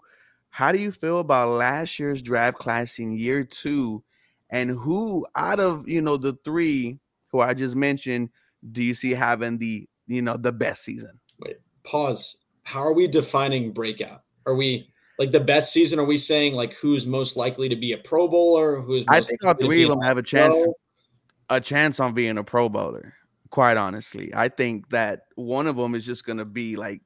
How 0.49 0.71
do 0.71 0.79
you 0.79 0.91
feel 0.91 1.19
about 1.19 1.49
last 1.49 1.99
year's 1.99 2.21
draft 2.21 2.57
class 2.57 2.99
in 2.99 3.17
year 3.17 3.43
two? 3.43 4.03
And 4.49 4.71
who 4.71 5.25
out 5.35 5.59
of 5.59 5.87
you 5.87 6.01
know 6.01 6.17
the 6.17 6.37
three 6.43 6.99
who 7.31 7.39
I 7.39 7.53
just 7.53 7.75
mentioned 7.75 8.29
do 8.71 8.83
you 8.83 8.93
see 8.93 9.11
having 9.11 9.57
the 9.57 9.87
you 10.07 10.21
know 10.21 10.37
the 10.37 10.51
best 10.51 10.83
season? 10.83 11.19
Wait, 11.39 11.57
pause. 11.83 12.37
How 12.63 12.81
are 12.81 12.93
we 12.93 13.07
defining 13.07 13.71
breakout? 13.71 14.23
Are 14.45 14.55
we 14.55 14.91
like 15.17 15.31
the 15.31 15.39
best 15.39 15.71
season? 15.71 15.99
Are 15.99 16.05
we 16.05 16.17
saying 16.17 16.53
like 16.53 16.73
who's 16.75 17.05
most 17.05 17.37
likely 17.37 17.69
to 17.69 17.75
be 17.75 17.93
a 17.93 17.97
Pro 17.97 18.27
Bowler? 18.27 18.81
Who's 18.81 19.05
I 19.07 19.21
think 19.21 19.43
all 19.45 19.53
three 19.53 19.83
of 19.83 19.89
them 19.89 20.01
have 20.01 20.17
a 20.17 20.23
chance, 20.23 20.55
a 21.49 21.61
chance 21.61 21.99
on 21.99 22.13
being 22.13 22.37
a 22.37 22.43
Pro 22.43 22.69
Bowler. 22.69 23.13
Quite 23.49 23.77
honestly, 23.77 24.31
I 24.35 24.47
think 24.47 24.89
that 24.89 25.23
one 25.35 25.67
of 25.67 25.75
them 25.75 25.95
is 25.95 26.05
just 26.05 26.25
going 26.25 26.37
to 26.37 26.45
be 26.45 26.75
like 26.75 27.01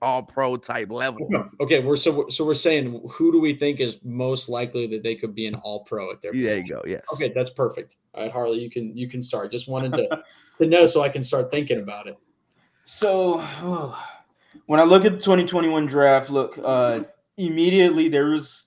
all 0.00 0.22
pro 0.22 0.56
type 0.56 0.90
level. 0.90 1.28
Okay, 1.60 1.80
we're 1.80 1.96
so 1.96 2.28
so 2.28 2.44
we're 2.44 2.54
saying 2.54 3.00
who 3.10 3.32
do 3.32 3.40
we 3.40 3.54
think 3.54 3.80
is 3.80 3.98
most 4.04 4.48
likely 4.48 4.86
that 4.88 5.02
they 5.02 5.14
could 5.14 5.34
be 5.34 5.46
an 5.46 5.54
all 5.56 5.84
pro 5.84 6.12
at 6.12 6.20
their 6.20 6.32
There 6.32 6.58
you 6.58 6.68
go. 6.68 6.82
Yes. 6.86 7.02
Okay, 7.12 7.32
that's 7.34 7.50
perfect. 7.50 7.96
All 8.14 8.22
right, 8.22 8.32
Harley, 8.32 8.58
you 8.58 8.70
can 8.70 8.96
you 8.96 9.08
can 9.08 9.20
start. 9.22 9.50
Just 9.50 9.68
wanted 9.68 9.94
to 9.94 10.22
to 10.58 10.66
know 10.66 10.86
so 10.86 11.02
I 11.02 11.08
can 11.08 11.22
start 11.22 11.50
thinking 11.50 11.80
about 11.80 12.06
it. 12.06 12.16
So 12.84 13.36
oh, 13.40 14.00
when 14.66 14.80
I 14.80 14.84
look 14.84 15.04
at 15.04 15.12
the 15.12 15.18
2021 15.18 15.86
draft, 15.86 16.30
look, 16.30 16.58
uh 16.62 17.00
immediately 17.36 18.08
there 18.08 18.30
was 18.30 18.66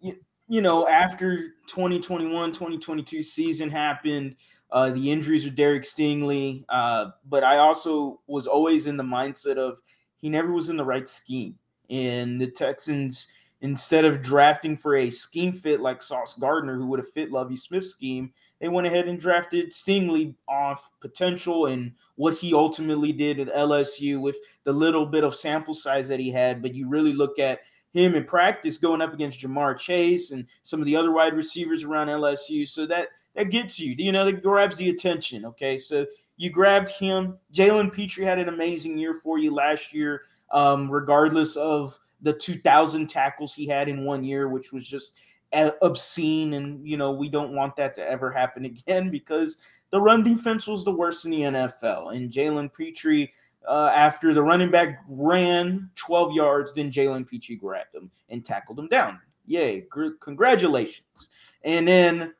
you, 0.00 0.16
you 0.48 0.60
know, 0.60 0.86
after 0.88 1.54
2021, 1.66 2.52
2022 2.52 3.22
season 3.22 3.70
happened, 3.70 4.36
uh 4.70 4.90
the 4.90 5.10
injuries 5.10 5.44
with 5.44 5.54
Derek 5.54 5.82
Stingley, 5.82 6.64
uh, 6.68 7.10
but 7.28 7.44
I 7.44 7.58
also 7.58 8.20
was 8.26 8.46
always 8.46 8.86
in 8.86 8.96
the 8.96 9.04
mindset 9.04 9.56
of 9.56 9.80
he 10.16 10.28
never 10.28 10.52
was 10.52 10.68
in 10.70 10.76
the 10.76 10.84
right 10.84 11.08
scheme. 11.08 11.56
And 11.90 12.40
the 12.40 12.50
Texans, 12.50 13.32
instead 13.60 14.04
of 14.04 14.22
drafting 14.22 14.76
for 14.76 14.96
a 14.96 15.10
scheme 15.10 15.52
fit 15.52 15.80
like 15.80 16.02
Sauce 16.02 16.34
Gardner, 16.34 16.76
who 16.76 16.86
would 16.86 16.98
have 16.98 17.12
fit 17.12 17.32
Lovie 17.32 17.56
Smith's 17.56 17.90
scheme, 17.90 18.32
they 18.60 18.68
went 18.68 18.86
ahead 18.86 19.06
and 19.06 19.20
drafted 19.20 19.70
Stingley 19.70 20.34
off 20.48 20.90
potential 21.00 21.66
and 21.66 21.92
what 22.16 22.34
he 22.34 22.52
ultimately 22.52 23.12
did 23.12 23.38
at 23.38 23.54
LSU 23.54 24.20
with 24.20 24.36
the 24.64 24.72
little 24.72 25.06
bit 25.06 25.24
of 25.24 25.34
sample 25.34 25.74
size 25.74 26.08
that 26.08 26.20
he 26.20 26.30
had. 26.30 26.60
But 26.60 26.74
you 26.74 26.88
really 26.88 27.12
look 27.12 27.38
at 27.38 27.60
him 27.92 28.16
in 28.16 28.24
practice 28.24 28.76
going 28.76 29.00
up 29.00 29.14
against 29.14 29.40
Ja'Marr 29.40 29.78
Chase 29.78 30.32
and 30.32 30.46
some 30.62 30.80
of 30.80 30.86
the 30.86 30.96
other 30.96 31.12
wide 31.12 31.34
receivers 31.34 31.84
around 31.84 32.08
LSU. 32.08 32.68
So 32.68 32.84
that 32.86 33.08
that 33.34 33.50
gets 33.50 33.78
you, 33.78 33.94
you 33.96 34.12
know, 34.12 34.24
that 34.24 34.42
grabs 34.42 34.76
the 34.76 34.90
attention. 34.90 35.44
Okay. 35.44 35.78
So 35.78 36.06
you 36.36 36.50
grabbed 36.50 36.90
him. 36.90 37.36
Jalen 37.52 37.92
Pitre 37.92 38.24
had 38.24 38.38
an 38.38 38.48
amazing 38.48 38.98
year 38.98 39.14
for 39.14 39.38
you 39.38 39.52
last 39.52 39.92
year, 39.92 40.22
um, 40.50 40.90
regardless 40.90 41.56
of 41.56 41.98
the 42.22 42.32
2,000 42.32 43.08
tackles 43.08 43.54
he 43.54 43.66
had 43.66 43.88
in 43.88 44.04
one 44.04 44.24
year, 44.24 44.48
which 44.48 44.72
was 44.72 44.86
just 44.86 45.16
obscene. 45.52 46.54
And, 46.54 46.86
you 46.86 46.96
know, 46.96 47.12
we 47.12 47.28
don't 47.28 47.54
want 47.54 47.76
that 47.76 47.94
to 47.96 48.08
ever 48.08 48.30
happen 48.30 48.64
again 48.66 49.10
because 49.10 49.58
the 49.90 50.00
run 50.00 50.22
defense 50.22 50.66
was 50.66 50.84
the 50.84 50.92
worst 50.92 51.24
in 51.24 51.30
the 51.30 51.40
NFL. 51.40 52.14
And 52.14 52.30
Jalen 52.30 52.72
Pitre, 52.72 53.30
uh, 53.66 53.90
after 53.94 54.32
the 54.32 54.42
running 54.42 54.70
back 54.70 55.00
ran 55.08 55.90
12 55.96 56.32
yards, 56.32 56.74
then 56.74 56.90
Jalen 56.90 57.26
Pitre 57.26 57.56
grabbed 57.56 57.94
him 57.94 58.10
and 58.28 58.44
tackled 58.44 58.78
him 58.78 58.88
down. 58.88 59.20
Yay. 59.46 59.82
Gr- 59.82 60.16
congratulations. 60.20 61.30
And 61.64 61.88
then 61.88 62.34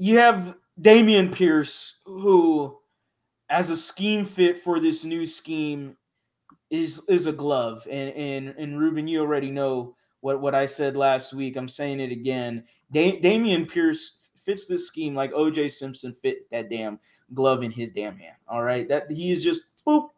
you 0.00 0.18
have 0.18 0.56
Dameon 0.80 1.30
Pierce, 1.30 2.00
who 2.06 2.78
as 3.50 3.68
a 3.68 3.76
scheme 3.76 4.24
fit 4.24 4.64
for 4.64 4.80
this 4.80 5.04
new 5.04 5.26
scheme 5.26 5.94
is 6.70 7.02
is 7.06 7.26
a 7.26 7.32
glove. 7.32 7.86
And 7.88 8.14
and 8.14 8.54
and 8.56 8.80
Ruben, 8.80 9.06
you 9.06 9.20
already 9.20 9.50
know 9.50 9.94
what 10.22 10.40
what 10.40 10.54
I 10.54 10.64
said 10.64 10.96
last 10.96 11.34
week. 11.34 11.56
I'm 11.56 11.68
saying 11.68 12.00
it 12.00 12.12
again. 12.12 12.64
Da- 12.90 13.20
Dameon 13.20 13.70
Pierce 13.70 14.20
fits 14.42 14.66
this 14.66 14.86
scheme 14.86 15.14
like 15.14 15.34
OJ 15.34 15.70
Simpson 15.70 16.14
fit 16.14 16.50
that 16.50 16.70
damn 16.70 16.98
glove 17.34 17.62
in 17.62 17.70
his 17.70 17.92
damn 17.92 18.16
hand. 18.16 18.36
All 18.48 18.62
right, 18.62 18.88
that 18.88 19.10
he 19.10 19.32
is 19.32 19.44
just 19.44 19.84
boop, 19.86 20.08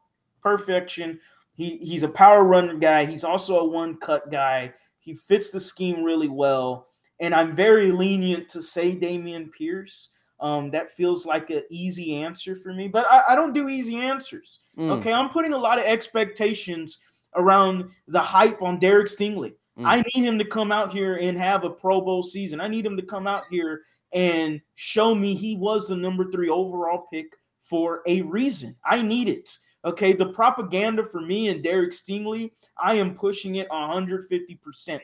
perfection. 0.40 1.18
He 1.54 1.78
he's 1.78 2.04
a 2.04 2.08
power 2.08 2.44
runner 2.44 2.76
guy. 2.76 3.04
He's 3.04 3.24
also 3.24 3.58
a 3.58 3.68
one 3.68 3.96
cut 3.96 4.30
guy. 4.30 4.74
He 5.00 5.16
fits 5.16 5.50
the 5.50 5.60
scheme 5.60 6.04
really 6.04 6.28
well. 6.28 6.86
And 7.22 7.34
I'm 7.34 7.54
very 7.54 7.92
lenient 7.92 8.48
to 8.50 8.60
say 8.60 8.94
Dameon 8.96 9.50
Pierce 9.52 10.10
um, 10.40 10.72
that 10.72 10.90
feels 10.90 11.24
like 11.24 11.50
an 11.50 11.62
easy 11.70 12.16
answer 12.16 12.56
for 12.56 12.74
me, 12.74 12.88
but 12.88 13.06
I, 13.08 13.22
I 13.28 13.34
don't 13.36 13.52
do 13.52 13.68
easy 13.68 13.96
answers. 13.96 14.60
Mm. 14.76 14.90
Okay, 14.98 15.12
I'm 15.12 15.28
putting 15.28 15.52
a 15.52 15.58
lot 15.58 15.78
of 15.78 15.84
expectations 15.84 16.98
around 17.36 17.88
the 18.08 18.20
hype 18.20 18.60
on 18.60 18.80
Derek 18.80 19.06
Stingley. 19.06 19.54
Mm. 19.78 19.86
I 19.86 20.02
need 20.02 20.24
him 20.24 20.36
to 20.40 20.44
come 20.44 20.72
out 20.72 20.92
here 20.92 21.16
and 21.22 21.38
have 21.38 21.62
a 21.62 21.70
Pro 21.70 22.00
Bowl 22.00 22.24
season. 22.24 22.60
I 22.60 22.66
need 22.66 22.84
him 22.84 22.96
to 22.96 23.06
come 23.06 23.28
out 23.28 23.44
here 23.50 23.82
and 24.12 24.60
show 24.74 25.14
me 25.14 25.36
he 25.36 25.56
was 25.56 25.86
the 25.86 25.96
number 25.96 26.28
three 26.32 26.48
overall 26.48 27.06
pick 27.12 27.26
for 27.60 28.02
a 28.06 28.22
reason. 28.22 28.74
I 28.84 29.00
need 29.00 29.28
it. 29.28 29.56
Okay, 29.84 30.12
the 30.12 30.26
propaganda 30.26 31.04
for 31.04 31.20
me 31.20 31.48
and 31.48 31.62
Derek 31.62 31.92
Stingley, 31.92 32.50
I 32.78 32.96
am 32.96 33.14
pushing 33.14 33.56
it 33.56 33.68
150%. 33.70 35.00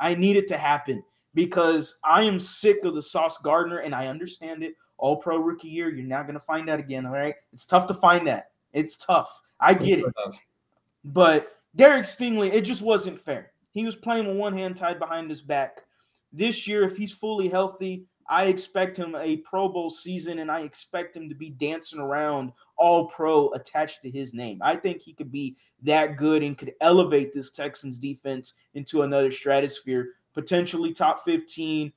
I 0.00 0.14
need 0.16 0.36
it 0.36 0.48
to 0.48 0.58
happen 0.58 1.04
because 1.34 1.98
I 2.04 2.22
am 2.22 2.40
sick 2.40 2.84
of 2.84 2.94
the 2.94 3.02
Sauce 3.02 3.38
Gardner, 3.38 3.78
and 3.78 3.94
I 3.94 4.08
understand 4.08 4.62
it. 4.62 4.74
All 4.98 5.16
pro 5.16 5.38
rookie 5.38 5.68
year, 5.68 5.88
you're 5.88 6.06
not 6.06 6.26
going 6.26 6.38
to 6.38 6.44
find 6.44 6.68
that 6.68 6.78
again. 6.78 7.06
All 7.06 7.12
right. 7.12 7.34
It's 7.52 7.64
tough 7.64 7.86
to 7.86 7.94
find 7.94 8.26
that. 8.26 8.50
It's 8.72 8.96
tough. 8.96 9.40
I 9.58 9.74
get 9.74 10.00
it. 10.00 10.04
But 11.04 11.56
Derek 11.74 12.04
Stingley, 12.04 12.52
it 12.52 12.62
just 12.62 12.82
wasn't 12.82 13.20
fair. 13.20 13.52
He 13.72 13.86
was 13.86 13.96
playing 13.96 14.26
with 14.26 14.36
one 14.36 14.52
hand 14.52 14.76
tied 14.76 14.98
behind 14.98 15.30
his 15.30 15.40
back. 15.40 15.84
This 16.32 16.66
year, 16.66 16.82
if 16.82 16.96
he's 16.96 17.12
fully 17.12 17.48
healthy, 17.48 18.04
I 18.28 18.44
expect 18.44 18.96
him 18.96 19.16
a 19.16 19.38
Pro 19.38 19.68
Bowl 19.68 19.90
season 19.90 20.38
and 20.38 20.50
I 20.50 20.60
expect 20.60 21.16
him 21.16 21.28
to 21.28 21.34
be 21.34 21.50
dancing 21.50 21.98
around 21.98 22.52
all 22.76 23.08
pro 23.08 23.50
attached 23.50 24.02
to 24.02 24.10
his 24.10 24.32
name. 24.32 24.60
I 24.62 24.76
think 24.76 25.02
he 25.02 25.12
could 25.12 25.32
be 25.32 25.56
that 25.82 26.16
good 26.16 26.44
and 26.44 26.56
could 26.56 26.72
elevate 26.80 27.32
this 27.32 27.50
Texans 27.50 27.98
defense 27.98 28.54
into 28.74 29.02
another 29.02 29.32
stratosphere 29.32 30.10
potentially 30.34 30.92
top 30.92 31.24
15 31.24 31.92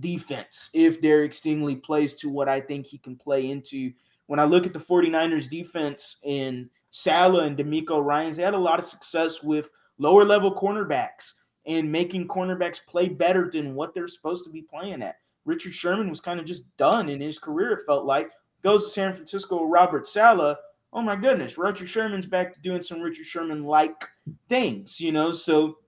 defense 0.00 0.70
if 0.74 1.00
Derek 1.00 1.32
Stingley 1.32 1.82
plays 1.82 2.14
to 2.14 2.28
what 2.28 2.48
I 2.48 2.60
think 2.60 2.86
he 2.86 2.98
can 2.98 3.16
play 3.16 3.50
into. 3.50 3.92
When 4.26 4.40
I 4.40 4.44
look 4.44 4.66
at 4.66 4.72
the 4.72 4.78
49ers 4.78 5.48
defense 5.48 6.18
in 6.24 6.70
Saleh 6.90 7.46
and 7.46 7.56
DeMeco 7.56 8.02
Ryans, 8.04 8.36
they 8.36 8.42
had 8.42 8.54
a 8.54 8.58
lot 8.58 8.78
of 8.78 8.86
success 8.86 9.42
with 9.42 9.70
lower 9.98 10.24
level 10.24 10.54
cornerbacks 10.54 11.34
and 11.66 11.90
making 11.90 12.28
cornerbacks 12.28 12.84
play 12.84 13.08
better 13.08 13.50
than 13.50 13.74
what 13.74 13.94
they're 13.94 14.08
supposed 14.08 14.44
to 14.44 14.50
be 14.50 14.62
playing 14.62 15.02
at. 15.02 15.16
Richard 15.44 15.74
Sherman 15.74 16.08
was 16.08 16.20
kind 16.20 16.40
of 16.40 16.46
just 16.46 16.74
done 16.76 17.08
in 17.08 17.20
his 17.20 17.38
career, 17.38 17.72
it 17.72 17.86
felt 17.86 18.04
like. 18.04 18.30
Goes 18.62 18.84
to 18.84 18.90
San 18.90 19.12
Francisco 19.12 19.62
with 19.62 19.70
Robert 19.70 20.08
Saleh. 20.08 20.56
Oh 20.92 21.02
my 21.02 21.16
goodness, 21.16 21.58
Richard 21.58 21.88
Sherman's 21.88 22.26
back 22.26 22.54
to 22.54 22.60
doing 22.60 22.82
some 22.82 23.00
Richard 23.00 23.26
Sherman 23.26 23.64
like 23.64 24.08
things, 24.48 25.00
you 25.00 25.12
know. 25.12 25.32
So 25.32 25.78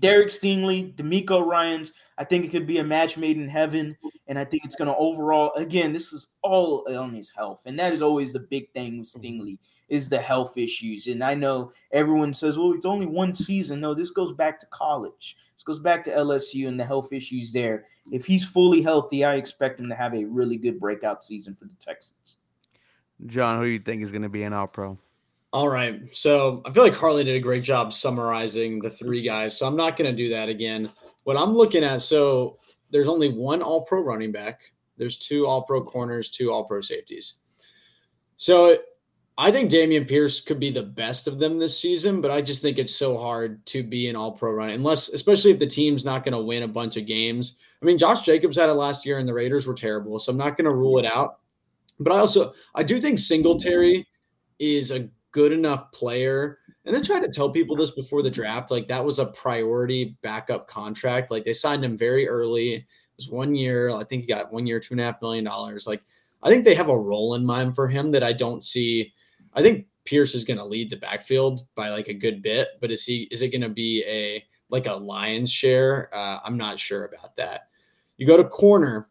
Derek 0.00 0.28
Stingley, 0.28 0.94
DeMeco 0.94 1.44
Ryans. 1.44 1.92
I 2.18 2.24
think 2.24 2.44
it 2.44 2.50
could 2.50 2.66
be 2.66 2.78
a 2.78 2.84
match 2.84 3.16
made 3.16 3.36
in 3.36 3.48
heaven. 3.48 3.96
And 4.26 4.38
I 4.38 4.44
think 4.44 4.64
it's 4.64 4.76
going 4.76 4.88
to 4.88 4.96
overall, 4.96 5.52
again, 5.54 5.92
this 5.92 6.12
is 6.12 6.28
all 6.42 6.86
on 6.96 7.12
his 7.12 7.30
health. 7.30 7.62
And 7.66 7.78
that 7.78 7.92
is 7.92 8.02
always 8.02 8.32
the 8.32 8.40
big 8.40 8.72
thing 8.72 8.98
with 8.98 9.08
mm-hmm. 9.08 9.26
Stingley 9.26 9.58
is 9.88 10.08
the 10.08 10.18
health 10.18 10.56
issues. 10.56 11.06
And 11.06 11.22
I 11.22 11.34
know 11.34 11.72
everyone 11.92 12.34
says, 12.34 12.58
well, 12.58 12.72
it's 12.72 12.86
only 12.86 13.06
one 13.06 13.34
season. 13.34 13.80
No, 13.80 13.94
this 13.94 14.10
goes 14.10 14.32
back 14.32 14.58
to 14.60 14.66
college. 14.66 15.36
This 15.54 15.62
goes 15.62 15.78
back 15.78 16.02
to 16.04 16.10
LSU 16.10 16.68
and 16.68 16.78
the 16.78 16.84
health 16.84 17.12
issues 17.12 17.52
there. 17.52 17.84
If 18.12 18.26
he's 18.26 18.44
fully 18.44 18.82
healthy, 18.82 19.24
I 19.24 19.36
expect 19.36 19.80
him 19.80 19.88
to 19.88 19.94
have 19.94 20.14
a 20.14 20.24
really 20.24 20.56
good 20.56 20.80
breakout 20.80 21.24
season 21.24 21.54
for 21.54 21.66
the 21.66 21.74
Texans. 21.78 22.38
John, 23.24 23.58
who 23.58 23.66
do 23.66 23.72
you 23.72 23.78
think 23.78 24.02
is 24.02 24.10
going 24.10 24.22
to 24.22 24.28
be 24.28 24.42
an 24.42 24.52
all 24.52 24.66
pro? 24.66 24.98
All 25.56 25.70
right. 25.70 26.02
So 26.12 26.60
I 26.66 26.70
feel 26.70 26.82
like 26.82 26.94
Harley 26.94 27.24
did 27.24 27.34
a 27.34 27.40
great 27.40 27.64
job 27.64 27.94
summarizing 27.94 28.78
the 28.78 28.90
three 28.90 29.22
guys. 29.22 29.56
So 29.58 29.66
I'm 29.66 29.74
not 29.74 29.96
going 29.96 30.10
to 30.10 30.14
do 30.14 30.28
that 30.28 30.50
again. 30.50 30.90
What 31.24 31.38
I'm 31.38 31.56
looking 31.56 31.82
at, 31.82 32.02
so 32.02 32.58
there's 32.92 33.08
only 33.08 33.32
one 33.32 33.62
all 33.62 33.86
pro 33.86 34.02
running 34.02 34.32
back, 34.32 34.60
there's 34.98 35.16
two 35.16 35.46
all 35.46 35.62
pro 35.62 35.82
corners, 35.82 36.28
two 36.28 36.52
all 36.52 36.64
pro 36.64 36.82
safeties. 36.82 37.36
So 38.36 38.76
I 39.38 39.50
think 39.50 39.70
Dameon 39.70 40.06
Pierce 40.06 40.42
could 40.42 40.60
be 40.60 40.70
the 40.70 40.82
best 40.82 41.26
of 41.26 41.38
them 41.38 41.58
this 41.58 41.80
season, 41.80 42.20
but 42.20 42.30
I 42.30 42.42
just 42.42 42.60
think 42.60 42.76
it's 42.76 42.94
so 42.94 43.16
hard 43.16 43.64
to 43.64 43.82
be 43.82 44.10
an 44.10 44.14
all 44.14 44.32
pro 44.32 44.52
run, 44.52 44.68
unless, 44.68 45.08
especially 45.08 45.52
if 45.52 45.58
the 45.58 45.66
team's 45.66 46.04
not 46.04 46.22
going 46.22 46.34
to 46.34 46.38
win 46.38 46.64
a 46.64 46.68
bunch 46.68 46.98
of 46.98 47.06
games. 47.06 47.56
I 47.80 47.86
mean, 47.86 47.96
Josh 47.96 48.26
Jacobs 48.26 48.58
had 48.58 48.68
it 48.68 48.74
last 48.74 49.06
year 49.06 49.18
and 49.18 49.26
the 49.26 49.32
Raiders 49.32 49.66
were 49.66 49.72
terrible. 49.72 50.18
So 50.18 50.32
I'm 50.32 50.36
not 50.36 50.58
going 50.58 50.68
to 50.68 50.76
rule 50.76 50.98
it 50.98 51.06
out. 51.06 51.38
But 51.98 52.12
I 52.12 52.18
also, 52.18 52.52
I 52.74 52.82
do 52.82 53.00
think 53.00 53.18
Singletary 53.18 54.06
is 54.58 54.90
a 54.90 55.08
good 55.36 55.52
enough 55.52 55.92
player. 55.92 56.60
And 56.86 56.96
I 56.96 57.02
tried 57.02 57.22
to 57.22 57.28
tell 57.28 57.50
people 57.50 57.76
this 57.76 57.90
before 57.90 58.22
the 58.22 58.30
draft. 58.30 58.70
Like 58.70 58.88
that 58.88 59.04
was 59.04 59.18
a 59.18 59.26
priority 59.26 60.16
backup 60.22 60.66
contract. 60.66 61.30
Like 61.30 61.44
they 61.44 61.52
signed 61.52 61.84
him 61.84 61.98
very 61.98 62.26
early. 62.26 62.76
It 62.76 62.84
was 63.18 63.28
one 63.28 63.54
year. 63.54 63.90
I 63.90 64.02
think 64.04 64.22
he 64.22 64.28
got 64.28 64.50
one 64.50 64.66
year, 64.66 64.80
two 64.80 64.94
and 64.94 65.00
a 65.02 65.04
half 65.04 65.20
million 65.20 65.44
dollars. 65.44 65.86
Like 65.86 66.02
I 66.42 66.48
think 66.48 66.64
they 66.64 66.74
have 66.74 66.88
a 66.88 66.98
role 66.98 67.34
in 67.34 67.44
mind 67.44 67.74
for 67.74 67.86
him 67.86 68.12
that 68.12 68.22
I 68.22 68.32
don't 68.32 68.62
see. 68.62 69.12
I 69.52 69.60
think 69.60 69.88
Pierce 70.06 70.34
is 70.34 70.46
going 70.46 70.56
to 70.56 70.64
lead 70.64 70.88
the 70.88 70.96
backfield 70.96 71.66
by 71.74 71.90
like 71.90 72.08
a 72.08 72.14
good 72.14 72.40
bit, 72.40 72.68
but 72.80 72.90
is 72.90 73.04
he 73.04 73.28
is 73.30 73.42
it 73.42 73.50
going 73.50 73.60
to 73.60 73.68
be 73.68 74.02
a 74.06 74.42
like 74.70 74.86
a 74.86 74.94
lion's 74.94 75.52
share? 75.52 76.08
Uh, 76.14 76.40
I'm 76.42 76.56
not 76.56 76.78
sure 76.78 77.04
about 77.04 77.36
that. 77.36 77.68
You 78.16 78.26
go 78.26 78.38
to 78.38 78.44
corner. 78.44 79.10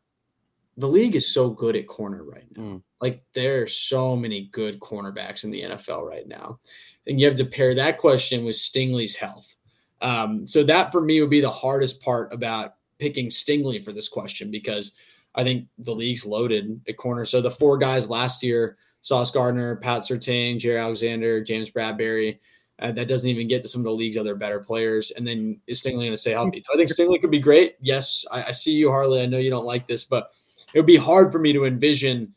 The 0.77 0.87
league 0.87 1.15
is 1.15 1.31
so 1.31 1.51
good 1.51 1.75
at 1.75 1.87
corner 1.87 2.23
right 2.23 2.47
now. 2.57 2.63
Mm. 2.63 2.81
Like 3.01 3.23
there 3.33 3.63
are 3.63 3.67
so 3.67 4.15
many 4.15 4.49
good 4.51 4.79
cornerbacks 4.79 5.43
in 5.43 5.51
the 5.51 5.61
NFL 5.61 6.07
right 6.07 6.27
now. 6.27 6.59
And 7.07 7.19
you 7.19 7.27
have 7.27 7.35
to 7.37 7.45
pair 7.45 7.75
that 7.75 7.97
question 7.97 8.45
with 8.45 8.55
Stingley's 8.55 9.15
health. 9.15 9.55
Um, 10.01 10.47
so 10.47 10.63
that 10.63 10.91
for 10.91 11.01
me 11.01 11.21
would 11.21 11.29
be 11.29 11.41
the 11.41 11.49
hardest 11.49 12.01
part 12.01 12.33
about 12.33 12.75
picking 12.99 13.29
Stingley 13.29 13.83
for 13.83 13.91
this 13.91 14.07
question 14.07 14.51
because 14.51 14.93
I 15.35 15.43
think 15.43 15.67
the 15.77 15.93
league's 15.93 16.25
loaded 16.25 16.81
at 16.87 16.97
corner. 16.97 17.25
So 17.25 17.41
the 17.41 17.51
four 17.51 17.77
guys 17.77 18.09
last 18.09 18.41
year, 18.41 18.77
Sauce 19.01 19.31
Gardner, 19.31 19.75
Pat 19.75 20.01
Surtain, 20.01 20.59
Jaire 20.59 20.81
Alexander, 20.81 21.43
James 21.43 21.69
Bradberry, 21.69 22.39
uh, 22.79 22.91
that 22.91 23.07
doesn't 23.07 23.29
even 23.29 23.47
get 23.47 23.61
to 23.61 23.67
some 23.67 23.81
of 23.81 23.85
the 23.85 23.91
league's 23.91 24.17
other 24.17 24.35
better 24.35 24.59
players. 24.59 25.11
And 25.11 25.25
then 25.25 25.61
is 25.67 25.81
Stingley 25.81 26.03
going 26.03 26.11
to 26.11 26.17
stay 26.17 26.31
healthy? 26.31 26.63
So 26.65 26.73
I 26.73 26.77
think 26.77 26.89
Stingley 26.89 27.21
could 27.21 27.31
be 27.31 27.39
great. 27.39 27.75
Yes, 27.79 28.25
I, 28.31 28.45
I, 28.45 28.51
see 28.51 28.73
you, 28.73 28.89
Harley. 28.89 29.21
I 29.21 29.27
know 29.27 29.37
you 29.37 29.49
don't 29.49 29.65
like 29.65 29.87
this, 29.87 30.03
but 30.03 30.31
it 30.73 30.79
would 30.79 30.85
be 30.85 30.97
hard 30.97 31.31
for 31.31 31.39
me 31.39 31.53
to 31.53 31.65
envision. 31.65 32.33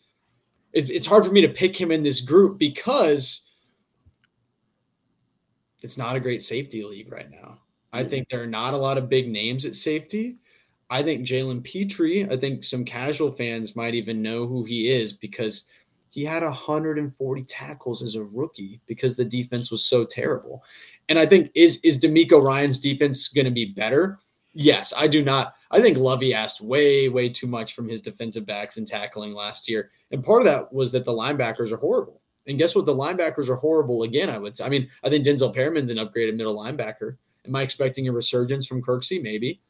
It, 0.78 0.90
it's 0.90 1.08
hard 1.08 1.26
for 1.26 1.32
me 1.32 1.40
to 1.40 1.48
pick 1.48 1.78
him 1.78 1.90
in 1.90 2.04
this 2.04 2.20
group 2.20 2.56
because 2.56 3.48
it's 5.80 5.98
not 5.98 6.14
a 6.14 6.20
great 6.20 6.40
safety 6.40 6.84
league 6.84 7.10
right 7.10 7.28
now. 7.28 7.58
I 7.92 8.04
think 8.04 8.28
there 8.28 8.42
are 8.42 8.46
not 8.46 8.74
a 8.74 8.78
lot 8.78 8.96
of 8.96 9.08
big 9.08 9.28
names 9.28 9.66
at 9.66 9.74
safety. 9.74 10.36
I 10.88 11.02
think 11.02 11.26
Jalen 11.26 11.64
Pitre, 11.64 12.30
I 12.30 12.36
think 12.36 12.62
some 12.62 12.84
casual 12.84 13.32
fans 13.32 13.74
might 13.74 13.94
even 13.94 14.22
know 14.22 14.46
who 14.46 14.62
he 14.62 14.88
is 14.88 15.12
because 15.12 15.64
he 16.10 16.24
had 16.24 16.44
140 16.44 17.42
tackles 17.44 18.00
as 18.00 18.14
a 18.14 18.22
rookie 18.22 18.80
because 18.86 19.16
the 19.16 19.24
defense 19.24 19.72
was 19.72 19.84
so 19.84 20.04
terrible. 20.04 20.62
And 21.08 21.18
I 21.18 21.26
think 21.26 21.50
is 21.56 21.78
is 21.82 21.98
DeMeco 21.98 22.40
Ryans 22.40 22.78
defense 22.78 23.26
going 23.26 23.46
to 23.46 23.50
be 23.50 23.64
better? 23.64 24.20
Yes, 24.52 24.94
I 24.96 25.08
do 25.08 25.24
not. 25.24 25.54
I 25.70 25.80
think 25.80 25.98
Lovie 25.98 26.34
asked 26.34 26.60
way, 26.60 27.08
way 27.08 27.28
too 27.28 27.46
much 27.46 27.74
from 27.74 27.88
his 27.88 28.00
defensive 28.00 28.46
backs 28.46 28.76
and 28.76 28.86
tackling 28.86 29.34
last 29.34 29.68
year. 29.68 29.90
And 30.10 30.24
part 30.24 30.40
of 30.40 30.46
that 30.46 30.72
was 30.72 30.92
that 30.92 31.04
the 31.04 31.12
linebackers 31.12 31.72
are 31.72 31.76
horrible. 31.76 32.22
And 32.46 32.58
guess 32.58 32.74
what? 32.74 32.86
The 32.86 32.94
linebackers 32.94 33.48
are 33.48 33.56
horrible 33.56 34.04
again, 34.04 34.30
I 34.30 34.38
would 34.38 34.56
say. 34.56 34.64
I 34.64 34.70
mean, 34.70 34.88
I 35.04 35.10
think 35.10 35.26
Denzel 35.26 35.54
Perryman's 35.54 35.90
an 35.90 35.98
upgraded 35.98 36.36
middle 36.36 36.58
linebacker. 36.58 37.16
Am 37.46 37.54
I 37.54 37.62
expecting 37.62 38.08
a 38.08 38.12
resurgence 38.12 38.66
from 38.66 38.82
Kirksey? 38.82 39.22
Maybe. 39.22 39.60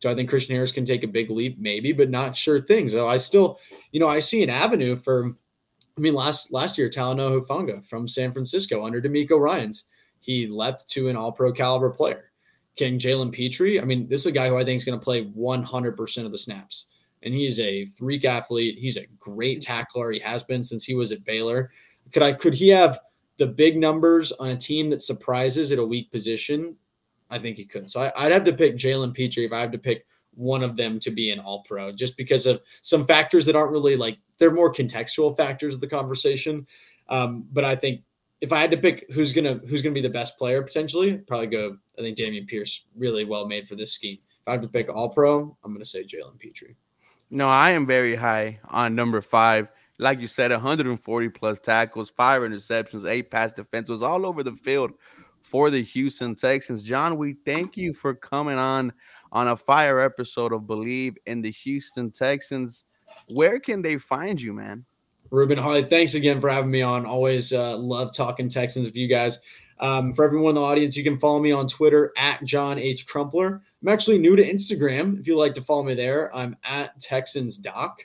Do 0.00 0.10
I 0.10 0.14
think 0.14 0.28
Christian 0.28 0.54
Harris 0.54 0.72
can 0.72 0.84
take 0.84 1.02
a 1.02 1.08
big 1.08 1.30
leap? 1.30 1.58
Maybe, 1.58 1.92
but 1.92 2.10
not 2.10 2.36
sure 2.36 2.60
thing. 2.60 2.90
So 2.90 3.08
I 3.08 3.16
still, 3.16 3.58
you 3.92 4.00
know, 4.00 4.08
I 4.08 4.18
see 4.18 4.42
an 4.42 4.50
avenue 4.50 4.96
for, 4.96 5.34
I 5.96 6.00
mean, 6.00 6.12
last 6.12 6.52
last 6.52 6.76
year, 6.76 6.90
Talanoa 6.90 7.40
Hufanga 7.40 7.84
from 7.86 8.06
San 8.06 8.32
Francisco 8.32 8.84
under 8.84 9.00
DeMeco 9.00 9.40
Ryans, 9.40 9.86
he 10.20 10.46
leapt 10.46 10.86
to 10.90 11.08
an 11.08 11.16
all 11.16 11.32
pro 11.32 11.50
caliber 11.52 11.88
player. 11.88 12.30
Can 12.76 12.98
Jalen 12.98 13.32
Pitre? 13.32 13.80
I 13.80 13.84
mean, 13.84 14.08
this 14.08 14.20
is 14.22 14.26
a 14.26 14.32
guy 14.32 14.48
who 14.48 14.58
I 14.58 14.64
think 14.64 14.76
is 14.76 14.84
going 14.84 14.98
to 14.98 15.04
play 15.04 15.24
100% 15.24 16.24
of 16.24 16.32
the 16.32 16.38
snaps. 16.38 16.86
And 17.22 17.34
he's 17.34 17.58
a 17.58 17.86
freak 17.98 18.24
athlete. 18.24 18.78
He's 18.78 18.96
a 18.96 19.06
great 19.18 19.62
tackler. 19.62 20.12
He 20.12 20.20
has 20.20 20.42
been 20.42 20.62
since 20.62 20.84
he 20.84 20.94
was 20.94 21.12
at 21.12 21.24
Baylor. 21.24 21.70
Could 22.12 22.22
I 22.22 22.32
could 22.32 22.54
he 22.54 22.68
have 22.68 23.00
the 23.38 23.46
big 23.46 23.76
numbers 23.78 24.32
on 24.32 24.48
a 24.48 24.56
team 24.56 24.90
that 24.90 25.02
surprises 25.02 25.72
at 25.72 25.78
a 25.78 25.84
weak 25.84 26.10
position? 26.10 26.76
I 27.30 27.38
think 27.38 27.56
he 27.56 27.64
could. 27.64 27.90
So 27.90 28.00
I, 28.00 28.22
would 28.22 28.32
have 28.32 28.44
to 28.44 28.52
pick 28.52 28.76
Jalen 28.76 29.14
Pitre 29.14 29.44
if 29.44 29.52
I 29.52 29.60
have 29.60 29.72
to 29.72 29.78
pick 29.78 30.06
one 30.34 30.62
of 30.62 30.76
them 30.76 31.00
to 31.00 31.10
be 31.10 31.30
an 31.30 31.40
all 31.40 31.64
pro, 31.66 31.92
just 31.92 32.16
because 32.16 32.46
of 32.46 32.60
some 32.82 33.06
factors 33.06 33.46
that 33.46 33.56
aren't 33.56 33.72
really 33.72 33.96
like 33.96 34.18
they're 34.38 34.52
more 34.52 34.72
contextual 34.72 35.36
factors 35.36 35.74
of 35.74 35.80
the 35.80 35.86
conversation. 35.86 36.66
Um, 37.08 37.46
but 37.52 37.64
I 37.64 37.74
think 37.74 38.02
if 38.40 38.52
I 38.52 38.60
had 38.60 38.70
to 38.70 38.76
pick 38.76 39.06
who's 39.12 39.32
gonna 39.32 39.60
who's 39.66 39.82
gonna 39.82 39.94
be 39.94 40.00
the 40.00 40.10
best 40.10 40.38
player 40.38 40.62
potentially, 40.62 41.18
probably 41.18 41.48
go. 41.48 41.78
I 41.98 42.02
think 42.02 42.18
Dameon 42.18 42.46
Pierce 42.46 42.84
really 42.96 43.24
well 43.24 43.46
made 43.46 43.68
for 43.68 43.74
this 43.74 43.92
scheme. 43.92 44.18
If 44.42 44.48
I 44.48 44.52
have 44.52 44.62
to 44.62 44.68
pick 44.68 44.88
all 44.88 45.08
pro, 45.08 45.56
I'm 45.64 45.72
gonna 45.72 45.84
say 45.84 46.04
Jalen 46.04 46.38
Pitre. 46.38 46.74
No, 47.30 47.48
I 47.48 47.70
am 47.70 47.86
very 47.86 48.14
high 48.14 48.60
on 48.70 48.94
number 48.94 49.20
five 49.20 49.68
like 49.98 50.20
you 50.20 50.26
said, 50.26 50.50
140 50.50 51.28
plus 51.30 51.60
tackles, 51.60 52.10
five 52.10 52.42
interceptions, 52.42 53.08
eight 53.08 53.30
pass 53.30 53.52
defenses, 53.52 54.02
all 54.02 54.26
over 54.26 54.42
the 54.42 54.52
field 54.52 54.92
for 55.42 55.70
the 55.70 55.82
Houston 55.82 56.34
Texans. 56.34 56.84
John, 56.84 57.16
we 57.16 57.34
thank 57.44 57.76
you 57.76 57.94
for 57.94 58.14
coming 58.14 58.58
on 58.58 58.92
on 59.32 59.48
a 59.48 59.56
fire 59.56 60.00
episode 60.00 60.52
of 60.52 60.62
Bleav 60.62 61.16
in 61.26 61.42
the 61.42 61.50
Houston 61.50 62.10
Texans. 62.10 62.84
Where 63.28 63.58
can 63.58 63.82
they 63.82 63.96
find 63.96 64.40
you, 64.40 64.52
man? 64.52 64.84
Ruben 65.30 65.58
Harley, 65.58 65.84
thanks 65.84 66.14
again 66.14 66.40
for 66.40 66.48
having 66.48 66.70
me 66.70 66.82
on. 66.82 67.04
Always 67.04 67.52
uh, 67.52 67.76
love 67.76 68.12
talking 68.14 68.48
Texans 68.48 68.86
with 68.86 68.96
you 68.96 69.08
guys. 69.08 69.40
Um, 69.78 70.14
for 70.14 70.24
everyone 70.24 70.50
in 70.50 70.56
the 70.56 70.62
audience, 70.62 70.96
you 70.96 71.04
can 71.04 71.18
follow 71.18 71.38
me 71.40 71.52
on 71.52 71.68
Twitter 71.68 72.12
at 72.16 72.42
John 72.44 72.78
H. 72.78 73.06
Crumpler. 73.06 73.60
I'm 73.82 73.88
actually 73.88 74.16
new 74.18 74.34
to 74.36 74.42
Instagram. 74.42 75.20
If 75.20 75.26
you'd 75.26 75.36
like 75.36 75.52
to 75.54 75.60
follow 75.60 75.82
me 75.82 75.92
there, 75.94 76.34
I'm 76.34 76.56
at 76.64 76.98
Texans 77.00 77.58
Doc. 77.58 77.98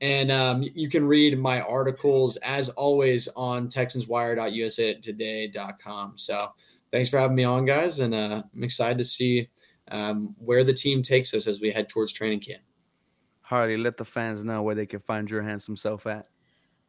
And 0.00 0.32
um, 0.32 0.64
you 0.74 0.90
can 0.90 1.06
read 1.06 1.38
my 1.38 1.60
articles 1.62 2.36
as 2.38 2.68
always 2.70 3.28
on 3.36 3.68
TexansWire.usatoday.com. 3.68 6.12
So 6.16 6.48
thanks 6.92 7.08
for 7.08 7.18
having 7.18 7.36
me 7.36 7.44
on, 7.44 7.64
guys. 7.64 8.00
And 8.00 8.14
uh, 8.14 8.42
I'm 8.54 8.64
excited 8.64 8.98
to 8.98 9.04
see 9.04 9.48
um, 9.90 10.34
where 10.38 10.64
the 10.64 10.74
team 10.74 11.02
takes 11.02 11.32
us 11.32 11.46
as 11.46 11.60
we 11.60 11.70
head 11.70 11.88
towards 11.88 12.12
training 12.12 12.40
camp. 12.40 12.62
Hardy, 13.40 13.76
let 13.76 13.96
the 13.96 14.04
fans 14.04 14.44
know 14.44 14.62
where 14.62 14.74
they 14.74 14.86
can 14.86 15.00
find 15.00 15.30
your 15.30 15.42
handsome 15.42 15.76
self 15.76 16.06
at. 16.06 16.26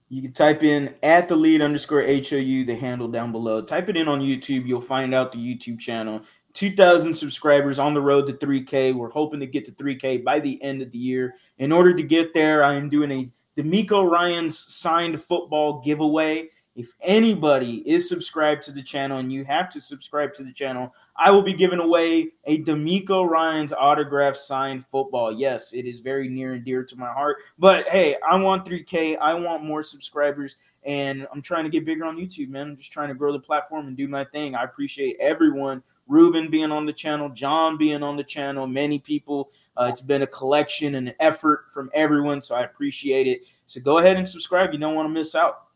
You 0.10 0.22
can 0.22 0.32
type 0.32 0.64
in 0.64 0.96
at 1.04 1.28
the 1.28 1.36
lead 1.36 1.62
underscore 1.62 2.02
HOU, 2.02 2.64
the 2.64 2.76
handle 2.76 3.10
down 3.10 3.32
below. 3.32 3.62
Type 3.62 3.90
it 3.90 3.98
in 3.98 4.08
on 4.08 4.22
YouTube. 4.22 4.66
You'll 4.66 4.80
find 4.80 5.14
out 5.14 5.32
the 5.32 5.38
YouTube 5.38 5.80
channel. 5.80 6.22
2,000 6.54 7.14
subscribers 7.14 7.78
on 7.78 7.94
the 7.94 8.02
road 8.02 8.26
to 8.26 8.34
3K. 8.34 8.96
We're 8.96 9.10
hoping 9.10 9.42
to 9.42 9.46
get 9.46 9.66
to 9.66 9.72
3K 9.72 10.24
by 10.24 10.40
the 10.40 10.62
end 10.64 10.82
of 10.82 10.92
the 10.92 10.98
year. 10.98 11.36
In 11.58 11.72
order 11.72 11.94
to 11.94 12.02
get 12.02 12.34
there, 12.34 12.64
I 12.64 12.76
am 12.76 12.90
doing 12.90 13.12
a 13.12 13.62
DeMeco 13.62 14.10
Ryans 14.10 14.58
signed 14.58 15.22
football 15.22 15.82
giveaway. 15.82 16.50
If 16.78 16.94
anybody 17.02 17.78
is 17.90 18.08
subscribed 18.08 18.62
to 18.64 18.72
the 18.72 18.84
channel 18.84 19.18
and 19.18 19.34
you 19.34 19.44
have 19.46 19.72
to 19.72 19.82
subscribe 19.82 20.36
to 20.36 20.44
the 20.44 20.54
channel, 20.54 20.94
I 21.16 21.32
will 21.32 21.42
be 21.42 21.56
giving 21.56 21.80
away 21.80 22.34
a 22.46 22.64
DeMeco 22.64 23.28
Ryans 23.28 23.74
autograph 23.74 24.36
signed 24.36 24.86
football. 24.86 25.32
Yes, 25.32 25.74
it 25.74 25.86
is 25.86 26.02
very 26.02 26.30
near 26.30 26.54
and 26.54 26.64
dear 26.64 26.84
to 26.84 26.96
my 26.96 27.12
heart. 27.12 27.38
But 27.58 27.88
hey, 27.88 28.16
I 28.26 28.40
want 28.40 28.64
3K. 28.64 29.18
I 29.20 29.34
want 29.34 29.64
more 29.64 29.82
subscribers 29.82 30.58
and 30.84 31.26
I'm 31.34 31.42
trying 31.42 31.64
to 31.64 31.72
get 31.72 31.84
bigger 31.84 32.06
on 32.06 32.16
YouTube, 32.16 32.50
man. 32.50 32.68
I'm 32.68 32.78
just 32.78 32.92
trying 32.92 33.10
to 33.10 33.16
grow 33.16 33.34
the 33.34 33.40
platform 33.40 33.88
and 33.88 33.98
do 33.98 34.08
my 34.08 34.24
thing. 34.24 34.54
I 34.54 34.64
appreciate 34.64 35.18
everyone 35.20 35.82
Ruben 36.08 36.48
being 36.48 36.72
on 36.72 36.86
the 36.86 36.94
channel, 36.94 37.28
John 37.30 37.78
being 37.78 38.04
on 38.04 38.18
the 38.18 38.24
channel, 38.24 38.68
many 38.68 39.00
people. 39.00 39.50
Uh, 39.76 39.88
it's 39.90 40.02
been 40.02 40.22
a 40.22 40.28
collection 40.28 40.94
and 40.94 41.10
an 41.10 41.16
effort 41.20 41.66
from 41.74 41.90
everyone, 41.96 42.42
so 42.42 42.56
I 42.56 42.62
appreciate 42.62 43.26
it. 43.26 43.42
So 43.66 43.82
go 43.82 43.98
ahead 43.98 44.18
and 44.18 44.30
subscribe. 44.30 44.72
You 44.74 44.80
don't 44.80 44.96
want 44.96 45.08
to 45.08 45.14
miss 45.14 45.34
out. 45.34 45.67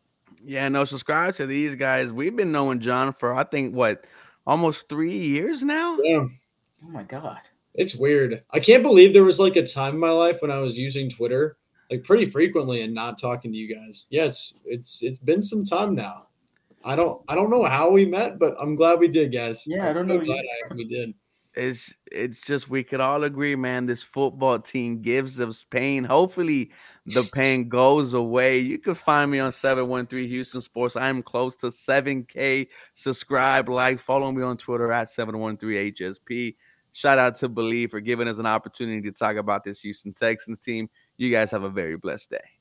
Yeah, 0.44 0.68
no, 0.70 0.84
subscribe 0.86 1.36
to 1.36 1.46
these 1.46 1.76
guys. 1.76 2.12
We've 2.12 2.36
been 2.36 2.52
knowing 2.52 2.80
John 2.80 3.14
for 3.14 3.34
I 3.34 3.44
think 3.44 3.76
what 3.76 4.06
almost 4.46 4.90
three 4.90 5.18
years 5.18 5.64
now. 5.64 5.98
Yeah. 6.02 6.26
Oh 6.84 6.90
my 6.90 7.04
god. 7.04 7.40
It's 7.74 7.96
weird. 7.96 8.44
I 8.52 8.60
can't 8.60 8.84
believe 8.84 9.14
there 9.14 9.24
was 9.24 9.40
like 9.40 9.56
a 9.56 9.66
time 9.66 9.94
in 9.94 10.00
my 10.00 10.10
life 10.10 10.42
when 10.42 10.52
I 10.52 10.60
was 10.60 10.78
using 10.78 11.10
Twitter 11.10 11.58
like 11.92 12.04
pretty 12.06 12.26
frequently 12.26 12.82
and 12.82 12.94
not 12.94 13.20
talking 13.20 13.52
to 13.52 13.58
you 13.58 13.74
guys. 13.76 14.06
Yes, 14.10 14.54
it's 14.66 15.04
it's 15.04 15.20
been 15.20 15.42
some 15.42 15.66
time 15.66 15.94
now. 15.94 16.28
I 16.84 16.96
don't 16.96 17.22
I 17.28 17.36
don't 17.36 17.52
know 17.52 17.66
how 17.66 17.92
we 17.92 18.06
met, 18.06 18.40
but 18.40 18.56
I'm 18.60 18.76
glad 18.76 19.00
we 19.00 19.10
did, 19.10 19.32
guys. 19.32 19.62
Yeah, 19.68 19.90
I 19.90 19.94
don't 19.94 20.08
know. 20.08 20.18
Glad 20.18 20.44
I, 20.70 20.74
we 20.74 20.86
did. 20.86 21.14
It's 21.54 21.94
it's 22.10 22.42
just 22.42 22.70
we 22.70 22.84
could 22.84 23.02
all 23.02 23.26
agree, 23.26 23.56
man. 23.56 23.86
This 23.86 24.02
football 24.02 24.60
team 24.60 25.02
gives 25.02 25.40
us 25.40 25.64
pain. 25.64 26.06
Hopefully, 26.06 26.72
the 27.06 27.24
pain 27.24 27.68
goes 27.68 28.14
away. 28.14 28.60
You 28.60 28.80
can 28.80 28.96
find 28.96 29.30
me 29.30 29.40
on 29.40 29.52
713 29.52 30.30
Houston 30.30 30.62
Sports. 30.62 30.96
I'm 30.96 31.22
close 31.22 31.58
to 31.58 31.68
7K. 31.68 32.68
Subscribe, 32.94 33.68
like, 33.68 34.00
follow 34.00 34.32
me 34.32 34.44
on 34.44 34.56
Twitter 34.56 34.92
at 34.94 35.10
713 35.10 35.94
HSP. 35.94 36.56
Shout 36.94 37.20
out 37.20 37.36
to 37.36 37.50
Bleav 37.50 37.92
for 37.92 38.00
giving 38.00 38.28
us 38.28 38.40
an 38.40 38.46
opportunity 38.46 39.02
to 39.02 39.12
talk 39.12 39.36
about 39.36 39.64
this 39.64 39.82
Houston 39.82 40.14
Texans 40.14 40.60
team. 40.60 40.90
You 41.18 41.32
guys 41.32 41.52
have 41.52 41.64
a 41.64 41.70
very 41.70 41.98
blessed 41.98 42.32
day. 42.32 42.61